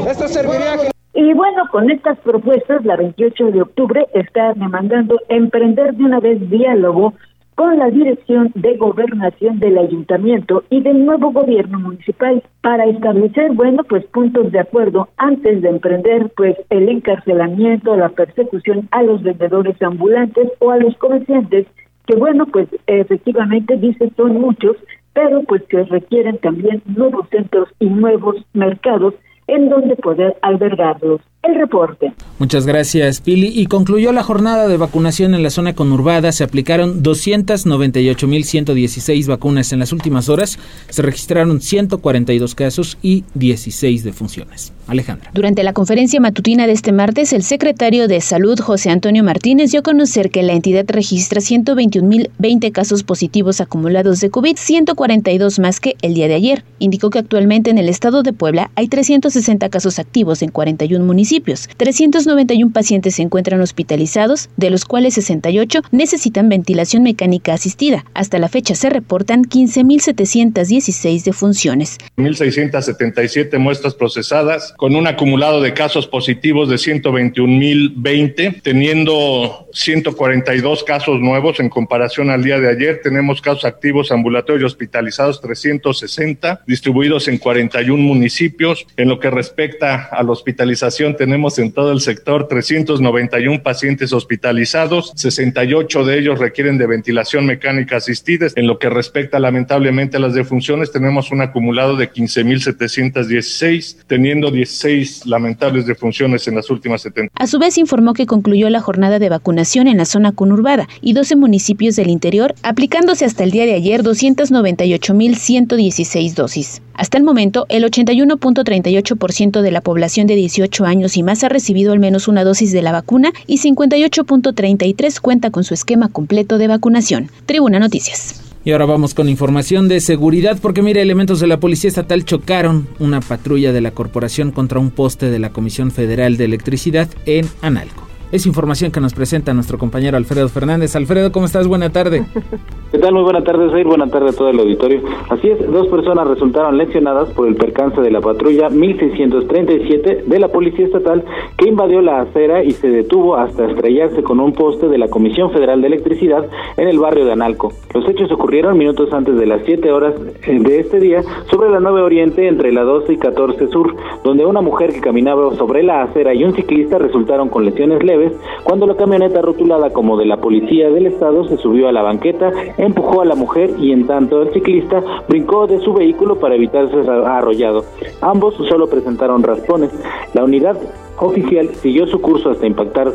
Esto 0.08 0.28
serviría 0.28 0.74
a 0.74 0.78
y 1.14 1.32
bueno, 1.34 1.64
con 1.72 1.90
estas 1.90 2.16
propuestas, 2.20 2.84
la 2.84 2.96
28 2.96 3.46
de 3.46 3.62
octubre 3.62 4.06
está 4.14 4.54
demandando 4.54 5.16
emprender 5.28 5.94
de 5.94 6.04
una 6.04 6.20
vez 6.20 6.48
diálogo 6.48 7.12
con 7.58 7.76
la 7.76 7.90
dirección 7.90 8.52
de 8.54 8.76
gobernación 8.76 9.58
del 9.58 9.78
ayuntamiento 9.78 10.62
y 10.70 10.80
del 10.80 11.04
nuevo 11.04 11.32
gobierno 11.32 11.80
municipal 11.80 12.40
para 12.60 12.84
establecer, 12.84 13.50
bueno, 13.50 13.82
pues 13.82 14.04
puntos 14.06 14.52
de 14.52 14.60
acuerdo 14.60 15.08
antes 15.16 15.60
de 15.60 15.68
emprender, 15.68 16.30
pues 16.36 16.56
el 16.70 16.88
encarcelamiento, 16.88 17.96
la 17.96 18.10
persecución 18.10 18.86
a 18.92 19.02
los 19.02 19.24
vendedores 19.24 19.74
ambulantes 19.82 20.52
o 20.60 20.70
a 20.70 20.76
los 20.76 20.96
comerciantes, 20.98 21.66
que 22.06 22.14
bueno, 22.14 22.46
pues 22.46 22.68
efectivamente 22.86 23.76
dice 23.76 24.08
son 24.16 24.40
muchos, 24.40 24.76
pero 25.12 25.42
pues 25.42 25.64
que 25.64 25.82
requieren 25.82 26.38
también 26.38 26.80
nuevos 26.86 27.28
centros 27.28 27.68
y 27.80 27.86
nuevos 27.86 28.36
mercados 28.52 29.14
en 29.48 29.68
donde 29.68 29.96
poder 29.96 30.36
albergarlos. 30.42 31.22
Reporte. 31.54 32.12
Muchas 32.38 32.66
gracias, 32.66 33.20
Pili. 33.20 33.52
Y 33.54 33.66
concluyó 33.66 34.12
la 34.12 34.22
jornada 34.22 34.68
de 34.68 34.76
vacunación 34.76 35.34
en 35.34 35.42
la 35.42 35.50
zona 35.50 35.74
conurbada. 35.74 36.30
Se 36.32 36.44
aplicaron 36.44 37.02
298.116 37.02 39.26
vacunas 39.26 39.72
en 39.72 39.80
las 39.80 39.92
últimas 39.92 40.28
horas. 40.28 40.60
Se 40.88 41.02
registraron 41.02 41.60
142 41.60 42.54
casos 42.54 42.96
y 43.02 43.24
16 43.34 44.04
defunciones. 44.04 44.72
Alejandra. 44.88 45.30
Durante 45.32 45.62
la 45.62 45.72
conferencia 45.72 46.20
matutina 46.20 46.66
de 46.66 46.72
este 46.72 46.92
martes, 46.92 47.32
el 47.32 47.42
secretario 47.42 48.08
de 48.08 48.20
Salud, 48.20 48.58
José 48.58 48.90
Antonio 48.90 49.22
Martínez, 49.22 49.70
dio 49.70 49.80
a 49.80 49.82
conocer 49.84 50.30
que 50.30 50.42
la 50.42 50.54
entidad 50.54 50.84
registra 50.88 51.40
121.020 51.40 52.72
casos 52.72 53.04
positivos 53.04 53.60
acumulados 53.60 54.20
de 54.20 54.30
COVID, 54.30 54.56
142 54.56 55.58
más 55.58 55.80
que 55.80 55.96
el 56.02 56.14
día 56.14 56.28
de 56.28 56.34
ayer. 56.34 56.64
Indicó 56.78 57.10
que 57.10 57.20
actualmente 57.20 57.70
en 57.70 57.78
el 57.78 57.88
estado 57.88 58.22
de 58.22 58.32
Puebla 58.32 58.70
hay 58.74 58.88
360 58.88 59.68
casos 59.68 59.98
activos 59.98 60.42
en 60.42 60.50
41 60.50 61.04
municipios 61.04 61.68
391 61.76 62.72
pacientes 62.72 63.16
se 63.16 63.22
encuentran 63.22 63.60
hospitalizados, 63.60 64.48
de 64.56 64.70
los 64.70 64.84
cuales 64.84 65.14
68 65.14 65.82
necesitan 65.90 66.48
ventilación 66.48 67.02
mecánica 67.02 67.54
asistida. 67.54 68.04
Hasta 68.14 68.38
la 68.38 68.48
fecha 68.48 68.74
se 68.74 68.90
reportan 68.90 69.44
15.716 69.44 71.24
defunciones. 71.24 71.98
1.677 72.16 73.58
muestras 73.58 73.94
procesadas, 73.94 74.74
con 74.78 74.94
un 74.94 75.06
acumulado 75.08 75.60
de 75.60 75.74
casos 75.74 76.06
positivos 76.06 76.68
de 76.68 76.76
121.020, 76.76 78.62
teniendo 78.62 79.66
142 79.72 80.84
casos 80.84 81.18
nuevos 81.18 81.58
en 81.58 81.68
comparación 81.68 82.30
al 82.30 82.44
día 82.44 82.60
de 82.60 82.70
ayer. 82.70 83.00
Tenemos 83.02 83.42
casos 83.42 83.64
activos 83.64 84.12
ambulatorios 84.12 84.62
y 84.62 84.66
hospitalizados 84.66 85.40
360, 85.40 86.62
distribuidos 86.64 87.26
en 87.26 87.38
41 87.38 88.00
municipios. 88.00 88.86
En 88.96 89.08
lo 89.08 89.18
que 89.18 89.30
respecta 89.30 90.10
a 90.12 90.22
la 90.22 90.30
hospitalización, 90.30 91.16
tenemos 91.16 91.58
en 91.58 91.72
todo 91.72 91.90
el 91.90 92.00
sector 92.00 92.46
391 92.46 93.64
pacientes 93.64 94.12
hospitalizados, 94.12 95.12
68 95.16 96.04
de 96.04 96.18
ellos 96.20 96.38
requieren 96.38 96.78
de 96.78 96.86
ventilación 96.86 97.46
mecánica 97.46 97.96
asistida. 97.96 98.46
En 98.54 98.68
lo 98.68 98.78
que 98.78 98.90
respecta 98.90 99.40
lamentablemente 99.40 100.18
a 100.18 100.20
las 100.20 100.34
defunciones, 100.34 100.92
tenemos 100.92 101.32
un 101.32 101.40
acumulado 101.40 101.96
de 101.96 102.12
15.716, 102.12 104.04
teniendo 104.06 104.52
16 104.68 105.26
lamentables 105.26 105.86
defunciones 105.86 106.46
en 106.46 106.54
las 106.54 106.70
últimas 106.70 107.02
70. 107.02 107.32
A 107.34 107.46
su 107.46 107.58
vez 107.58 107.76
informó 107.78 108.12
que 108.12 108.26
concluyó 108.26 108.68
la 108.68 108.80
jornada 108.80 109.18
de 109.18 109.30
vacunación 109.30 109.88
en 109.88 109.96
la 109.96 110.04
zona 110.04 110.32
conurbada 110.32 110.86
y 111.00 111.14
12 111.14 111.36
municipios 111.36 111.96
del 111.96 112.10
interior, 112.10 112.54
aplicándose 112.62 113.24
hasta 113.24 113.44
el 113.44 113.50
día 113.50 113.64
de 113.66 113.72
ayer 113.74 114.02
298.116 114.02 116.34
dosis. 116.34 116.82
Hasta 116.94 117.16
el 117.16 117.24
momento, 117.24 117.64
el 117.68 117.84
81.38% 117.84 119.62
de 119.62 119.70
la 119.70 119.80
población 119.80 120.26
de 120.26 120.34
18 120.34 120.84
años 120.84 121.16
y 121.16 121.22
más 121.22 121.44
ha 121.44 121.48
recibido 121.48 121.92
al 121.92 122.00
menos 122.00 122.28
una 122.28 122.44
dosis 122.44 122.72
de 122.72 122.82
la 122.82 122.92
vacuna 122.92 123.32
y 123.46 123.56
58.33 123.58 125.20
cuenta 125.20 125.50
con 125.50 125.64
su 125.64 125.72
esquema 125.74 126.08
completo 126.08 126.58
de 126.58 126.68
vacunación. 126.68 127.30
Tribuna 127.46 127.78
Noticias. 127.78 128.47
Y 128.64 128.72
ahora 128.72 128.86
vamos 128.86 129.14
con 129.14 129.28
información 129.28 129.88
de 129.88 130.00
seguridad 130.00 130.58
porque 130.60 130.82
mire, 130.82 131.00
elementos 131.00 131.40
de 131.40 131.46
la 131.46 131.60
Policía 131.60 131.88
Estatal 131.88 132.24
chocaron 132.24 132.88
una 132.98 133.20
patrulla 133.20 133.72
de 133.72 133.80
la 133.80 133.92
corporación 133.92 134.50
contra 134.50 134.78
un 134.78 134.90
poste 134.90 135.30
de 135.30 135.38
la 135.38 135.50
Comisión 135.50 135.90
Federal 135.90 136.36
de 136.36 136.44
Electricidad 136.44 137.08
en 137.24 137.48
Analco. 137.62 138.07
Es 138.30 138.44
información 138.44 138.92
que 138.92 139.00
nos 139.00 139.14
presenta 139.14 139.54
nuestro 139.54 139.78
compañero 139.78 140.18
Alfredo 140.18 140.50
Fernández. 140.50 140.94
Alfredo, 140.94 141.32
¿cómo 141.32 141.46
estás? 141.46 141.66
Buena 141.66 141.88
tarde. 141.88 142.26
¿Qué 142.92 142.98
tal? 142.98 143.14
Muy 143.14 143.22
buena 143.22 143.42
tarde, 143.42 143.70
Seir. 143.70 143.86
Buena 143.86 144.06
tarde 144.06 144.28
a 144.28 144.32
todo 144.32 144.50
el 144.50 144.60
auditorio. 144.60 145.00
Así 145.30 145.48
es, 145.48 145.58
dos 145.70 145.88
personas 145.88 146.28
resultaron 146.28 146.76
lesionadas 146.76 147.30
por 147.30 147.48
el 147.48 147.56
percance 147.56 148.02
de 148.02 148.10
la 148.10 148.20
patrulla 148.20 148.68
1637 148.68 150.24
de 150.26 150.38
la 150.38 150.48
Policía 150.48 150.84
Estatal 150.84 151.24
que 151.56 151.70
invadió 151.70 152.02
la 152.02 152.20
acera 152.20 152.62
y 152.62 152.72
se 152.72 152.90
detuvo 152.90 153.36
hasta 153.36 153.66
estrellarse 153.66 154.22
con 154.22 154.40
un 154.40 154.52
poste 154.52 154.88
de 154.88 154.98
la 154.98 155.08
Comisión 155.08 155.50
Federal 155.50 155.80
de 155.80 155.86
Electricidad 155.86 156.46
en 156.76 156.88
el 156.88 156.98
barrio 156.98 157.24
de 157.24 157.32
Analco. 157.32 157.72
Los 157.94 158.06
hechos 158.10 158.30
ocurrieron 158.30 158.76
minutos 158.76 159.10
antes 159.10 159.38
de 159.38 159.46
las 159.46 159.62
7 159.64 159.90
horas 159.90 160.14
eh, 160.42 160.58
de 160.60 160.80
este 160.80 161.00
día 161.00 161.22
sobre 161.50 161.70
la 161.70 161.80
9 161.80 162.02
Oriente 162.02 162.46
entre 162.46 162.72
la 162.72 162.82
12 162.82 163.14
y 163.14 163.16
14 163.16 163.68
Sur, 163.68 163.96
donde 164.22 164.44
una 164.44 164.60
mujer 164.60 164.92
que 164.92 165.00
caminaba 165.00 165.54
sobre 165.56 165.82
la 165.82 166.02
acera 166.02 166.34
y 166.34 166.44
un 166.44 166.54
ciclista 166.54 166.98
resultaron 166.98 167.48
con 167.48 167.64
lesiones 167.64 168.02
leves 168.02 168.17
cuando 168.64 168.86
la 168.86 168.96
camioneta 168.96 169.42
rotulada 169.42 169.90
como 169.90 170.16
de 170.16 170.26
la 170.26 170.36
policía 170.38 170.90
del 170.90 171.06
estado 171.06 171.44
se 171.48 171.56
subió 171.56 171.88
a 171.88 171.92
la 171.92 172.02
banqueta, 172.02 172.52
empujó 172.76 173.20
a 173.20 173.24
la 173.24 173.34
mujer 173.34 173.70
y 173.78 173.92
en 173.92 174.06
tanto 174.06 174.42
el 174.42 174.52
ciclista 174.52 175.02
brincó 175.28 175.66
de 175.66 175.80
su 175.80 175.92
vehículo 175.92 176.38
para 176.38 176.54
evitar 176.54 176.90
ser 176.90 177.08
arrollado. 177.10 177.84
Ambos 178.20 178.54
solo 178.68 178.88
presentaron 178.88 179.42
raspones. 179.42 179.90
La 180.34 180.44
unidad 180.44 180.76
oficial 181.20 181.74
siguió 181.74 182.06
su 182.06 182.20
curso 182.20 182.50
hasta 182.50 182.66
impactar 182.66 183.12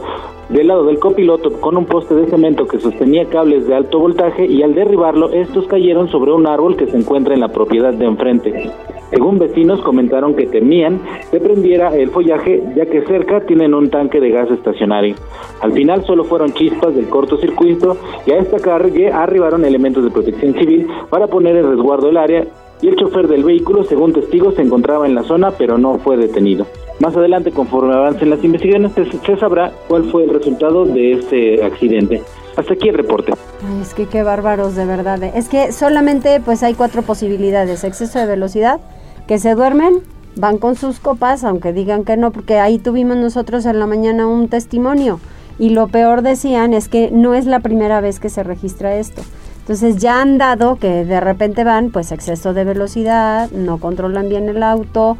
del 0.49 0.67
lado 0.67 0.85
del 0.85 0.99
copiloto 0.99 1.51
con 1.61 1.77
un 1.77 1.85
poste 1.85 2.15
de 2.15 2.27
cemento 2.27 2.67
que 2.67 2.79
sostenía 2.79 3.25
cables 3.25 3.67
de 3.67 3.75
alto 3.75 3.99
voltaje 3.99 4.45
y 4.45 4.61
al 4.61 4.75
derribarlo 4.75 5.31
estos 5.31 5.67
cayeron 5.67 6.09
sobre 6.09 6.31
un 6.31 6.47
árbol 6.47 6.75
que 6.75 6.87
se 6.87 6.97
encuentra 6.97 7.33
en 7.33 7.39
la 7.39 7.47
propiedad 7.47 7.93
de 7.93 8.05
enfrente. 8.05 8.71
Según 9.09 9.37
vecinos 9.37 9.79
comentaron 9.81 10.35
que 10.35 10.47
temían 10.47 10.99
que 11.31 11.39
prendiera 11.39 11.95
el 11.95 12.09
follaje 12.09 12.63
ya 12.75 12.85
que 12.87 13.05
cerca 13.05 13.41
tienen 13.41 13.73
un 13.73 13.89
tanque 13.89 14.19
de 14.19 14.31
gas 14.31 14.49
estacionario. 14.51 15.15
Al 15.61 15.71
final 15.71 16.03
solo 16.05 16.23
fueron 16.23 16.53
chispas 16.53 16.95
del 16.95 17.09
cortocircuito 17.09 17.95
y 18.25 18.31
a 18.31 18.37
esta 18.37 18.59
calle 18.59 19.11
arribaron 19.11 19.65
elementos 19.65 20.03
de 20.03 20.11
protección 20.11 20.53
civil 20.55 20.87
para 21.09 21.27
poner 21.27 21.55
en 21.55 21.69
resguardo 21.69 22.09
el 22.09 22.17
área 22.17 22.45
y 22.81 22.87
el 22.89 22.95
chofer 22.95 23.27
del 23.27 23.43
vehículo, 23.43 23.83
según 23.85 24.11
testigos, 24.11 24.55
se 24.55 24.61
encontraba 24.61 25.05
en 25.05 25.15
la 25.15 25.23
zona 25.23 25.51
pero 25.51 25.77
no 25.77 25.99
fue 25.99 26.17
detenido. 26.17 26.65
Más 26.99 27.15
adelante, 27.15 27.51
conforme 27.51 27.93
avancen 27.93 28.29
las 28.29 28.43
investigaciones, 28.43 28.91
se, 29.25 29.37
sabrá 29.37 29.71
cuál 29.87 30.09
fue 30.11 30.23
el 30.23 30.29
resultado 30.29 30.85
de 30.85 31.13
este 31.13 31.63
accidente. 31.63 32.21
Hasta 32.55 32.73
aquí 32.73 32.89
el 32.89 32.95
reporte. 32.95 33.33
es 33.81 33.93
que 33.93 34.05
qué 34.05 34.21
bárbaros, 34.21 34.75
de 34.75 34.85
verdad. 34.85 35.23
Es 35.23 35.49
que 35.49 35.71
solamente 35.71 36.39
pues 36.39 36.61
hay 36.61 36.75
cuatro 36.75 37.01
posibilidades. 37.01 37.83
Exceso 37.83 38.19
de 38.19 38.27
velocidad, 38.27 38.79
que 39.27 39.39
se 39.39 39.55
duermen, 39.55 40.01
van 40.35 40.59
con 40.59 40.75
sus 40.75 40.99
copas, 40.99 41.43
aunque 41.43 41.73
digan 41.73 42.03
que 42.03 42.15
no, 42.15 42.31
porque 42.31 42.59
ahí 42.59 42.77
tuvimos 42.77 43.17
nosotros 43.17 43.65
en 43.65 43.79
la 43.79 43.87
mañana 43.87 44.27
un 44.27 44.47
testimonio. 44.47 45.19
Y 45.57 45.69
lo 45.69 45.87
peor 45.87 46.21
decían 46.21 46.73
es 46.73 46.89
que 46.89 47.09
no 47.11 47.33
es 47.33 47.45
la 47.45 47.59
primera 47.59 48.01
vez 48.01 48.19
que 48.19 48.29
se 48.29 48.43
registra 48.43 48.95
esto. 48.97 49.21
Entonces 49.59 49.97
ya 49.97 50.21
han 50.21 50.37
dado 50.37 50.75
que 50.75 51.05
de 51.05 51.19
repente 51.21 51.63
van 51.63 51.89
pues 51.89 52.11
exceso 52.11 52.53
de 52.53 52.65
velocidad, 52.65 53.49
no 53.51 53.77
controlan 53.77 54.27
bien 54.29 54.49
el 54.49 54.61
auto 54.61 55.17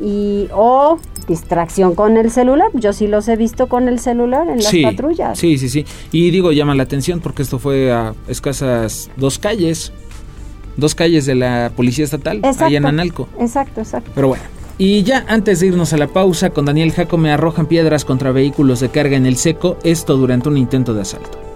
y 0.00 0.48
o 0.52 0.98
distracción 1.26 1.94
con 1.94 2.16
el 2.16 2.30
celular. 2.30 2.70
Yo 2.74 2.92
sí 2.92 3.06
los 3.06 3.28
he 3.28 3.36
visto 3.36 3.68
con 3.68 3.88
el 3.88 3.98
celular 3.98 4.48
en 4.48 4.58
las 4.58 4.74
patrullas. 4.82 5.38
Sí, 5.38 5.58
sí, 5.58 5.68
sí. 5.68 5.84
Y 6.10 6.30
digo, 6.30 6.52
llama 6.52 6.74
la 6.74 6.82
atención 6.82 7.20
porque 7.20 7.42
esto 7.42 7.58
fue 7.58 7.92
a 7.92 8.14
escasas 8.28 9.10
dos 9.16 9.38
calles, 9.38 9.92
dos 10.76 10.94
calles 10.94 11.26
de 11.26 11.34
la 11.34 11.72
Policía 11.74 12.04
Estatal, 12.04 12.40
allá 12.42 12.78
en 12.78 12.86
Analco. 12.86 13.28
Exacto, 13.38 13.80
exacto. 13.80 14.10
Pero 14.14 14.28
bueno. 14.28 14.42
Y 14.78 15.02
ya 15.02 15.24
antes 15.28 15.60
de 15.60 15.68
irnos 15.68 15.92
a 15.92 15.96
la 15.96 16.08
pausa, 16.08 16.50
con 16.50 16.64
Daniel 16.64 16.92
Jaco 16.92 17.18
me 17.18 17.30
arrojan 17.30 17.66
piedras 17.66 18.04
contra 18.04 18.32
vehículos 18.32 18.80
de 18.80 18.88
carga 18.88 19.16
en 19.16 19.26
el 19.26 19.36
seco, 19.36 19.76
esto 19.84 20.16
durante 20.16 20.48
un 20.48 20.56
intento 20.56 20.94
de 20.94 21.02
asalto. 21.02 21.51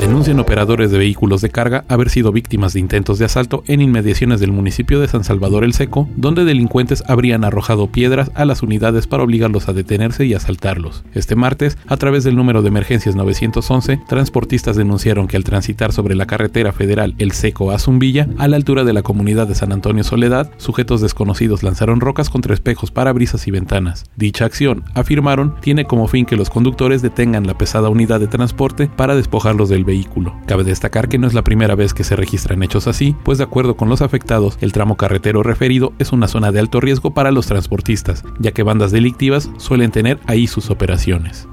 Denuncian 0.00 0.38
operadores 0.40 0.90
de 0.90 0.98
vehículos 0.98 1.40
de 1.40 1.48
carga 1.48 1.84
haber 1.88 2.10
sido 2.10 2.30
víctimas 2.30 2.74
de 2.74 2.80
intentos 2.80 3.18
de 3.18 3.24
asalto 3.24 3.64
en 3.66 3.80
inmediaciones 3.80 4.40
del 4.40 4.52
municipio 4.52 5.00
de 5.00 5.08
San 5.08 5.24
Salvador 5.24 5.64
el 5.64 5.72
Seco, 5.72 6.06
donde 6.16 6.44
delincuentes 6.44 7.02
habrían 7.08 7.44
arrojado 7.44 7.86
piedras 7.86 8.30
a 8.34 8.44
las 8.44 8.62
unidades 8.62 9.06
para 9.06 9.22
obligarlos 9.22 9.68
a 9.68 9.72
detenerse 9.72 10.26
y 10.26 10.34
asaltarlos. 10.34 11.02
Este 11.14 11.34
martes, 11.34 11.78
a 11.86 11.96
través 11.96 12.24
del 12.24 12.36
número 12.36 12.60
de 12.60 12.68
emergencias 12.68 13.16
911, 13.16 14.00
transportistas 14.06 14.76
denunciaron 14.76 15.28
que 15.28 15.38
al 15.38 15.44
transitar 15.44 15.92
sobre 15.92 16.14
la 16.14 16.26
carretera 16.26 16.72
federal 16.72 17.14
El 17.16 17.32
Seco 17.32 17.70
a 17.70 17.78
Zumbilla, 17.78 18.28
a 18.36 18.48
la 18.48 18.56
altura 18.56 18.84
de 18.84 18.92
la 18.92 19.02
comunidad 19.02 19.48
de 19.48 19.54
San 19.54 19.72
Antonio 19.72 20.04
Soledad, 20.04 20.50
sujetos 20.58 21.00
desconocidos 21.00 21.62
lanzaron 21.62 22.00
rocas 22.00 22.28
contra 22.28 22.52
espejos, 22.52 22.90
parabrisas 22.90 23.48
y 23.48 23.50
ventanas. 23.50 24.04
Dicha 24.14 24.44
acción, 24.44 24.84
afirmaron, 24.92 25.54
tiene 25.62 25.86
como 25.86 26.06
fin 26.06 26.26
que 26.26 26.36
los 26.36 26.50
conductores 26.50 27.00
detengan 27.00 27.46
la 27.46 27.56
pesada 27.56 27.88
unidad 27.88 28.20
de 28.20 28.28
transporte 28.28 28.90
para 28.94 29.16
despojarlos 29.16 29.70
del 29.70 29.85
vehículo. 29.86 30.36
Cabe 30.46 30.64
destacar 30.64 31.08
que 31.08 31.18
no 31.18 31.26
es 31.26 31.32
la 31.32 31.44
primera 31.44 31.74
vez 31.74 31.94
que 31.94 32.04
se 32.04 32.16
registran 32.16 32.62
hechos 32.62 32.86
así, 32.86 33.16
pues 33.24 33.38
de 33.38 33.44
acuerdo 33.44 33.76
con 33.78 33.88
los 33.88 34.02
afectados, 34.02 34.58
el 34.60 34.72
tramo 34.72 34.98
carretero 34.98 35.42
referido 35.42 35.94
es 35.98 36.12
una 36.12 36.28
zona 36.28 36.52
de 36.52 36.60
alto 36.60 36.80
riesgo 36.80 37.14
para 37.14 37.30
los 37.30 37.46
transportistas, 37.46 38.22
ya 38.38 38.52
que 38.52 38.62
bandas 38.62 38.92
delictivas 38.92 39.50
suelen 39.56 39.90
tener 39.90 40.20
ahí 40.26 40.46
sus 40.46 40.68
operaciones. 40.68 41.48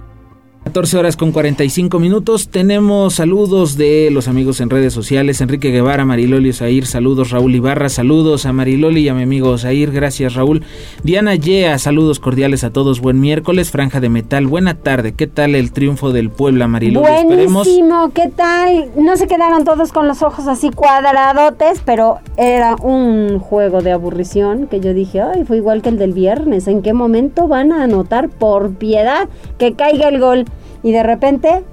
14 0.63 0.97
horas 0.97 1.17
con 1.17 1.31
45 1.31 1.99
minutos. 1.99 2.47
Tenemos 2.47 3.15
saludos 3.15 3.77
de 3.77 4.09
los 4.11 4.27
amigos 4.27 4.59
en 4.61 4.71
redes 4.71 4.91
sociales. 4.91 5.39
Enrique 5.41 5.69
Guevara, 5.69 6.03
Mariloli 6.03 6.49
Osair, 6.49 6.87
saludos. 6.87 7.29
Raúl 7.31 7.53
Ibarra, 7.53 7.89
saludos 7.89 8.45
a 8.45 8.53
Mariloli 8.53 9.01
y 9.01 9.09
a 9.09 9.13
mi 9.13 9.23
amigo 9.23 9.49
Osair, 9.49 9.91
gracias 9.91 10.33
Raúl. 10.33 10.63
Diana 11.03 11.35
Yea, 11.35 11.77
saludos 11.77 12.19
cordiales 12.19 12.63
a 12.63 12.71
todos. 12.71 13.01
Buen 13.01 13.19
miércoles, 13.19 13.69
Franja 13.69 13.99
de 13.99 14.09
Metal. 14.09 14.47
Buena 14.47 14.73
tarde. 14.73 15.11
¿Qué 15.11 15.27
tal 15.27 15.53
el 15.53 15.73
triunfo 15.73 16.11
del 16.11 16.31
Puebla, 16.31 16.67
Mariloli? 16.67 17.05
Buenísimo, 17.25 18.11
¿qué 18.13 18.31
tal? 18.35 18.89
No 18.95 19.15
se 19.17 19.27
quedaron 19.27 19.65
todos 19.65 19.91
con 19.91 20.07
los 20.07 20.23
ojos 20.23 20.47
así 20.47 20.71
cuadradotes, 20.71 21.83
pero 21.85 22.17
era 22.35 22.77
un 22.77 23.37
juego 23.37 23.81
de 23.81 23.91
aburrición 23.91 24.65
que 24.67 24.79
yo 24.79 24.93
dije, 24.93 25.21
ay, 25.21 25.43
fue 25.43 25.57
igual 25.57 25.83
que 25.83 25.89
el 25.89 25.99
del 25.99 26.13
viernes. 26.13 26.67
¿En 26.67 26.81
qué 26.81 26.93
momento 26.93 27.47
van 27.47 27.73
a 27.73 27.83
anotar 27.83 28.29
por 28.29 28.73
piedad 28.73 29.27
que 29.59 29.73
caiga 29.73 30.07
el 30.07 30.19
gol? 30.19 30.45
Y 30.83 30.91
de 30.91 31.01
repente, 31.01 31.63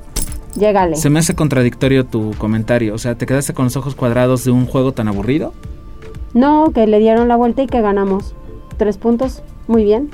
llégale. 0.57 0.97
Se 0.97 1.11
me 1.11 1.19
hace 1.19 1.35
contradictorio 1.35 2.07
tu 2.07 2.33
comentario. 2.39 2.95
O 2.95 2.99
sea, 2.99 3.17
¿te 3.17 3.27
quedaste 3.27 3.53
con 3.53 3.67
los 3.67 3.77
ojos 3.77 3.95
cuadrados 3.95 4.45
de 4.45 4.53
un 4.53 4.67
juego 4.67 4.93
tan 4.93 5.09
aburrido? 5.09 5.53
No, 6.33 6.71
que 6.73 6.87
le 6.87 7.01
dieron 7.01 7.29
la 7.29 7.37
vuelta 7.37 7.63
y 7.63 7.67
que 7.67 7.81
ganamos. 7.81 8.35
Tres 8.77 8.97
puntos, 8.97 9.43
muy 9.67 9.85
bien. 9.85 10.11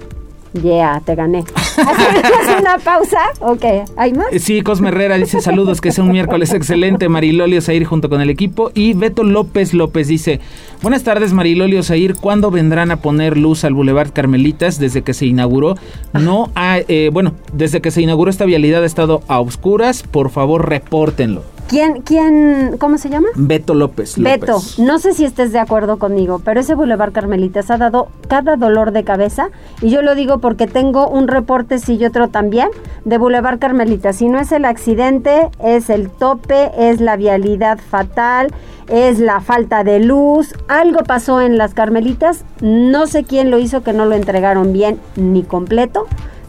Yeah, 0.52 1.02
te 1.04 1.14
gané. 1.14 1.44
¿Hacemos 1.76 2.60
una 2.60 2.78
pausa? 2.78 3.18
Ok, 3.40 3.64
¿hay 3.96 4.12
más? 4.14 4.32
Eh, 4.32 4.38
sí, 4.38 4.62
Cosme 4.62 4.88
Herrera 4.88 5.16
dice 5.16 5.40
saludos, 5.40 5.80
que 5.80 5.92
sea 5.92 6.04
un 6.04 6.12
miércoles 6.12 6.52
excelente. 6.54 7.08
Marilolio 7.08 7.60
Zair 7.60 7.84
junto 7.84 8.08
con 8.08 8.20
el 8.20 8.30
equipo. 8.30 8.70
Y 8.74 8.94
Beto 8.94 9.22
López 9.22 9.74
López 9.74 10.08
dice: 10.08 10.40
Buenas 10.82 11.02
tardes, 11.02 11.32
Marilolio 11.32 11.82
Zair. 11.82 12.14
¿Cuándo 12.14 12.50
vendrán 12.50 12.90
a 12.90 12.96
poner 12.96 13.36
luz 13.36 13.64
al 13.64 13.74
Boulevard 13.74 14.12
Carmelitas 14.12 14.78
desde 14.78 15.02
que 15.02 15.14
se 15.14 15.26
inauguró? 15.26 15.76
No 16.14 16.50
hay, 16.54 16.84
eh, 16.88 17.10
bueno, 17.12 17.34
desde 17.52 17.80
que 17.80 17.90
se 17.90 18.02
inauguró 18.02 18.30
esta 18.30 18.44
vialidad 18.44 18.82
ha 18.82 18.86
estado 18.86 19.22
a 19.28 19.40
oscuras. 19.40 20.02
Por 20.02 20.30
favor, 20.30 20.68
repórtenlo. 20.68 21.42
¿Quién, 21.68 22.02
quién, 22.02 22.76
cómo 22.78 22.96
se 22.96 23.08
llama? 23.08 23.28
Beto 23.34 23.74
López, 23.74 24.16
Beto, 24.18 24.60
no 24.78 25.00
sé 25.00 25.14
si 25.14 25.24
estés 25.24 25.52
de 25.52 25.58
acuerdo 25.58 25.98
conmigo, 25.98 26.40
pero 26.44 26.60
ese 26.60 26.76
Boulevard 26.76 27.12
Carmelitas 27.12 27.72
ha 27.72 27.76
dado 27.76 28.08
cada 28.28 28.56
dolor 28.56 28.92
de 28.92 29.02
cabeza 29.02 29.50
y 29.82 29.90
yo 29.90 30.00
lo 30.00 30.14
digo 30.14 30.38
porque 30.38 30.68
tengo 30.68 31.08
un 31.08 31.26
reporte, 31.26 31.80
sí 31.80 31.96
y 31.96 32.04
otro 32.04 32.28
también, 32.28 32.68
de 33.04 33.18
Boulevard 33.18 33.58
Carmelitas. 33.58 34.16
Si 34.16 34.28
no 34.28 34.38
es 34.38 34.52
el 34.52 34.64
accidente, 34.64 35.50
es 35.58 35.90
el 35.90 36.08
tope, 36.08 36.70
es 36.78 37.00
la 37.00 37.16
vialidad 37.16 37.78
fatal, 37.78 38.54
es 38.88 39.18
la 39.18 39.40
falta 39.40 39.82
de 39.82 39.98
luz, 39.98 40.54
algo 40.68 41.00
pasó 41.02 41.40
en 41.40 41.58
las 41.58 41.74
Carmelitas, 41.74 42.44
no 42.60 43.08
sé 43.08 43.24
quién 43.24 43.50
lo 43.50 43.58
hizo 43.58 43.82
que 43.82 43.92
no 43.92 44.06
lo 44.06 44.14
entregaron 44.14 44.72
bien 44.72 45.00
ni 45.16 45.42
completo, 45.42 46.06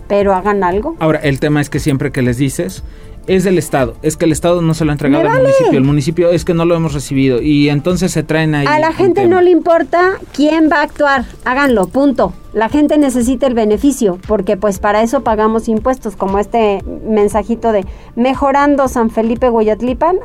pero 0.07 0.36
hagan 0.36 0.63
algo. 0.63 0.95
Ahora, 0.99 1.20
el 1.20 1.39
tema 1.39 1.59
es 1.59 1.70
que 1.70 1.80
siempre 1.80 2.11
que 2.11 2.22
les 2.22 2.38
dices, 2.38 2.84
es 3.28 3.43
del 3.43 3.57
Estado. 3.57 3.95
Es 4.01 4.17
que 4.17 4.25
el 4.25 4.32
Estado 4.32 4.61
no 4.61 4.73
se 4.73 4.86
lo 4.86 4.91
ha 4.91 4.93
entregado 4.93 5.30
al 5.30 5.41
municipio. 5.41 5.78
El 5.78 5.84
municipio 5.84 6.32
es 6.32 6.45
que 6.45 6.53
no 6.53 6.65
lo 6.65 6.75
hemos 6.75 6.93
recibido. 6.93 7.41
Y 7.41 7.69
entonces 7.69 8.11
se 8.11 8.23
traen 8.23 8.55
ahí. 8.55 8.65
A 8.65 8.80
la 8.80 8.93
gente 8.93 9.28
no 9.28 9.41
le 9.41 9.51
importa 9.51 10.13
quién 10.34 10.69
va 10.71 10.78
a 10.78 10.84
actuar. 10.84 11.25
Háganlo, 11.45 11.88
punto. 11.88 12.34
La 12.53 12.69
gente 12.69 12.97
necesita 12.97 13.45
el 13.45 13.53
beneficio, 13.53 14.17
porque 14.28 14.57
pues 14.57 14.80
para 14.80 15.03
eso 15.03 15.21
pagamos 15.21 15.67
impuestos, 15.67 16.15
como 16.15 16.39
este 16.39 16.82
mensajito 17.05 17.71
de 17.71 17.86
mejorando 18.15 18.88
San 18.88 19.11
Felipe 19.11 19.49
Guayatlipan. 19.49 20.17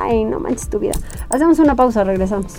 Ay, 0.00 0.24
no 0.24 0.40
manches 0.40 0.68
tu 0.68 0.80
vida. 0.80 0.94
Hacemos 1.28 1.58
una 1.58 1.76
pausa, 1.76 2.02
regresamos. 2.02 2.54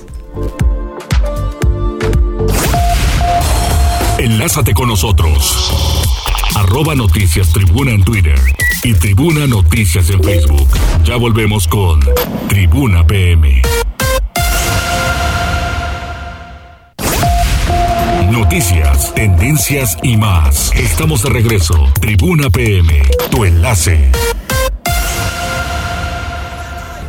Enlázate 4.19 4.73
con 4.73 4.87
nosotros. 4.87 5.73
Arroba 6.55 6.93
Noticias 6.95 7.51
Tribuna 7.51 7.91
en 7.91 8.03
Twitter 8.03 8.39
y 8.83 8.93
Tribuna 8.93 9.47
Noticias 9.47 10.09
en 10.09 10.23
Facebook. 10.23 10.67
Ya 11.03 11.17
volvemos 11.17 11.67
con 11.67 11.99
Tribuna 12.47 13.05
PM. 13.05 13.61
Noticias, 18.31 19.13
tendencias 19.15 19.97
y 20.03 20.17
más. 20.17 20.71
Estamos 20.75 21.23
de 21.23 21.29
regreso. 21.29 21.75
Tribuna 21.99 22.49
PM, 22.49 23.01
tu 23.31 23.43
enlace. 23.43 24.11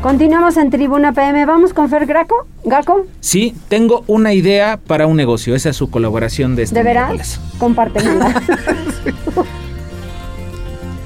Continuamos 0.01 0.57
en 0.57 0.71
Tribuna 0.71 1.13
PM. 1.13 1.45
Vamos 1.45 1.75
con 1.75 1.89
Fer 1.91 2.07
Graco. 2.07 2.47
¿Gaco? 2.65 3.07
Sí, 3.21 3.55
tengo 3.69 4.03
una 4.07 4.33
idea 4.33 4.79
para 4.79 5.07
un 5.07 5.17
negocio. 5.17 5.55
Esa 5.55 5.71
es 5.71 5.77
su 5.77 5.91
colaboración 5.91 6.57
de 6.57 6.65
este 6.65 6.77
¿De 6.77 6.83
veras? 6.83 7.41
Compártemela. 7.59 8.43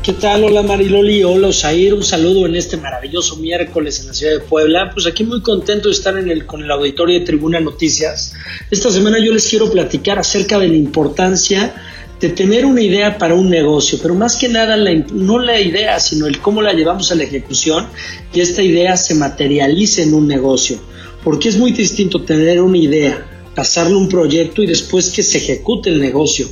¿Qué 0.05 0.13
tal? 0.13 0.45
Hola 0.45 0.63
Mariloli, 0.63 1.23
hola 1.23 1.49
Osair, 1.49 1.95
un 1.95 2.05
saludo 2.05 2.45
en 2.45 2.55
este 2.57 2.77
maravilloso 2.77 3.37
miércoles 3.37 4.01
en 4.01 4.09
la 4.09 4.13
ciudad 4.13 4.35
de 4.35 4.41
Puebla. 4.41 4.91
Pues 4.93 5.07
aquí 5.07 5.25
muy 5.25 5.41
contento 5.41 5.89
de 5.89 5.95
estar 5.95 6.19
en 6.19 6.31
el, 6.31 6.45
con 6.45 6.63
el 6.63 6.71
auditorio 6.71 7.19
de 7.19 7.25
Tribuna 7.25 7.59
Noticias. 7.59 8.35
Esta 8.71 8.91
semana 8.91 9.19
yo 9.19 9.33
les 9.33 9.49
quiero 9.49 9.71
platicar 9.71 10.19
acerca 10.19 10.59
de 10.59 10.69
la 10.69 10.75
importancia 10.75 11.75
de 12.21 12.29
tener 12.29 12.67
una 12.67 12.83
idea 12.83 13.17
para 13.17 13.33
un 13.33 13.49
negocio, 13.49 13.99
pero 14.03 14.15
más 14.15 14.37
que 14.37 14.51
nada 14.51 14.77
no 14.77 15.39
la 15.39 15.59
idea, 15.59 15.99
sino 15.99 16.27
el 16.27 16.39
cómo 16.39 16.61
la 16.61 16.75
llevamos 16.75 17.11
a 17.11 17.15
la 17.15 17.25
ejecución 17.25 17.87
y 18.35 18.43
esta 18.43 18.63
idea 18.63 18.99
se 18.99 19.15
materialice 19.15 20.03
en 20.03 20.13
un 20.13 20.29
negocio. 20.29 20.81
Porque 21.25 21.49
es 21.49 21.57
muy 21.57 21.73
distinto 21.73 22.21
tener 22.21 22.61
una 22.61 22.77
idea 22.77 23.34
pasarle 23.55 23.97
un 23.97 24.09
proyecto 24.09 24.63
y 24.63 24.67
después 24.67 25.11
que 25.11 25.23
se 25.23 25.39
ejecute 25.39 25.91
el 25.91 26.01
negocio. 26.01 26.49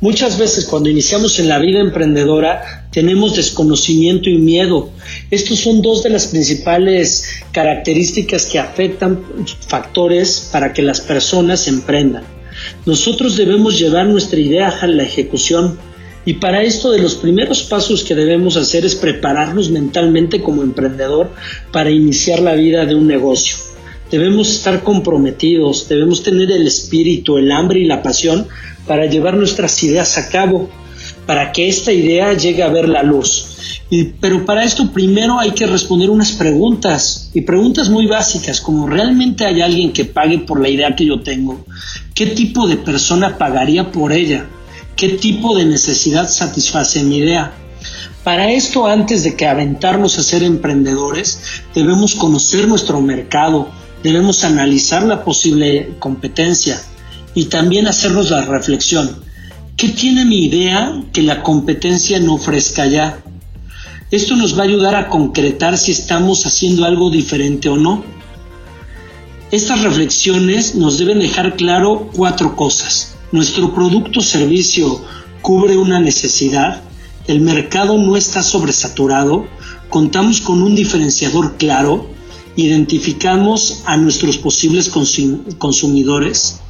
Muchas 0.00 0.38
veces 0.38 0.64
cuando 0.64 0.88
iniciamos 0.88 1.38
en 1.38 1.48
la 1.48 1.58
vida 1.58 1.80
emprendedora 1.80 2.88
tenemos 2.92 3.36
desconocimiento 3.36 4.30
y 4.30 4.38
miedo. 4.38 4.90
Estos 5.30 5.60
son 5.60 5.82
dos 5.82 6.02
de 6.02 6.10
las 6.10 6.28
principales 6.28 7.28
características 7.52 8.46
que 8.46 8.58
afectan 8.58 9.22
factores 9.66 10.48
para 10.52 10.72
que 10.72 10.82
las 10.82 11.00
personas 11.00 11.68
emprendan. 11.68 12.24
Nosotros 12.86 13.36
debemos 13.36 13.78
llevar 13.78 14.06
nuestra 14.06 14.40
idea 14.40 14.68
a 14.68 14.86
la 14.86 15.02
ejecución 15.02 15.78
y 16.24 16.34
para 16.34 16.62
esto 16.62 16.90
de 16.90 16.98
los 16.98 17.14
primeros 17.14 17.62
pasos 17.62 18.02
que 18.02 18.14
debemos 18.14 18.56
hacer 18.56 18.84
es 18.84 18.96
prepararnos 18.96 19.70
mentalmente 19.70 20.40
como 20.40 20.62
emprendedor 20.62 21.30
para 21.70 21.90
iniciar 21.90 22.40
la 22.40 22.54
vida 22.54 22.84
de 22.84 22.96
un 22.96 23.06
negocio. 23.06 23.56
Debemos 24.10 24.50
estar 24.50 24.82
comprometidos, 24.82 25.88
debemos 25.88 26.22
tener 26.22 26.50
el 26.50 26.66
espíritu, 26.66 27.38
el 27.38 27.50
hambre 27.50 27.80
y 27.80 27.84
la 27.84 28.02
pasión 28.02 28.46
para 28.86 29.06
llevar 29.06 29.36
nuestras 29.36 29.82
ideas 29.82 30.16
a 30.16 30.28
cabo, 30.28 30.70
para 31.26 31.50
que 31.50 31.68
esta 31.68 31.92
idea 31.92 32.32
llegue 32.34 32.62
a 32.62 32.68
ver 32.68 32.88
la 32.88 33.02
luz. 33.02 33.80
Pero 34.20 34.44
para 34.44 34.64
esto 34.64 34.90
primero 34.92 35.38
hay 35.38 35.50
que 35.52 35.66
responder 35.66 36.10
unas 36.10 36.32
preguntas, 36.32 37.30
y 37.34 37.42
preguntas 37.42 37.88
muy 37.88 38.06
básicas, 38.06 38.60
como 38.60 38.86
¿realmente 38.86 39.44
hay 39.44 39.60
alguien 39.60 39.92
que 39.92 40.04
pague 40.04 40.38
por 40.38 40.60
la 40.60 40.68
idea 40.68 40.94
que 40.94 41.06
yo 41.06 41.20
tengo? 41.20 41.64
¿Qué 42.14 42.26
tipo 42.26 42.66
de 42.66 42.76
persona 42.76 43.38
pagaría 43.38 43.90
por 43.90 44.12
ella? 44.12 44.46
¿Qué 44.96 45.10
tipo 45.10 45.56
de 45.56 45.66
necesidad 45.66 46.28
satisface 46.28 47.02
mi 47.02 47.18
idea? 47.18 47.52
Para 48.24 48.50
esto, 48.50 48.86
antes 48.86 49.22
de 49.22 49.36
que 49.36 49.46
aventarnos 49.46 50.18
a 50.18 50.22
ser 50.22 50.42
emprendedores, 50.42 51.40
debemos 51.74 52.16
conocer 52.16 52.66
nuestro 52.66 53.00
mercado, 53.00 53.68
debemos 54.06 54.44
analizar 54.44 55.02
la 55.02 55.24
posible 55.24 55.96
competencia 55.98 56.80
y 57.34 57.46
también 57.46 57.88
hacernos 57.88 58.30
la 58.30 58.42
reflexión. 58.42 59.16
¿Qué 59.76 59.88
tiene 59.88 60.24
mi 60.24 60.44
idea 60.44 61.02
que 61.12 61.22
la 61.22 61.42
competencia 61.42 62.20
no 62.20 62.34
ofrezca 62.34 62.86
ya? 62.86 63.18
Esto 64.12 64.36
nos 64.36 64.56
va 64.56 64.62
a 64.62 64.66
ayudar 64.66 64.94
a 64.94 65.08
concretar 65.08 65.76
si 65.76 65.90
estamos 65.90 66.46
haciendo 66.46 66.84
algo 66.84 67.10
diferente 67.10 67.68
o 67.68 67.76
no. 67.76 68.04
Estas 69.50 69.82
reflexiones 69.82 70.76
nos 70.76 70.98
deben 70.98 71.18
dejar 71.18 71.56
claro 71.56 72.08
cuatro 72.14 72.54
cosas. 72.54 73.16
Nuestro 73.32 73.74
producto 73.74 74.20
o 74.20 74.22
servicio 74.22 75.04
cubre 75.42 75.76
una 75.76 75.98
necesidad, 75.98 76.80
el 77.26 77.40
mercado 77.40 77.98
no 77.98 78.16
está 78.16 78.44
sobresaturado, 78.44 79.48
contamos 79.90 80.40
con 80.40 80.62
un 80.62 80.76
diferenciador 80.76 81.56
claro, 81.56 82.14
identificamos 82.56 83.82
a 83.84 83.96
nuestros 83.96 84.38
posibles 84.38 84.90
consumidores. 85.58 86.60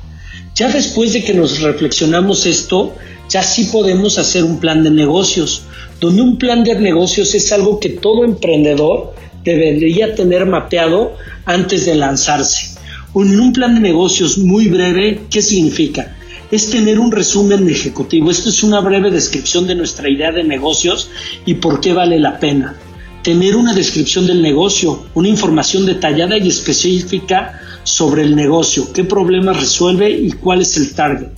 Ya 0.54 0.68
después 0.68 1.12
de 1.12 1.22
que 1.22 1.34
nos 1.34 1.60
reflexionamos 1.60 2.46
esto, 2.46 2.94
ya 3.28 3.42
sí 3.42 3.64
podemos 3.64 4.18
hacer 4.18 4.44
un 4.44 4.58
plan 4.58 4.82
de 4.82 4.90
negocios, 4.90 5.62
donde 6.00 6.22
un 6.22 6.38
plan 6.38 6.64
de 6.64 6.74
negocios 6.74 7.34
es 7.34 7.52
algo 7.52 7.80
que 7.80 7.90
todo 7.90 8.24
emprendedor 8.24 9.14
debería 9.44 10.14
tener 10.14 10.46
mapeado 10.46 11.12
antes 11.44 11.86
de 11.86 11.94
lanzarse. 11.94 12.76
Un 13.14 13.52
plan 13.52 13.74
de 13.74 13.80
negocios 13.80 14.38
muy 14.38 14.68
breve, 14.68 15.22
¿qué 15.30 15.40
significa? 15.40 16.16
Es 16.50 16.70
tener 16.70 16.98
un 16.98 17.10
resumen 17.10 17.68
ejecutivo. 17.68 18.30
Esto 18.30 18.50
es 18.50 18.62
una 18.62 18.80
breve 18.80 19.10
descripción 19.10 19.66
de 19.66 19.74
nuestra 19.74 20.08
idea 20.08 20.32
de 20.32 20.44
negocios 20.44 21.10
y 21.44 21.54
por 21.54 21.80
qué 21.80 21.92
vale 21.92 22.18
la 22.18 22.38
pena 22.38 22.76
tener 23.26 23.56
una 23.56 23.74
descripción 23.74 24.24
del 24.28 24.40
negocio, 24.40 25.04
una 25.14 25.26
información 25.26 25.84
detallada 25.84 26.38
y 26.38 26.46
específica 26.46 27.60
sobre 27.82 28.22
el 28.22 28.36
negocio, 28.36 28.92
qué 28.92 29.02
problemas 29.02 29.58
resuelve 29.58 30.08
y 30.12 30.30
cuál 30.30 30.62
es 30.62 30.76
el 30.76 30.94
target. 30.94 31.32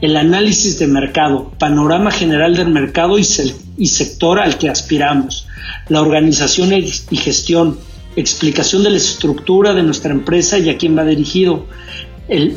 El 0.00 0.16
análisis 0.16 0.78
de 0.78 0.86
mercado, 0.86 1.50
panorama 1.58 2.12
general 2.12 2.54
del 2.54 2.68
mercado 2.68 3.18
y, 3.18 3.24
sector 3.24 4.38
al 4.38 4.58
que 4.58 4.68
aspiramos, 4.68 5.48
la 5.88 6.02
organización 6.02 6.72
y 6.72 7.16
gestión, 7.16 7.80
explicación 8.14 8.84
de 8.84 8.90
la 8.90 8.98
estructura 8.98 9.74
de 9.74 9.82
nuestra 9.82 10.12
empresa 10.12 10.56
y 10.58 10.70
a 10.70 10.78
quién 10.78 10.96
va 10.96 11.04
dirigido, 11.04 11.66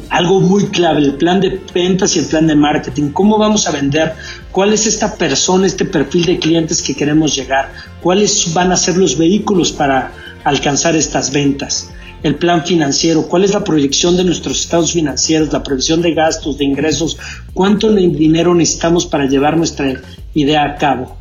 algo 0.10 0.42
muy 0.42 0.66
clave, 0.66 1.00
el 1.00 1.14
plan 1.14 1.40
de 1.40 1.62
ventas 1.74 2.16
y 2.16 2.20
el 2.20 2.26
plan 2.26 2.48
de 2.48 2.56
marketing. 2.56 3.12
¿Cómo 3.12 3.38
vamos 3.38 3.68
a 3.68 3.72
vender? 3.72 4.14
¿Cuál 4.52 4.74
es 4.74 4.86
esta 4.86 5.16
persona, 5.16 5.66
este 5.66 5.86
perfil 5.86 6.26
de 6.26 6.40
clientes 6.40 6.82
que 6.82 6.96
queremos 6.96 7.36
llegar? 7.36 7.72
¿Cuáles 8.02 8.54
van 8.54 8.72
a 8.72 8.78
ser 8.78 8.98
los 8.98 9.18
vehículos 9.18 9.72
para 9.72 10.12
alcanzar 10.44 10.96
estas 10.96 11.32
ventas? 11.32 11.90
El 12.22 12.36
plan 12.36 12.66
financiero, 12.66 13.28
cuál 13.28 13.46
es 13.46 13.54
la 13.54 13.64
proyección 13.64 14.16
de 14.18 14.24
nuestros 14.24 14.60
estados 14.60 14.92
financieros, 14.92 15.52
la 15.52 15.64
previsión 15.64 16.02
de 16.02 16.14
gastos, 16.14 16.58
de 16.58 16.66
ingresos, 16.66 17.18
cuánto 17.54 17.92
dinero 17.92 18.54
necesitamos 18.54 19.06
para 19.08 19.26
llevar 19.26 19.58
nuestra 19.58 20.02
idea 20.34 20.64
a 20.66 20.76
cabo. 20.76 21.21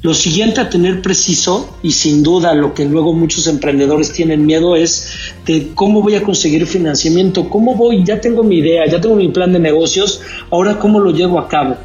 Lo 0.00 0.14
siguiente 0.14 0.60
a 0.60 0.70
tener 0.70 1.02
preciso, 1.02 1.76
y 1.82 1.90
sin 1.90 2.22
duda 2.22 2.54
lo 2.54 2.72
que 2.72 2.84
luego 2.84 3.12
muchos 3.12 3.48
emprendedores 3.48 4.12
tienen 4.12 4.46
miedo 4.46 4.76
es 4.76 5.08
de 5.44 5.72
cómo 5.74 6.02
voy 6.02 6.14
a 6.14 6.22
conseguir 6.22 6.68
financiamiento, 6.68 7.50
cómo 7.50 7.74
voy, 7.74 8.04
ya 8.04 8.20
tengo 8.20 8.44
mi 8.44 8.58
idea, 8.58 8.86
ya 8.86 9.00
tengo 9.00 9.16
mi 9.16 9.28
plan 9.30 9.52
de 9.52 9.58
negocios, 9.58 10.20
ahora 10.52 10.78
cómo 10.78 11.00
lo 11.00 11.10
llevo 11.10 11.40
a 11.40 11.48
cabo. 11.48 11.76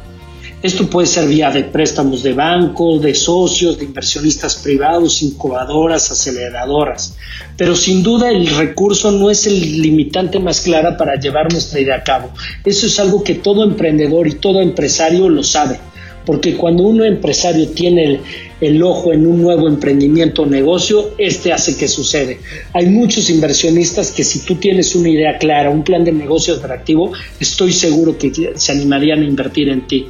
Esto 0.62 0.88
puede 0.88 1.08
ser 1.08 1.26
vía 1.26 1.50
de 1.50 1.64
préstamos 1.64 2.22
de 2.22 2.34
banco, 2.34 3.00
de 3.00 3.16
socios, 3.16 3.78
de 3.78 3.84
inversionistas 3.84 4.54
privados, 4.56 5.20
incubadoras, 5.20 6.08
aceleradoras. 6.12 7.16
Pero 7.56 7.74
sin 7.74 8.04
duda 8.04 8.30
el 8.30 8.46
recurso 8.46 9.10
no 9.10 9.28
es 9.28 9.48
el 9.48 9.82
limitante 9.82 10.38
más 10.38 10.60
clara 10.60 10.96
para 10.96 11.16
llevar 11.16 11.50
nuestra 11.50 11.80
idea 11.80 11.96
a 11.96 12.04
cabo. 12.04 12.30
Eso 12.64 12.86
es 12.86 13.00
algo 13.00 13.24
que 13.24 13.34
todo 13.34 13.64
emprendedor 13.64 14.28
y 14.28 14.34
todo 14.36 14.62
empresario 14.62 15.28
lo 15.28 15.42
sabe 15.42 15.80
porque 16.26 16.56
cuando 16.56 16.84
un 16.84 17.04
empresario 17.04 17.68
tiene 17.68 18.20
el, 18.60 18.82
ojo 18.82 19.12
en 19.12 19.26
un 19.26 19.42
nuevo 19.42 19.68
emprendimiento 19.68 20.42
o 20.42 20.46
negocio, 20.46 21.10
este 21.18 21.52
hace 21.52 21.76
que 21.76 21.88
sucede. 21.88 22.40
Hay 22.72 22.86
muchos 22.86 23.28
inversionistas 23.30 24.10
que 24.10 24.24
si 24.24 24.40
tú 24.40 24.56
tienes 24.56 24.94
una 24.94 25.08
idea 25.08 25.38
clara, 25.38 25.70
un 25.70 25.84
plan 25.84 26.04
de 26.04 26.12
negocio 26.12 26.54
atractivo, 26.54 27.12
estoy 27.40 27.72
seguro 27.72 28.16
que 28.16 28.52
se 28.54 28.72
animarían 28.72 29.20
a 29.20 29.24
invertir 29.24 29.68
en 29.68 29.86
ti. 29.86 30.06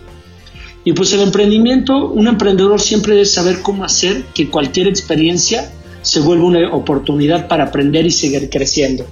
Y 0.85 0.93
pues 0.93 1.12
el 1.15 1.21
emprendimiento, 1.21 2.11
un 2.11 2.29
emprendedor 2.29 2.81
siempre 2.81 3.15
debe 3.15 3.27
saber 3.27 3.61
cómo 3.62 3.85
hacer 3.85 4.23
que 4.35 4.51
cualquier 4.51 4.87
experiencia 4.87 5.73
se 6.03 6.21
vuelva 6.21 6.45
una 6.45 6.75
oportunidad 6.75 7.49
para 7.49 7.65
aprender 7.65 8.05
y 8.05 8.11
seguir 8.11 8.51
creciendo. 8.51 9.07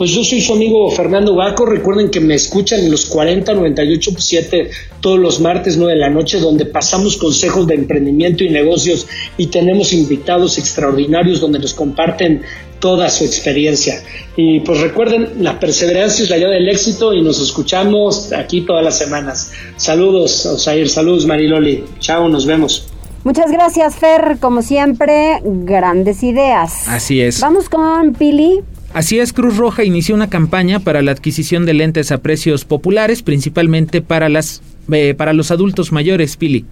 Pues 0.00 0.12
yo 0.12 0.24
soy 0.24 0.40
su 0.40 0.54
amigo 0.54 0.90
Fernando 0.90 1.34
Baco. 1.34 1.66
Recuerden 1.66 2.08
que 2.08 2.20
me 2.20 2.34
escuchan 2.34 2.80
en 2.80 2.90
los 2.90 3.04
40 3.04 3.52
98 3.52 4.12
7 4.16 4.70
todos 5.02 5.18
los 5.18 5.40
martes 5.40 5.76
9 5.76 5.92
de 5.92 5.98
la 5.98 6.08
noche, 6.08 6.40
donde 6.40 6.64
pasamos 6.64 7.18
consejos 7.18 7.66
de 7.66 7.74
emprendimiento 7.74 8.42
y 8.42 8.48
negocios 8.48 9.06
y 9.36 9.48
tenemos 9.48 9.92
invitados 9.92 10.56
extraordinarios 10.56 11.42
donde 11.42 11.58
nos 11.58 11.74
comparten 11.74 12.40
toda 12.78 13.10
su 13.10 13.24
experiencia. 13.24 14.02
Y 14.36 14.60
pues 14.60 14.80
recuerden, 14.80 15.32
la 15.40 15.60
perseverancia 15.60 16.22
es 16.22 16.30
la 16.30 16.38
llave 16.38 16.54
del 16.54 16.70
éxito 16.70 17.12
y 17.12 17.20
nos 17.20 17.38
escuchamos 17.38 18.32
aquí 18.32 18.62
todas 18.62 18.82
las 18.82 18.96
semanas. 18.96 19.52
Saludos, 19.76 20.46
Osair, 20.46 20.88
saludos 20.88 21.26
Mariloli. 21.26 21.84
Chao, 21.98 22.26
nos 22.26 22.46
vemos. 22.46 22.86
Muchas 23.22 23.52
gracias, 23.52 23.96
Fer. 23.96 24.38
Como 24.40 24.62
siempre, 24.62 25.42
grandes 25.44 26.22
ideas. 26.22 26.88
Así 26.88 27.20
es. 27.20 27.38
Vamos 27.42 27.68
con 27.68 28.14
Pili. 28.14 28.60
Así 28.92 29.20
es, 29.20 29.32
Cruz 29.32 29.56
Roja 29.56 29.84
inició 29.84 30.16
una 30.16 30.28
campaña 30.28 30.80
para 30.80 31.00
la 31.00 31.12
adquisición 31.12 31.64
de 31.64 31.74
lentes 31.74 32.10
a 32.10 32.22
precios 32.22 32.64
populares, 32.64 33.22
principalmente 33.22 34.02
para 34.02 34.28
las 34.28 34.62
eh, 34.92 35.14
para 35.14 35.32
los 35.32 35.52
adultos 35.52 35.92
mayores, 35.92 36.36
Pili. 36.36 36.64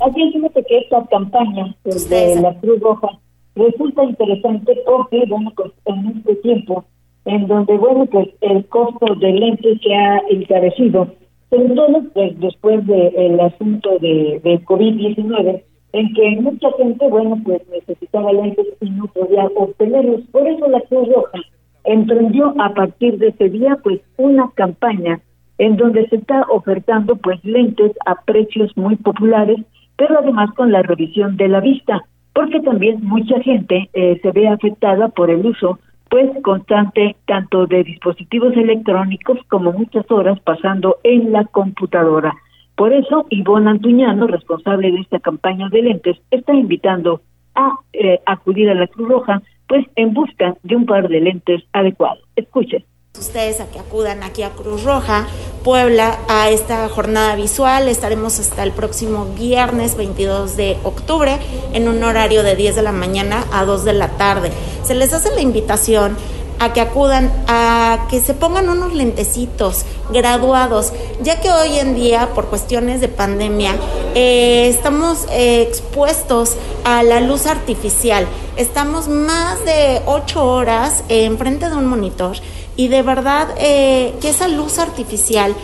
Así 0.00 0.22
es, 0.22 0.32
fíjate 0.32 0.64
que 0.68 0.78
esta 0.78 1.06
campaña 1.06 1.74
pues, 1.84 2.08
de 2.10 2.40
la 2.40 2.52
Cruz 2.58 2.80
Roja 2.80 3.08
resulta 3.54 4.02
interesante 4.02 4.76
porque, 4.84 5.24
bueno, 5.28 5.52
pues 5.56 5.72
en 5.84 6.18
este 6.18 6.34
tiempo, 6.36 6.84
en 7.24 7.46
donde, 7.46 7.76
bueno, 7.78 8.06
pues 8.06 8.28
el 8.40 8.66
costo 8.66 9.14
de 9.14 9.32
lentes 9.32 9.78
se 9.82 9.94
ha 9.94 10.22
encarecido, 10.28 11.14
sobre 11.48 11.68
todo 11.74 12.02
pues, 12.12 12.40
después 12.40 12.84
del 12.86 13.38
asunto 13.38 13.90
de, 14.00 14.40
de 14.42 14.60
COVID-19, 14.64 15.62
en 15.96 16.12
que 16.12 16.36
mucha 16.42 16.68
gente, 16.76 17.08
bueno, 17.08 17.40
pues 17.42 17.62
necesitaba 17.70 18.30
lentes 18.30 18.66
y 18.82 18.90
no 18.90 19.06
podía 19.06 19.46
obtenerlos. 19.56 20.20
Por 20.30 20.46
eso 20.46 20.68
la 20.68 20.80
Cruz 20.82 21.08
Roja 21.08 21.38
emprendió 21.84 22.54
a 22.58 22.74
partir 22.74 23.16
de 23.16 23.28
ese 23.28 23.48
día, 23.48 23.78
pues, 23.82 24.00
una 24.18 24.50
campaña 24.54 25.20
en 25.56 25.78
donde 25.78 26.06
se 26.08 26.16
está 26.16 26.42
ofertando, 26.50 27.16
pues, 27.16 27.42
lentes 27.44 27.92
a 28.04 28.20
precios 28.26 28.76
muy 28.76 28.96
populares, 28.96 29.58
pero 29.96 30.18
además 30.18 30.50
con 30.54 30.70
la 30.70 30.82
revisión 30.82 31.38
de 31.38 31.48
la 31.48 31.60
vista, 31.60 32.02
porque 32.34 32.60
también 32.60 32.98
mucha 33.02 33.40
gente 33.40 33.88
eh, 33.94 34.18
se 34.20 34.30
ve 34.32 34.48
afectada 34.48 35.08
por 35.08 35.30
el 35.30 35.46
uso, 35.46 35.78
pues, 36.10 36.30
constante 36.42 37.16
tanto 37.26 37.66
de 37.66 37.84
dispositivos 37.84 38.54
electrónicos 38.54 39.38
como 39.48 39.72
muchas 39.72 40.04
horas 40.10 40.38
pasando 40.40 40.98
en 41.04 41.32
la 41.32 41.46
computadora. 41.46 42.34
Por 42.76 42.92
eso, 42.92 43.26
Ivonne 43.30 43.70
Antuñano, 43.70 44.26
responsable 44.26 44.92
de 44.92 45.00
esta 45.00 45.18
campaña 45.18 45.68
de 45.70 45.82
lentes, 45.82 46.18
está 46.30 46.52
invitando 46.52 47.22
a 47.54 47.72
eh, 47.94 48.20
acudir 48.26 48.68
a 48.68 48.74
la 48.74 48.86
Cruz 48.86 49.08
Roja, 49.08 49.42
pues 49.66 49.86
en 49.96 50.12
busca 50.12 50.54
de 50.62 50.76
un 50.76 50.84
par 50.84 51.08
de 51.08 51.20
lentes 51.20 51.64
adecuados. 51.72 52.22
Escuchen. 52.36 52.84
Ustedes 53.18 53.62
a 53.62 53.70
que 53.70 53.78
acudan 53.78 54.22
aquí 54.22 54.42
a 54.42 54.50
Cruz 54.50 54.84
Roja, 54.84 55.26
Puebla, 55.64 56.18
a 56.28 56.50
esta 56.50 56.86
jornada 56.90 57.34
visual. 57.34 57.88
Estaremos 57.88 58.38
hasta 58.38 58.62
el 58.62 58.72
próximo 58.72 59.24
viernes 59.38 59.96
22 59.96 60.58
de 60.58 60.76
octubre 60.84 61.38
en 61.72 61.88
un 61.88 62.04
horario 62.04 62.42
de 62.42 62.56
10 62.56 62.76
de 62.76 62.82
la 62.82 62.92
mañana 62.92 63.42
a 63.54 63.64
2 63.64 63.86
de 63.86 63.94
la 63.94 64.08
tarde. 64.18 64.50
Se 64.82 64.94
les 64.94 65.14
hace 65.14 65.34
la 65.34 65.40
invitación 65.40 66.14
a 66.58 66.72
que 66.72 66.80
acudan, 66.80 67.30
a 67.48 68.06
que 68.08 68.20
se 68.20 68.34
pongan 68.34 68.68
unos 68.68 68.92
lentecitos 68.92 69.84
graduados, 70.10 70.92
ya 71.22 71.40
que 71.40 71.50
hoy 71.50 71.78
en 71.78 71.94
día, 71.94 72.30
por 72.34 72.46
cuestiones 72.46 73.00
de 73.00 73.08
pandemia, 73.08 73.74
eh, 74.14 74.68
estamos 74.68 75.26
eh, 75.30 75.62
expuestos 75.62 76.56
a 76.84 77.02
la 77.02 77.20
luz 77.20 77.46
artificial. 77.46 78.26
Estamos 78.56 79.08
más 79.08 79.64
de 79.64 80.02
ocho 80.06 80.44
horas 80.44 81.04
enfrente 81.08 81.68
de 81.68 81.76
un 81.76 81.86
monitor 81.86 82.36
y 82.76 82.88
de 82.88 83.02
verdad 83.02 83.48
eh, 83.58 84.14
que 84.20 84.30
esa 84.30 84.48
luz 84.48 84.78
artificial 84.78 85.54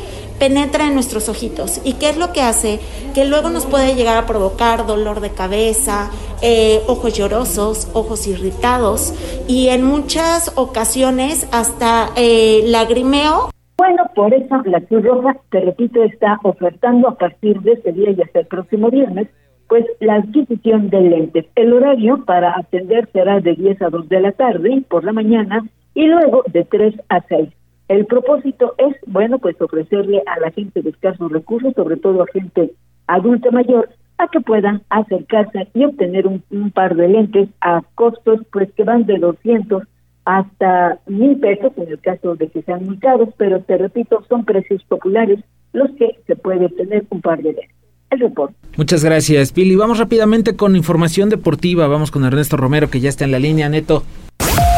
penetra 0.42 0.88
en 0.88 0.94
nuestros 0.94 1.28
ojitos. 1.28 1.80
¿Y 1.84 1.92
qué 2.00 2.08
es 2.08 2.18
lo 2.18 2.32
que 2.32 2.40
hace? 2.40 2.80
Que 3.14 3.24
luego 3.24 3.48
nos 3.48 3.64
puede 3.64 3.94
llegar 3.94 4.16
a 4.16 4.26
provocar 4.26 4.88
dolor 4.88 5.20
de 5.20 5.30
cabeza, 5.30 6.10
eh, 6.42 6.80
ojos 6.88 7.16
llorosos, 7.16 7.88
ojos 7.94 8.26
irritados 8.26 9.14
y 9.46 9.68
en 9.68 9.84
muchas 9.84 10.52
ocasiones 10.56 11.48
hasta 11.52 12.08
eh, 12.16 12.62
lagrimeo. 12.66 13.50
Bueno, 13.78 14.02
por 14.16 14.34
eso 14.34 14.60
la 14.64 14.80
Cruz 14.80 15.04
Roja, 15.04 15.36
te 15.52 15.60
repito, 15.60 16.02
está 16.02 16.40
ofertando 16.42 17.10
a 17.10 17.14
partir 17.14 17.60
de 17.60 17.74
este 17.74 17.92
día 17.92 18.10
y 18.10 18.20
hasta 18.20 18.40
el 18.40 18.46
próximo 18.46 18.90
viernes, 18.90 19.28
pues 19.68 19.84
la 20.00 20.16
adquisición 20.16 20.90
de 20.90 21.02
lentes. 21.02 21.46
El 21.54 21.72
horario 21.72 22.24
para 22.24 22.58
atender 22.58 23.08
será 23.12 23.38
de 23.38 23.54
10 23.54 23.80
a 23.80 23.90
2 23.90 24.08
de 24.08 24.20
la 24.20 24.32
tarde 24.32 24.82
por 24.90 25.04
la 25.04 25.12
mañana 25.12 25.64
y 25.94 26.06
luego 26.06 26.42
de 26.52 26.64
3 26.64 26.94
a 27.10 27.20
6. 27.28 27.48
El 27.88 28.06
propósito 28.06 28.74
es, 28.78 28.96
bueno, 29.06 29.38
pues 29.38 29.60
ofrecerle 29.60 30.22
a 30.26 30.38
la 30.40 30.50
gente 30.50 30.82
de 30.82 30.90
escasos 30.90 31.30
recursos, 31.30 31.74
sobre 31.74 31.96
todo 31.96 32.22
a 32.22 32.26
gente 32.32 32.72
adulta 33.06 33.50
mayor, 33.50 33.90
a 34.18 34.28
que 34.28 34.40
puedan 34.40 34.82
acercarse 34.88 35.68
y 35.74 35.84
obtener 35.84 36.26
un, 36.26 36.70
par 36.70 36.94
de 36.94 37.08
lentes 37.08 37.48
a 37.60 37.82
costos 37.94 38.40
pues 38.52 38.72
que 38.72 38.84
van 38.84 39.04
de 39.04 39.18
200 39.18 39.82
hasta 40.24 41.00
mil 41.06 41.38
pesos 41.40 41.72
en 41.76 41.88
el 41.88 41.98
caso 41.98 42.36
de 42.36 42.48
que 42.48 42.62
sean 42.62 42.86
muy 42.86 42.98
caros, 42.98 43.30
pero 43.36 43.60
te 43.60 43.76
repito, 43.76 44.24
son 44.28 44.44
precios 44.44 44.82
populares 44.84 45.40
los 45.72 45.90
que 45.92 46.18
se 46.26 46.36
puede 46.36 46.66
obtener 46.66 47.04
un 47.10 47.20
par 47.20 47.38
de 47.38 47.52
lentes. 47.52 47.76
El 48.10 48.20
reporte. 48.20 48.54
Muchas 48.76 49.02
gracias, 49.02 49.52
Pili. 49.52 49.74
Vamos 49.74 49.98
rápidamente 49.98 50.54
con 50.54 50.76
información 50.76 51.30
deportiva. 51.30 51.88
Vamos 51.88 52.10
con 52.10 52.24
Ernesto 52.24 52.58
Romero, 52.58 52.90
que 52.90 53.00
ya 53.00 53.08
está 53.08 53.24
en 53.24 53.32
la 53.32 53.38
línea, 53.38 53.70
Neto. 53.70 54.02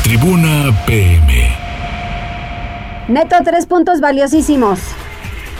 Tribuna 0.04 0.70
PM. 0.86 1.63
Neto, 3.08 3.36
tres 3.44 3.66
puntos 3.66 4.00
valiosísimos. 4.00 4.80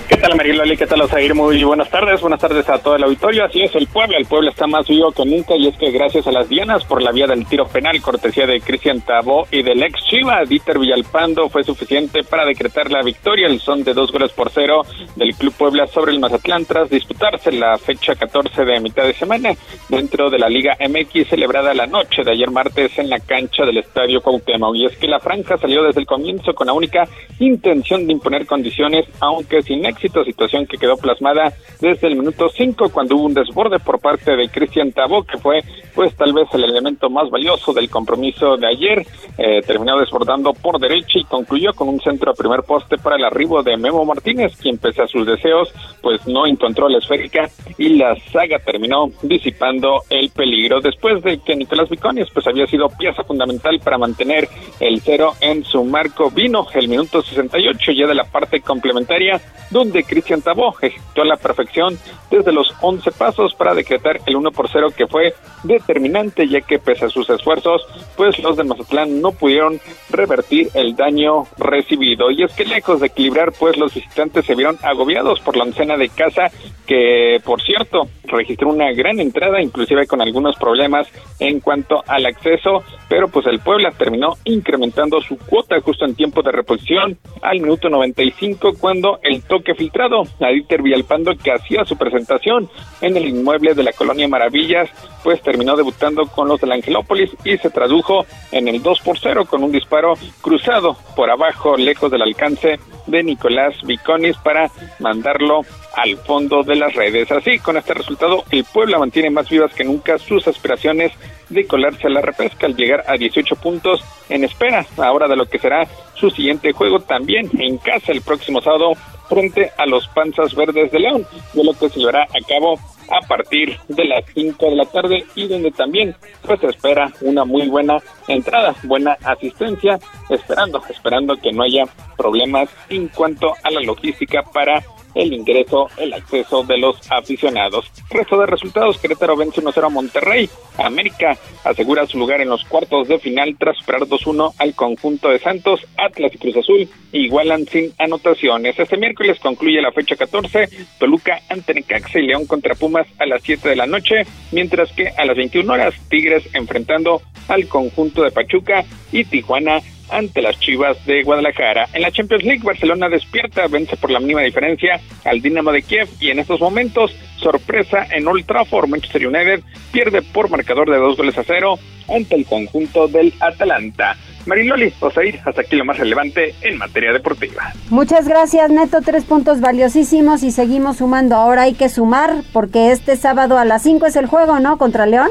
¿Qué 0.07 0.19
tal 0.19 0.37
Mariloli? 0.37 0.77
¿Qué 0.77 0.87
tal 0.87 1.01
Osair? 1.01 1.35
Muy 1.35 1.65
buenas 1.65 1.89
tardes, 1.89 2.21
buenas 2.21 2.39
tardes 2.39 2.69
a 2.69 2.77
todo 2.79 2.95
el 2.95 3.05
auditorio. 3.05 3.43
Así 3.43 3.63
es, 3.63 3.75
el 3.75 3.87
pueblo, 3.87 4.19
el 4.19 4.27
pueblo 4.27 4.51
está 4.51 4.67
más 4.67 4.87
vivo 4.87 5.11
que 5.13 5.25
nunca 5.25 5.57
y 5.57 5.69
es 5.69 5.77
que 5.79 5.91
gracias 5.91 6.27
a 6.27 6.31
las 6.31 6.47
Dianas 6.47 6.85
por 6.85 7.03
la 7.03 7.11
vía 7.11 7.27
del 7.27 7.47
tiro 7.47 7.67
penal, 7.67 8.03
cortesía 8.03 8.47
de 8.47 8.61
Cristian 8.61 9.01
Tabó 9.01 9.47
y 9.51 9.63
del 9.63 9.83
ex 9.83 10.05
Chiva, 10.05 10.45
Dieter 10.45 10.79
Villalpando, 10.79 11.49
fue 11.49 11.65
suficiente 11.65 12.23
para 12.23 12.45
decretar 12.45 12.91
la 12.91 13.03
victoria. 13.03 13.47
El 13.47 13.61
son 13.61 13.83
de 13.83 13.95
dos 13.95 14.13
goles 14.13 14.31
por 14.33 14.51
cero 14.51 14.83
del 15.17 15.35
Club 15.37 15.55
Puebla 15.55 15.87
sobre 15.87 16.13
el 16.13 16.21
Mazatlán 16.21 16.67
tras 16.67 16.91
disputarse 16.91 17.51
la 17.53 17.79
fecha 17.79 18.15
14 18.15 18.63
de 18.63 18.81
mitad 18.81 19.05
de 19.05 19.15
semana 19.15 19.55
dentro 19.89 20.29
de 20.29 20.39
la 20.39 20.51
Liga 20.51 20.77
MX 20.87 21.29
celebrada 21.29 21.73
la 21.73 21.87
noche 21.87 22.23
de 22.23 22.31
ayer 22.31 22.51
martes 22.51 22.99
en 22.99 23.09
la 23.09 23.21
cancha 23.21 23.65
del 23.65 23.79
Estadio 23.79 24.21
Cuauhtémoc. 24.21 24.77
Y 24.77 24.85
es 24.85 24.99
que 24.99 25.09
la 25.09 25.19
franja 25.19 25.57
salió 25.57 25.83
desde 25.83 26.01
el 26.01 26.07
comienzo 26.07 26.55
con 26.55 26.67
la 26.67 26.75
única 26.75 27.09
intención 27.39 28.07
de 28.07 28.13
imponer 28.13 28.45
condiciones, 28.45 29.07
aunque 29.21 29.63
sin 29.63 29.93
éxito 29.95 30.24
situación 30.24 30.66
que 30.66 30.76
quedó 30.76 30.97
plasmada 30.97 31.53
desde 31.80 32.09
el 32.09 32.16
minuto 32.16 32.49
5 32.49 32.90
cuando 32.90 33.16
hubo 33.16 33.26
un 33.26 33.34
desborde 33.34 33.78
por 33.78 34.01
parte 34.01 34.36
de 34.36 34.49
Cristian 34.49 34.92
Tabó, 34.92 35.22
que 35.22 35.38
fue 35.38 35.61
pues 35.95 36.14
tal 36.16 36.32
vez 36.32 36.49
el 36.53 36.64
elemento 36.64 37.09
más 37.09 37.30
valioso 37.30 37.72
del 37.72 37.88
compromiso 37.88 38.57
de 38.57 38.66
ayer, 38.66 39.07
eh, 39.38 39.61
terminó 39.62 39.99
desbordando 39.99 40.53
por 40.53 40.80
derecha 40.80 41.18
y 41.18 41.24
concluyó 41.24 41.72
con 41.72 41.88
un 41.88 42.01
centro 42.01 42.32
a 42.32 42.34
primer 42.34 42.62
poste 42.62 42.97
para 42.99 43.16
el 43.16 43.24
arribo 43.24 43.62
de 43.62 43.76
Memo 43.76 44.05
Martínez, 44.05 44.57
quien 44.57 44.78
pese 44.78 45.03
a 45.03 45.07
sus 45.07 45.26
deseos 45.26 45.72
pues 46.03 46.26
no 46.26 46.47
encontró 46.47 46.88
la 46.88 46.99
esférica 46.99 47.49
y 47.78 47.90
la 47.90 48.16
saga 48.32 48.59
terminó 48.59 49.11
disipando 49.22 50.03
el 50.11 50.30
peligro. 50.30 50.80
Después 50.80 51.22
de 51.22 51.38
que 51.38 51.57
Nicolás 51.57 51.88
Vicones 51.88 52.28
pues 52.32 52.47
había 52.47 52.66
sido 52.66 52.88
pieza 52.88 53.22
fundamental 53.24 53.80
para 53.82 53.99
mantener 53.99 54.49
el 54.80 55.01
cero 55.01 55.32
en 55.40 55.64
su 55.64 55.84
marco 55.84 56.30
vino 56.30 56.66
el 56.74 56.88
minuto 56.88 57.22
68 57.22 57.92
ya 57.92 58.07
de 58.07 58.14
la 58.14 58.24
parte 58.24 58.61
complementaria 58.61 59.40
donde 59.85 60.05
Cristian 60.05 60.41
Tabó 60.41 60.74
ejecutó 60.80 61.24
la 61.24 61.37
perfección 61.37 61.99
desde 62.30 62.53
los 62.53 62.74
11 62.80 63.12
pasos 63.12 63.55
para 63.55 63.74
decretar 63.74 64.18
el 64.26 64.37
1 64.37 64.51
por 64.51 64.68
0 64.70 64.89
que 64.97 65.07
fue 65.07 65.35
determinante 65.62 66.49
ya 66.49 66.62
que 66.62 66.78
pese 66.78 67.05
a 67.05 67.09
sus 67.11 67.28
esfuerzos 67.28 67.87
pues 68.16 68.39
los 68.39 68.57
de 68.57 68.64
Mazatlán 68.64 69.20
no 69.20 69.32
pudieron 69.32 69.78
revertir 70.11 70.68
el 70.74 70.97
daño 70.97 71.45
recibido. 71.59 72.30
Y 72.30 72.45
es 72.45 72.53
que 72.55 72.64
lejos 72.64 73.01
de 73.01 73.09
equilibrar 73.09 73.53
pues 73.53 73.76
los 73.76 73.95
visitantes 73.95 74.47
se 74.47 74.55
vieron 74.55 74.78
agobiados 74.82 75.41
por 75.41 75.57
la 75.57 75.64
oncena 75.64 75.97
de 75.97 76.09
casa 76.09 76.51
que 76.87 77.41
por 77.45 77.62
cierto 77.62 78.09
registró 78.24 78.68
una 78.68 78.93
gran 78.93 79.20
entrada 79.20 79.61
inclusive 79.62 80.07
con 80.07 80.20
algunos 80.20 80.57
problemas 80.57 81.09
en 81.39 81.61
cuanto 81.61 82.03
al 82.07 82.26
acceso 82.26 82.82
pero 83.09 83.28
pues 83.28 83.47
el 83.47 83.61
Puebla 83.61 83.91
terminó 83.93 84.35
incrementando 84.45 85.20
su 85.20 85.39
cuota 85.39 85.80
justo 85.80 86.05
en 86.05 86.14
tiempo 86.14 86.43
de 86.43 86.53
reposición 86.53 87.18
al 87.43 87.61
minuto 87.61 87.89
95 87.89 88.74
cuando 88.78 89.18
el 89.22 89.43
toque 89.43 89.74
filtrado 89.75 90.22
a 90.41 90.49
Dieter 90.49 90.83
Villalpando 90.83 91.37
que 91.37 91.53
hacía 91.53 91.85
su 91.85 91.97
presentación 91.97 92.68
en 93.01 93.16
el 93.16 93.27
inmueble 93.29 93.75
de 93.75 93.83
la 93.83 93.93
colonia 93.93 94.29
Maravillas 94.29 94.91
pues 95.22 95.41
terminó 95.43 95.77
debutando 95.77 96.27
con 96.27 96.49
los 96.49 96.61
del 96.61 96.72
Angelópolis 96.72 97.31
y 97.45 97.57
se 97.57 97.70
tradujo 97.70 98.27
en 98.53 98.68
el 98.68 98.83
2 98.83 99.01
por 99.01 99.18
0 99.18 99.47
con 99.47 99.64
un 99.64 99.72
disparo 99.72 100.14
cruzado 100.41 100.97
por 101.16 101.31
abajo 101.31 101.77
lejos 101.77 102.11
del 102.11 102.22
alcance 102.22 102.79
de 103.07 103.22
Nicolás 103.22 103.75
Viconis 103.85 104.37
para 104.39 104.70
mandarlo 104.99 105.62
al 105.97 106.16
fondo 106.18 106.62
de 106.62 106.76
las 106.76 106.95
redes. 106.95 107.30
Así, 107.30 107.59
con 107.59 107.76
este 107.76 107.95
resultado, 107.95 108.45
el 108.51 108.64
Puebla 108.64 108.99
mantiene 108.99 109.30
más 109.30 109.49
vivas 109.49 109.72
que 109.74 109.84
nunca 109.84 110.18
sus 110.18 110.47
aspiraciones 110.49 111.12
de 111.49 111.66
colarse 111.66 112.07
a 112.07 112.11
la 112.11 112.20
repesca 112.20 112.66
al 112.66 112.76
llegar 112.76 113.05
a 113.07 113.14
18 113.14 113.57
puntos 113.57 114.03
en 114.28 114.45
espera 114.45 114.86
ahora 114.97 115.28
de 115.28 115.36
lo 115.36 115.47
que 115.47 115.59
será 115.59 115.86
su 116.14 116.30
siguiente 116.30 116.72
juego 116.72 117.01
también 117.01 117.51
en 117.59 117.76
casa 117.78 118.12
el 118.12 118.22
próximo 118.22 118.61
sábado 118.61 118.92
frente 119.28 119.70
a 119.76 119.86
los 119.86 120.07
Panzas 120.09 120.55
Verdes 120.55 120.90
de 120.90 121.01
León, 121.01 121.26
de 121.53 121.64
lo 121.64 121.72
que 121.72 121.88
se 121.88 121.99
llevará 121.99 122.24
a 122.24 122.47
cabo 122.47 122.78
a 123.11 123.26
partir 123.26 123.78
de 123.88 124.05
las 124.05 124.24
5 124.34 124.70
de 124.70 124.76
la 124.76 124.84
tarde 124.86 125.24
y 125.34 125.47
donde 125.47 125.70
también 125.70 126.14
pues 126.42 126.61
se 126.61 126.68
espera 126.68 127.12
una 127.20 127.45
muy 127.45 127.68
buena 127.68 127.99
entrada, 128.28 128.74
buena 128.84 129.16
asistencia, 129.22 129.99
esperando, 130.30 130.82
esperando 130.88 131.36
que 131.36 131.53
no 131.53 131.62
haya 131.62 131.84
problemas 132.16 132.68
en 132.88 133.09
cuanto 133.09 133.53
a 133.62 133.70
la 133.70 133.80
logística 133.80 134.42
para 134.42 134.82
el 135.15 135.33
ingreso, 135.33 135.89
el 135.97 136.12
acceso 136.12 136.65
de 136.65 136.79
los 136.79 137.01
aficionados. 137.11 137.91
Resto 138.11 138.39
de 138.39 138.47
resultados, 138.47 138.99
Querétaro 138.99 139.37
vence 139.37 139.62
1-0 139.62 139.87
a 139.87 139.89
Monterrey. 139.89 140.49
América 140.79 141.37
asegura 141.65 142.07
su 142.07 142.19
lugar 142.19 142.41
en 142.41 142.49
los 142.49 142.65
cuartos 142.65 143.09
de 143.09 143.19
final 143.19 143.57
tras 143.59 143.77
superar 143.79 144.03
2-1 144.03 144.55
al 144.59 144.75
conjunto 144.75 145.29
de 145.29 145.39
Santos. 145.39 145.81
Atlas 145.97 146.33
y 146.35 146.39
Cruz 146.39 146.57
Azul 146.57 146.89
igualan 147.12 147.67
sin 147.67 147.93
anotaciones. 147.99 148.79
Este 148.79 148.97
miércoles 148.97 149.39
concluye 149.41 149.81
la 149.81 149.93
fecha 149.93 150.17
14. 150.17 150.69
Toluca 150.99 151.41
ante 151.49 151.75
Necaxa 151.75 152.19
y 152.19 152.27
León 152.27 152.47
contra 152.47 152.75
Pumas 152.75 153.07
a 153.19 153.27
las 153.27 153.43
7 153.43 153.69
de 153.69 153.77
la 153.77 153.87
noche, 153.87 154.27
mientras 154.53 154.93
que 154.93 155.09
a 155.09 155.25
las 155.25 155.37
21 155.37 155.73
horas 155.73 155.95
Tigres 156.09 156.49
enfrentando 156.55 157.23
al 157.49 157.69
conjunto 157.69 158.23
de 158.23 158.31
Pachuca 158.31 158.85
y 159.12 159.25
Tijuana 159.25 159.81
ante 160.11 160.43
las 160.43 160.59
Chivas 160.59 161.05
de 161.07 161.23
Guadalajara. 161.23 161.89
En 161.93 162.03
la 162.03 162.11
Champions 162.11 162.45
League, 162.45 162.63
Barcelona 162.63 163.09
despierta, 163.09 163.67
vence 163.67 163.97
por 163.97 164.11
la 164.11 164.21
mínima 164.21 164.43
diferencia 164.43 165.01
al 165.25 165.41
Dinamo 165.41 165.73
de 165.73 165.83
Kiev 165.83 166.09
y 166.21 166.31
en 166.31 166.39
estos 166.39 166.61
momentos, 166.61 167.15
sorpresa 167.39 168.07
en 168.11 168.27
Old 168.27 168.47
Trafford, 168.47 168.89
Manchester 168.89 169.27
United 169.27 169.63
pierde 169.93 170.23
por 170.23 170.51
marcador 170.51 170.91
de 170.91 170.99
dos 170.99 171.17
goles 171.17 171.37
a 171.39 171.45
cero 171.45 171.79
ante 172.09 172.37
el 172.37 172.45
conjunto 172.45 173.09
del 173.09 173.33
Atalanta. 173.41 174.17
Mariloli, 174.47 174.93
Osair, 175.01 175.41
hasta 175.45 175.63
aquí 175.63 175.77
lo 175.77 175.85
más 175.85 175.99
relevante 175.99 176.55
en 176.61 176.77
materia 176.77 177.13
deportiva. 177.13 177.73
Muchas 177.89 178.29
gracias, 178.29 178.71
Neto. 178.71 179.01
Tres 179.01 179.25
puntos 179.25 179.61
valiosísimos 179.61 180.43
y 180.43 180.51
seguimos 180.51 180.99
sumando. 180.99 181.37
Ahora 181.37 181.63
hay 181.63 181.75
que 181.75 181.89
sumar 181.89 182.43
porque 182.53 182.93
este 182.93 183.17
sábado 183.17 183.57
a 183.57 183.65
las 183.65 183.83
5 183.83 184.07
es 184.07 184.17
el 184.17 184.27
juego, 184.27 184.61
¿no? 184.61 184.77
Contra 184.77 185.07
León. 185.07 185.31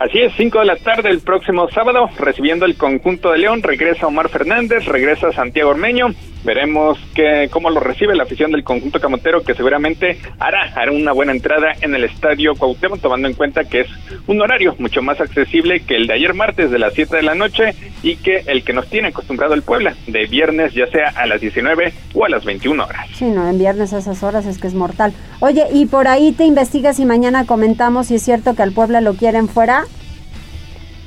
Así 0.00 0.18
es, 0.18 0.32
5 0.34 0.60
de 0.60 0.64
la 0.64 0.76
tarde 0.76 1.10
el 1.10 1.20
próximo 1.20 1.68
sábado, 1.68 2.08
recibiendo 2.18 2.64
el 2.64 2.78
conjunto 2.78 3.32
de 3.32 3.38
León, 3.38 3.62
regresa 3.62 4.06
Omar 4.06 4.30
Fernández, 4.30 4.86
regresa 4.86 5.30
Santiago 5.30 5.68
Ormeño, 5.68 6.06
veremos 6.44 6.98
que, 7.14 7.48
cómo 7.50 7.70
lo 7.70 7.80
recibe 7.80 8.16
la 8.16 8.22
afición 8.24 8.50
del 8.52 8.64
conjunto 8.64 9.00
camotero, 9.00 9.42
que 9.42 9.54
seguramente 9.54 10.18
hará, 10.38 10.72
hará 10.74 10.92
una 10.92 11.12
buena 11.12 11.32
entrada 11.32 11.72
en 11.80 11.94
el 11.94 12.04
estadio 12.04 12.54
Cuauhtémoc, 12.54 13.00
tomando 13.00 13.28
en 13.28 13.34
cuenta 13.34 13.64
que 13.64 13.80
es 13.80 13.88
un 14.26 14.40
horario 14.40 14.74
mucho 14.78 15.02
más 15.02 15.20
accesible 15.20 15.80
que 15.80 15.96
el 15.96 16.06
de 16.06 16.14
ayer 16.14 16.34
martes 16.34 16.70
de 16.70 16.78
las 16.78 16.94
7 16.94 17.16
de 17.16 17.22
la 17.22 17.34
noche 17.34 17.74
y 18.02 18.16
que 18.16 18.42
el 18.46 18.64
que 18.64 18.72
nos 18.72 18.88
tiene 18.88 19.08
acostumbrado 19.08 19.54
el 19.54 19.62
Puebla, 19.62 19.94
de 20.06 20.26
viernes 20.26 20.72
ya 20.74 20.86
sea 20.86 21.08
a 21.10 21.26
las 21.26 21.40
19 21.40 21.92
o 22.14 22.24
a 22.24 22.28
las 22.28 22.44
21 22.44 22.82
horas. 22.84 23.06
Sí, 23.14 23.26
no, 23.26 23.48
en 23.48 23.58
viernes 23.58 23.92
a 23.92 23.98
esas 23.98 24.22
horas 24.22 24.46
es 24.46 24.58
que 24.58 24.66
es 24.66 24.74
mortal. 24.74 25.12
Oye, 25.40 25.64
y 25.72 25.86
por 25.86 26.08
ahí 26.08 26.32
te 26.32 26.44
investigas 26.44 26.98
y 27.00 27.04
mañana 27.04 27.46
comentamos 27.46 28.06
si 28.08 28.16
es 28.16 28.22
cierto 28.22 28.54
que 28.54 28.62
al 28.62 28.72
Puebla 28.72 29.00
lo 29.00 29.14
quieren 29.14 29.48
fuera. 29.48 29.84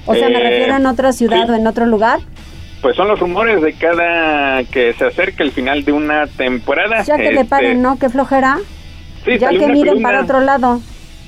O 0.06 0.14
sea, 0.16 0.28
me 0.30 0.38
Eh, 0.40 0.50
refiero 0.50 0.76
en 0.76 0.86
otra 0.86 1.14
ciudad 1.14 1.50
o 1.50 1.56
en 1.56 1.66
otro 1.66 1.86
lugar. 1.86 2.20
Pues 2.84 2.96
son 2.98 3.08
los 3.08 3.20
rumores 3.20 3.62
de 3.62 3.74
cada 3.74 4.64
que 4.66 4.94
se 4.94 5.06
acerca 5.06 5.42
el 5.44 5.52
final 5.52 5.84
de 5.86 5.94
una 5.94 6.28
temporada. 6.28 7.02
Ya 7.04 7.16
que 7.16 7.24
le 7.32 7.42
Este, 7.42 7.46
paren, 7.46 7.82
¿no? 7.82 7.98
Qué 7.98 8.10
flojera. 8.10 8.58
Sí, 9.26 9.38
ya 9.40 9.50
que 9.50 9.58
miren 9.68 9.86
columna- 9.96 10.04
para 10.10 10.22
otro 10.22 10.40
lado. 10.42 10.82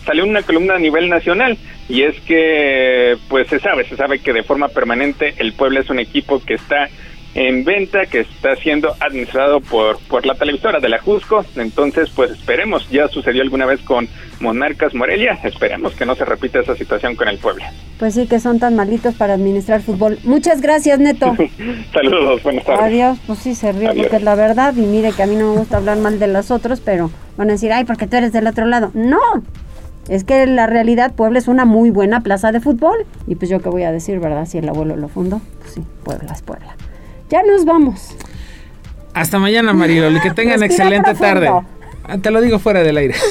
salió 0.06 0.26
una 0.26 0.44
columna 0.44 0.76
a 0.76 0.80
nivel 0.80 1.10
nacional 1.10 1.58
y 1.90 2.04
es 2.04 2.20
que 2.22 3.18
pues 3.30 3.48
se 3.48 3.60
sabe, 3.60 3.86
se 3.88 3.96
sabe 3.96 4.20
que 4.20 4.34
de 4.34 4.44
forma 4.44 4.68
permanente 4.68 5.34
el 5.38 5.54
Puebla 5.54 5.80
es 5.80 5.90
un 5.90 5.98
equipo 6.00 6.40
que 6.46 6.54
está 6.56 6.90
en 7.36 7.66
venta, 7.66 8.06
que 8.06 8.22
está 8.22 8.56
siendo 8.56 8.96
administrado 9.00 9.60
por, 9.60 10.00
por 10.08 10.26
la 10.26 10.36
televisora 10.36 10.80
de 10.80 10.88
la 10.88 11.00
Jusco, 11.00 11.46
entonces 11.58 12.10
pues 12.16 12.32
esperemos, 12.32 12.90
ya 12.90 13.10
sucedió 13.10 13.42
alguna 13.42 13.66
vez 13.66 13.82
con 13.82 14.08
Monarcas 14.40 14.96
Morelia, 14.96 15.38
esperemos 15.44 15.94
que 15.96 16.06
no 16.06 16.16
se 16.16 16.24
repita 16.24 16.62
esa 16.62 16.76
situación 16.76 17.16
con 17.16 17.28
el 17.28 17.38
Puebla. 17.38 17.72
Pues 18.00 18.14
sí, 18.14 18.26
que 18.28 18.40
son 18.40 18.60
tan 18.60 18.76
malitos 18.78 19.16
para 19.16 19.34
administrar 19.34 19.82
fútbol. 19.82 20.18
Muchas 20.24 20.62
gracias, 20.62 20.98
Neto. 21.00 21.36
Saludos, 21.94 22.42
buenas 22.42 22.64
tardes. 22.64 22.86
Adiós. 22.86 23.18
Pues 23.28 23.40
sí, 23.40 23.54
se 23.54 23.74
ríe 23.74 23.88
Adiós. 23.90 24.04
porque 24.04 24.18
es 24.18 24.24
la 24.24 24.36
verdad. 24.36 24.74
Y 24.76 24.82
mire 24.82 25.12
que 25.12 25.24
a 25.24 25.28
mí 25.28 25.36
no 25.36 25.52
me 25.54 25.60
gusta 25.60 25.78
hablar 25.78 25.98
mal 25.98 26.20
de 26.20 26.28
los 26.28 26.52
otros, 26.52 26.82
pero 26.82 27.12
van 27.38 27.50
a 27.50 27.54
decir, 27.54 27.72
ay, 27.72 27.84
porque 27.86 28.08
tú 28.08 28.16
eres 28.18 28.32
del 28.34 28.48
otro 28.48 28.66
lado. 28.66 28.92
No. 28.94 29.20
Es 30.10 30.24
que 30.24 30.46
la 30.46 30.68
realidad, 30.68 31.14
Puebla 31.16 31.40
es 31.40 31.48
una 31.48 31.66
muy 31.66 31.90
buena 31.90 32.22
plaza 32.22 32.52
de 32.52 32.60
fútbol. 32.60 33.06
Y 33.28 33.36
pues 33.36 33.50
yo 33.50 33.60
qué 33.62 33.70
voy 33.70 33.84
a 33.84 33.92
decir, 33.92 34.20
¿verdad? 34.20 34.46
Si 34.46 34.58
el 34.58 34.70
abuelo 34.70 34.96
lo 34.96 35.08
fundó, 35.08 35.42
pues 35.60 35.74
sí, 35.74 35.84
Puebla 36.04 36.34
es 36.34 36.42
Puebla. 36.42 36.76
Ya 37.30 37.42
nos 37.44 37.66
vamos. 37.66 38.16
Hasta 39.14 39.40
mañana, 39.40 39.74
Mariloli. 39.74 40.20
Que 40.22 40.32
tengan 40.32 40.60
Respira 40.60 40.86
excelente 40.88 41.14
tarde. 41.20 41.46
profundo. 41.48 41.70
Ah, 42.08 42.18
Te 42.18 42.32
lo 42.32 42.42
digo 42.42 42.60
fuera 42.60 42.84
del 42.84 42.98
aire. 42.98 43.16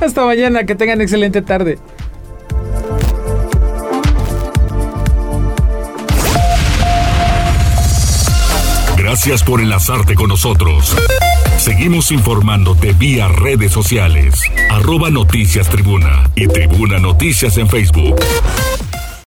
Hasta 0.00 0.24
mañana, 0.24 0.64
que 0.64 0.74
tengan 0.74 1.00
excelente 1.00 1.42
tarde. 1.42 1.78
Gracias 8.96 9.42
por 9.42 9.60
enlazarte 9.60 10.14
con 10.14 10.28
nosotros. 10.28 10.96
Seguimos 11.58 12.10
informándote 12.12 12.92
vía 12.92 13.28
redes 13.28 13.72
sociales. 13.72 14.34
Arroba 14.70 15.10
Noticias 15.10 15.68
Tribuna 15.68 16.30
y 16.34 16.46
Tribuna 16.48 16.98
Noticias 16.98 17.56
en 17.58 17.68
Facebook. 17.68 18.16